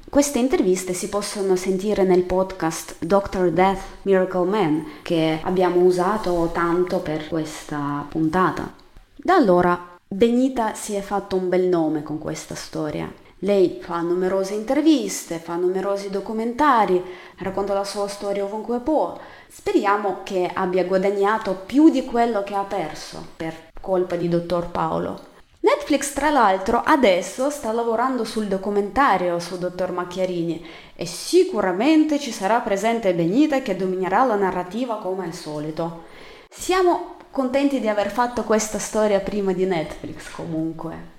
Queste 0.08 0.38
interviste 0.38 0.92
si 0.92 1.08
possono 1.08 1.56
sentire 1.56 2.04
nel 2.04 2.22
podcast 2.22 3.04
Dr. 3.04 3.50
Death 3.50 3.80
Miracle 4.02 4.44
Man 4.44 4.86
che 5.02 5.40
abbiamo 5.42 5.80
usato 5.80 6.50
tanto 6.52 6.98
per 6.98 7.28
questa 7.28 8.04
puntata. 8.08 8.72
Da 9.14 9.34
allora 9.34 9.94
Benita 10.08 10.74
si 10.74 10.94
è 10.94 11.00
fatto 11.00 11.36
un 11.36 11.48
bel 11.48 11.66
nome 11.66 12.02
con 12.02 12.18
questa 12.18 12.54
storia 12.54 13.10
lei 13.40 13.80
fa 13.82 14.00
numerose 14.00 14.54
interviste, 14.54 15.38
fa 15.38 15.56
numerosi 15.56 16.08
documentari, 16.08 17.02
racconta 17.38 17.74
la 17.74 17.84
sua 17.84 18.08
storia 18.08 18.44
ovunque 18.44 18.80
può. 18.80 19.18
Speriamo 19.46 20.20
che 20.22 20.50
abbia 20.52 20.84
guadagnato 20.84 21.54
più 21.66 21.90
di 21.90 22.06
quello 22.06 22.42
che 22.42 22.54
ha 22.54 22.64
perso 22.64 23.24
per 23.36 23.72
colpa 23.78 24.16
di 24.16 24.28
dottor 24.28 24.70
Paolo. 24.70 25.34
Netflix, 25.66 26.12
tra 26.12 26.30
l'altro, 26.30 26.80
adesso 26.84 27.50
sta 27.50 27.72
lavorando 27.72 28.22
sul 28.22 28.46
documentario 28.46 29.40
su 29.40 29.58
dottor 29.58 29.90
Macchiarini 29.90 30.64
e 30.94 31.06
sicuramente 31.06 32.20
ci 32.20 32.30
sarà 32.30 32.60
presente 32.60 33.12
Benita 33.14 33.60
che 33.62 33.74
dominerà 33.74 34.24
la 34.24 34.36
narrativa 34.36 34.98
come 34.98 35.24
al 35.24 35.32
solito. 35.32 36.04
Siamo 36.48 37.16
contenti 37.32 37.80
di 37.80 37.88
aver 37.88 38.12
fatto 38.12 38.44
questa 38.44 38.78
storia 38.78 39.18
prima 39.18 39.52
di 39.52 39.64
Netflix 39.64 40.30
comunque. 40.30 41.14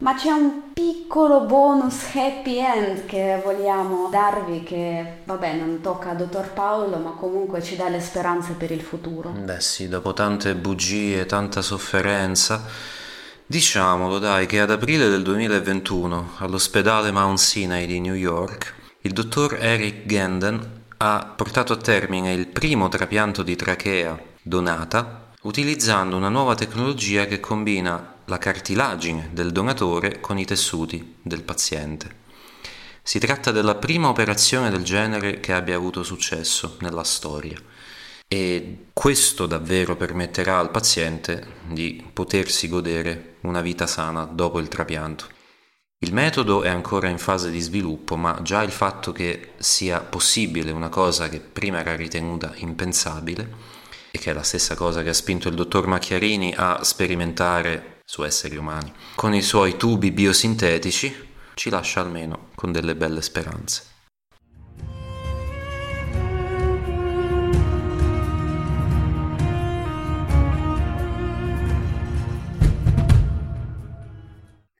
Ma 0.00 0.14
c'è 0.14 0.30
un 0.30 0.72
piccolo 0.74 1.40
bonus 1.40 2.14
happy 2.14 2.56
end 2.56 3.04
che 3.04 3.40
vogliamo 3.42 4.06
darvi 4.10 4.62
che, 4.62 5.22
vabbè, 5.24 5.54
non 5.54 5.80
tocca 5.80 6.10
a 6.10 6.14
dottor 6.14 6.52
Paolo, 6.52 6.98
ma 6.98 7.10
comunque 7.18 7.60
ci 7.64 7.74
dà 7.74 7.88
le 7.88 7.98
speranze 7.98 8.52
per 8.52 8.70
il 8.70 8.80
futuro. 8.80 9.30
Beh 9.30 9.60
sì, 9.60 9.88
dopo 9.88 10.12
tante 10.12 10.54
bugie, 10.54 11.26
tanta 11.26 11.62
sofferenza, 11.62 12.62
Diciamolo 13.50 14.18
dai 14.18 14.44
che 14.44 14.60
ad 14.60 14.70
aprile 14.70 15.08
del 15.08 15.22
2021 15.22 16.34
all'ospedale 16.36 17.10
Mount 17.10 17.38
Sinai 17.38 17.86
di 17.86 17.98
New 17.98 18.12
York 18.12 18.74
il 19.00 19.12
dottor 19.14 19.56
Eric 19.58 20.04
Genden 20.04 20.82
ha 20.98 21.32
portato 21.34 21.72
a 21.72 21.78
termine 21.78 22.34
il 22.34 22.46
primo 22.46 22.88
trapianto 22.88 23.42
di 23.42 23.56
trachea 23.56 24.22
donata 24.42 25.30
utilizzando 25.44 26.14
una 26.14 26.28
nuova 26.28 26.56
tecnologia 26.56 27.24
che 27.24 27.40
combina 27.40 28.16
la 28.26 28.36
cartilagine 28.36 29.30
del 29.32 29.50
donatore 29.50 30.20
con 30.20 30.36
i 30.36 30.44
tessuti 30.44 31.14
del 31.22 31.42
paziente. 31.42 32.16
Si 33.02 33.18
tratta 33.18 33.50
della 33.50 33.76
prima 33.76 34.10
operazione 34.10 34.68
del 34.68 34.82
genere 34.82 35.40
che 35.40 35.54
abbia 35.54 35.76
avuto 35.76 36.02
successo 36.02 36.76
nella 36.80 37.02
storia 37.02 37.58
e 38.28 38.88
questo 38.92 39.46
davvero 39.46 39.96
permetterà 39.96 40.58
al 40.58 40.70
paziente 40.70 41.54
di 41.66 42.04
potersi 42.12 42.68
godere 42.68 43.36
una 43.40 43.62
vita 43.62 43.86
sana 43.86 44.24
dopo 44.24 44.58
il 44.58 44.68
trapianto. 44.68 45.26
Il 46.00 46.12
metodo 46.12 46.62
è 46.62 46.68
ancora 46.68 47.08
in 47.08 47.18
fase 47.18 47.50
di 47.50 47.58
sviluppo, 47.58 48.16
ma 48.16 48.38
già 48.42 48.62
il 48.62 48.70
fatto 48.70 49.10
che 49.10 49.54
sia 49.56 50.00
possibile 50.00 50.70
una 50.70 50.90
cosa 50.90 51.28
che 51.28 51.40
prima 51.40 51.80
era 51.80 51.96
ritenuta 51.96 52.52
impensabile, 52.56 53.76
e 54.10 54.18
che 54.18 54.30
è 54.30 54.34
la 54.34 54.42
stessa 54.42 54.74
cosa 54.76 55.02
che 55.02 55.08
ha 55.08 55.14
spinto 55.14 55.48
il 55.48 55.54
dottor 55.54 55.86
Macchiarini 55.86 56.54
a 56.56 56.84
sperimentare 56.84 58.00
su 58.04 58.24
esseri 58.24 58.56
umani, 58.56 58.92
con 59.16 59.34
i 59.34 59.42
suoi 59.42 59.76
tubi 59.76 60.12
biosintetici, 60.12 61.28
ci 61.54 61.70
lascia 61.70 62.00
almeno 62.00 62.50
con 62.54 62.70
delle 62.72 62.94
belle 62.94 63.22
speranze. 63.22 63.96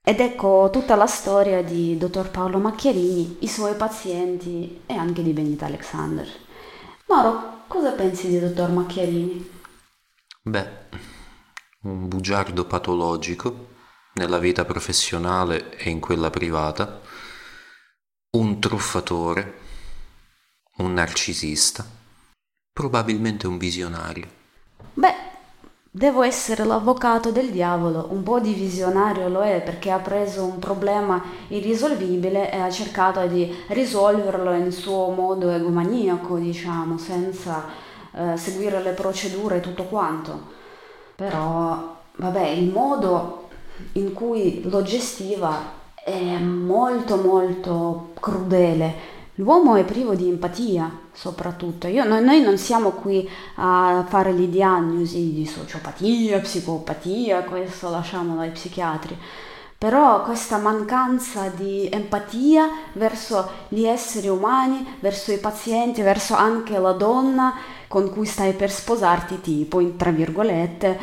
Ed 0.08 0.20
ecco 0.20 0.70
tutta 0.72 0.94
la 0.94 1.06
storia 1.06 1.62
di 1.62 1.98
dottor 1.98 2.30
Paolo 2.30 2.56
Macchiarini, 2.56 3.36
i 3.40 3.46
suoi 3.46 3.74
pazienti 3.74 4.80
e 4.86 4.94
anche 4.94 5.22
di 5.22 5.34
Benita 5.34 5.66
Alexander. 5.66 6.26
Mauro, 7.08 7.64
cosa 7.66 7.90
pensi 7.92 8.28
di 8.28 8.40
dottor 8.40 8.70
Macchiarini? 8.70 9.50
Beh, 10.44 10.66
un 11.82 12.08
bugiardo 12.08 12.64
patologico 12.64 13.68
nella 14.14 14.38
vita 14.38 14.64
professionale 14.64 15.76
e 15.76 15.90
in 15.90 16.00
quella 16.00 16.30
privata, 16.30 17.02
un 18.30 18.58
truffatore, 18.60 19.58
un 20.78 20.94
narcisista, 20.94 21.84
probabilmente 22.72 23.46
un 23.46 23.58
visionario. 23.58 24.26
Beh, 24.94 25.27
devo 25.98 26.22
essere 26.22 26.62
l'avvocato 26.62 27.32
del 27.32 27.50
diavolo, 27.50 28.06
un 28.10 28.22
po' 28.22 28.38
di 28.38 28.52
visionario 28.52 29.28
lo 29.28 29.42
è 29.42 29.60
perché 29.60 29.90
ha 29.90 29.98
preso 29.98 30.44
un 30.44 30.60
problema 30.60 31.20
irrisolvibile 31.48 32.52
e 32.52 32.56
ha 32.56 32.70
cercato 32.70 33.26
di 33.26 33.52
risolverlo 33.66 34.52
in 34.52 34.70
suo 34.70 35.08
modo 35.08 35.50
egomaniaco, 35.50 36.36
diciamo, 36.36 36.98
senza 36.98 37.64
eh, 38.12 38.36
seguire 38.36 38.80
le 38.80 38.92
procedure 38.92 39.56
e 39.56 39.60
tutto 39.60 39.86
quanto. 39.86 40.40
Però, 41.16 41.96
vabbè, 42.14 42.46
il 42.46 42.70
modo 42.70 43.48
in 43.94 44.12
cui 44.12 44.62
lo 44.70 44.82
gestiva 44.82 45.58
è 46.04 46.38
molto 46.38 47.16
molto 47.16 48.10
crudele. 48.20 49.16
L'uomo 49.34 49.74
è 49.74 49.82
privo 49.82 50.14
di 50.14 50.28
empatia, 50.28 50.88
soprattutto. 51.18 51.88
Io, 51.88 52.04
noi, 52.04 52.22
noi, 52.22 52.40
non 52.42 52.56
siamo 52.58 52.90
qui 52.90 53.28
a 53.56 54.04
fare 54.08 54.32
le 54.32 54.48
diagnosi 54.48 55.32
di 55.32 55.46
sociopatia, 55.46 56.38
psicopatia, 56.38 57.42
questo 57.42 57.90
lasciamolo 57.90 58.42
ai 58.42 58.50
psichiatri. 58.50 59.18
Però 59.76 60.22
questa 60.22 60.58
mancanza 60.58 61.48
di 61.48 61.88
empatia 61.90 62.68
verso 62.92 63.50
gli 63.68 63.84
esseri 63.84 64.28
umani, 64.28 64.96
verso 65.00 65.32
i 65.32 65.38
pazienti, 65.38 66.02
verso 66.02 66.34
anche 66.34 66.78
la 66.78 66.92
donna 66.92 67.54
con 67.88 68.10
cui 68.10 68.26
stai 68.26 68.52
per 68.52 68.70
sposarti, 68.70 69.40
tipo, 69.40 69.80
in 69.80 69.96
tra 69.96 70.10
virgolette, 70.10 70.98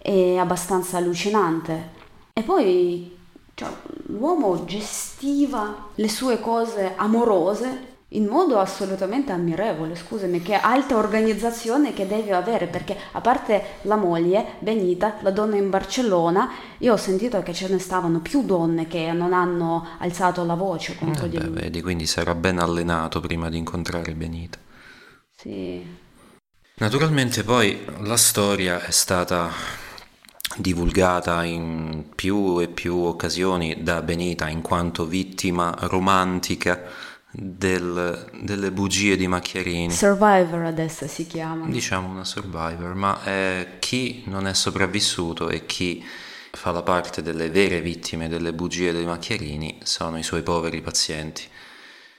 è 0.00 0.36
abbastanza 0.36 0.98
allucinante. 0.98 1.94
E 2.32 2.42
poi 2.42 3.16
cioè, 3.54 3.68
l'uomo 4.08 4.64
gestiva 4.64 5.88
le 5.94 6.08
sue 6.08 6.38
cose 6.40 6.92
amorose 6.94 7.94
in 8.16 8.26
modo 8.26 8.58
assolutamente 8.58 9.32
ammirevole, 9.32 9.94
scusami, 9.94 10.42
che 10.42 10.54
alta 10.54 10.96
organizzazione 10.96 11.92
che 11.92 12.06
deve 12.06 12.32
avere, 12.32 12.66
perché 12.66 12.96
a 13.12 13.20
parte 13.20 13.78
la 13.82 13.96
moglie, 13.96 14.54
Benita, 14.58 15.16
la 15.20 15.30
donna 15.30 15.56
in 15.56 15.70
Barcellona, 15.70 16.50
io 16.78 16.94
ho 16.94 16.96
sentito 16.96 17.42
che 17.42 17.52
ce 17.52 17.68
ne 17.68 17.78
stavano 17.78 18.20
più 18.20 18.42
donne 18.42 18.86
che 18.86 19.12
non 19.12 19.32
hanno 19.32 19.86
alzato 19.98 20.44
la 20.44 20.54
voce 20.54 20.96
contro 20.96 21.26
eh 21.26 21.28
di 21.28 21.36
beh, 21.36 21.44
lui. 21.44 21.60
Vedi, 21.60 21.82
quindi 21.82 22.06
sarà 22.06 22.34
ben 22.34 22.58
allenato 22.58 23.20
prima 23.20 23.48
di 23.50 23.58
incontrare 23.58 24.12
Benita. 24.12 24.58
Sì. 25.36 25.84
Naturalmente 26.78 27.42
poi 27.42 27.84
la 28.00 28.16
storia 28.16 28.82
è 28.82 28.90
stata 28.90 29.50
divulgata 30.56 31.44
in 31.44 32.06
più 32.14 32.60
e 32.60 32.68
più 32.68 32.96
occasioni 32.96 33.82
da 33.82 34.00
Benita 34.00 34.48
in 34.48 34.62
quanto 34.62 35.04
vittima 35.04 35.74
romantica 35.80 36.82
del, 37.38 38.30
delle 38.40 38.72
bugie 38.72 39.16
di 39.16 39.26
Macchiarini. 39.26 39.92
Survivor 39.92 40.62
adesso 40.64 41.06
si 41.06 41.26
chiama. 41.26 41.66
Diciamo 41.66 42.08
una 42.08 42.24
survivor, 42.24 42.94
ma 42.94 43.22
è 43.22 43.76
chi 43.78 44.22
non 44.26 44.46
è 44.46 44.54
sopravvissuto 44.54 45.50
e 45.50 45.66
chi 45.66 46.02
fa 46.52 46.70
la 46.70 46.82
parte 46.82 47.20
delle 47.20 47.50
vere 47.50 47.82
vittime 47.82 48.28
delle 48.28 48.54
bugie 48.54 48.92
dei 48.92 49.04
Macchiarini 49.04 49.80
sono 49.82 50.16
i 50.16 50.22
suoi 50.22 50.42
poveri 50.42 50.80
pazienti. 50.80 51.42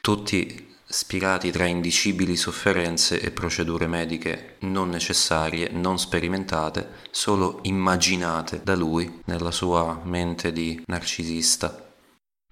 Tutti 0.01 0.75
spirati 0.89 1.49
tra 1.51 1.65
indicibili 1.65 2.35
sofferenze 2.35 3.19
e 3.19 3.31
procedure 3.31 3.87
mediche 3.87 4.57
non 4.59 4.89
necessarie, 4.89 5.69
non 5.71 5.97
sperimentate, 5.97 6.89
solo 7.09 7.59
immaginate 7.63 8.61
da 8.63 8.75
lui 8.75 9.21
nella 9.25 9.51
sua 9.51 9.99
mente 10.03 10.53
di 10.53 10.81
narcisista. 10.85 11.86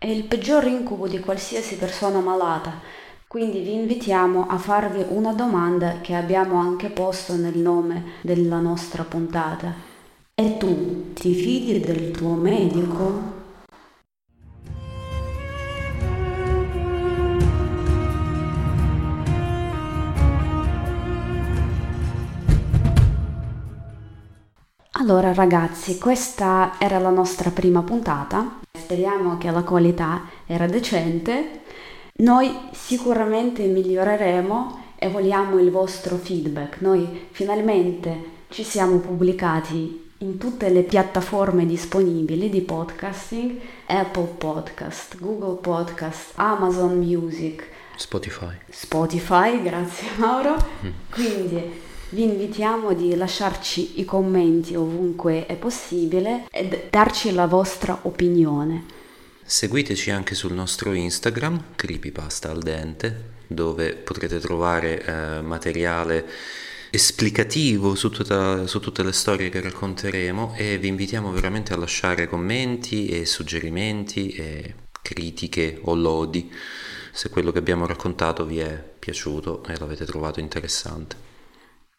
È 0.05 0.09
il 0.09 0.25
peggior 0.25 0.67
incubo 0.67 1.07
di 1.07 1.19
qualsiasi 1.19 1.77
persona 1.77 2.19
malata, 2.19 2.73
quindi 3.25 3.61
vi 3.61 3.73
invitiamo 3.73 4.45
a 4.45 4.59
farvi 4.59 5.03
una 5.09 5.33
domanda 5.33 5.99
che 6.01 6.13
abbiamo 6.13 6.59
anche 6.59 6.91
posto 6.91 7.33
nel 7.33 7.57
nome 7.57 8.03
della 8.21 8.59
nostra 8.59 9.01
puntata. 9.01 9.73
E 10.35 10.57
tu 10.57 11.11
ti 11.13 11.33
fidi 11.33 11.79
del 11.79 12.11
tuo 12.11 12.35
medico? 12.35 13.33
Allora 24.91 25.33
ragazzi, 25.33 25.97
questa 25.97 26.73
era 26.77 26.99
la 26.99 27.09
nostra 27.09 27.49
prima 27.49 27.81
puntata, 27.81 28.59
speriamo 28.85 29.39
che 29.39 29.49
la 29.49 29.63
qualità 29.63 30.29
era 30.45 30.67
decente, 30.67 31.61
noi 32.17 32.55
sicuramente 32.71 33.63
miglioreremo 33.63 34.83
e 34.95 35.09
vogliamo 35.09 35.57
il 35.57 35.71
vostro 35.71 36.17
feedback, 36.17 36.81
noi 36.81 37.25
finalmente 37.31 38.33
ci 38.49 38.63
siamo 38.63 38.97
pubblicati 38.97 40.11
in 40.19 40.37
tutte 40.37 40.69
le 40.69 40.83
piattaforme 40.83 41.65
disponibili 41.65 42.47
di 42.47 42.61
podcasting, 42.61 43.59
Apple 43.87 44.35
Podcast, 44.37 45.17
Google 45.17 45.59
Podcast, 45.59 46.33
Amazon 46.35 46.99
Music, 46.99 47.67
Spotify. 47.95 48.55
Spotify, 48.69 49.63
grazie 49.63 50.09
Mauro, 50.17 50.57
quindi 51.09 51.81
vi 52.15 52.23
invitiamo 52.23 52.93
di 52.93 53.13
lasciarci 53.13 53.99
i 53.99 54.05
commenti 54.05 54.73
ovunque 54.73 55.45
è 55.45 55.57
possibile 55.57 56.47
e 56.49 56.87
darci 56.89 57.33
la 57.33 57.45
vostra 57.45 57.99
opinione. 58.03 58.85
Seguiteci 59.43 60.11
anche 60.11 60.33
sul 60.33 60.53
nostro 60.53 60.93
Instagram, 60.93 61.75
Creepypasta 61.75 62.49
al 62.49 62.63
dente, 62.63 63.33
dove 63.47 63.95
potrete 63.95 64.39
trovare 64.39 65.03
eh, 65.03 65.41
materiale 65.41 66.25
esplicativo 66.89 67.95
su, 67.95 68.09
tutta, 68.09 68.65
su, 68.65 68.79
tutte 68.79 69.03
le 69.03 69.11
storie 69.11 69.49
che 69.49 69.59
racconteremo 69.59 70.53
e 70.55 70.77
vi 70.77 70.87
invitiamo 70.87 71.33
veramente 71.33 71.73
a 71.73 71.77
lasciare 71.77 72.29
commenti 72.29 73.07
e 73.07 73.25
suggerimenti 73.25 74.29
e 74.29 74.73
critiche 75.01 75.79
o 75.81 75.95
lodi 75.95 76.49
se 77.11 77.29
quello 77.29 77.51
che 77.51 77.59
abbiamo 77.59 77.85
raccontato 77.85 78.45
vi 78.45 78.59
è 78.59 78.81
piaciuto 78.97 79.65
e 79.65 79.77
l'avete 79.77 80.05
trovato 80.05 80.39
interessante. 80.39 81.24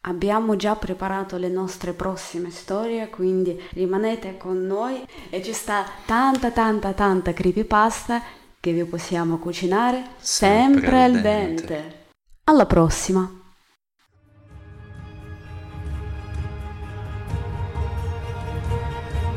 Abbiamo 0.09 0.55
già 0.55 0.77
preparato 0.77 1.37
le 1.37 1.49
nostre 1.49 1.93
prossime 1.93 2.51
storie, 2.51 3.11
quindi 3.11 3.61
rimanete 3.71 4.37
con 4.37 4.65
noi 4.65 5.05
e 5.31 5.43
ci 5.43 5.53
sta 5.53 5.85
tanta 6.05 6.53
tanta 6.53 6.93
tanta 6.93 7.33
creepypasta 7.33 8.23
che 8.61 8.73
vi 8.73 8.85
possiamo 8.85 9.39
cucinare 9.39 10.11
sempre, 10.19 10.81
sempre 10.81 11.03
al 11.03 11.21
dente. 11.21 11.67
dente. 11.67 12.05
Alla 12.45 12.67
prossima! 12.67 13.29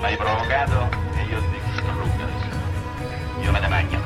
L'hai 0.01 0.15
provocato 0.17 0.97
e 1.17 1.23
io 1.31 1.39
ti 1.39 1.59
distruggo. 1.65 3.41
Io 3.41 3.51
me 3.51 3.59
ne 3.59 3.67
magno. 3.67 3.98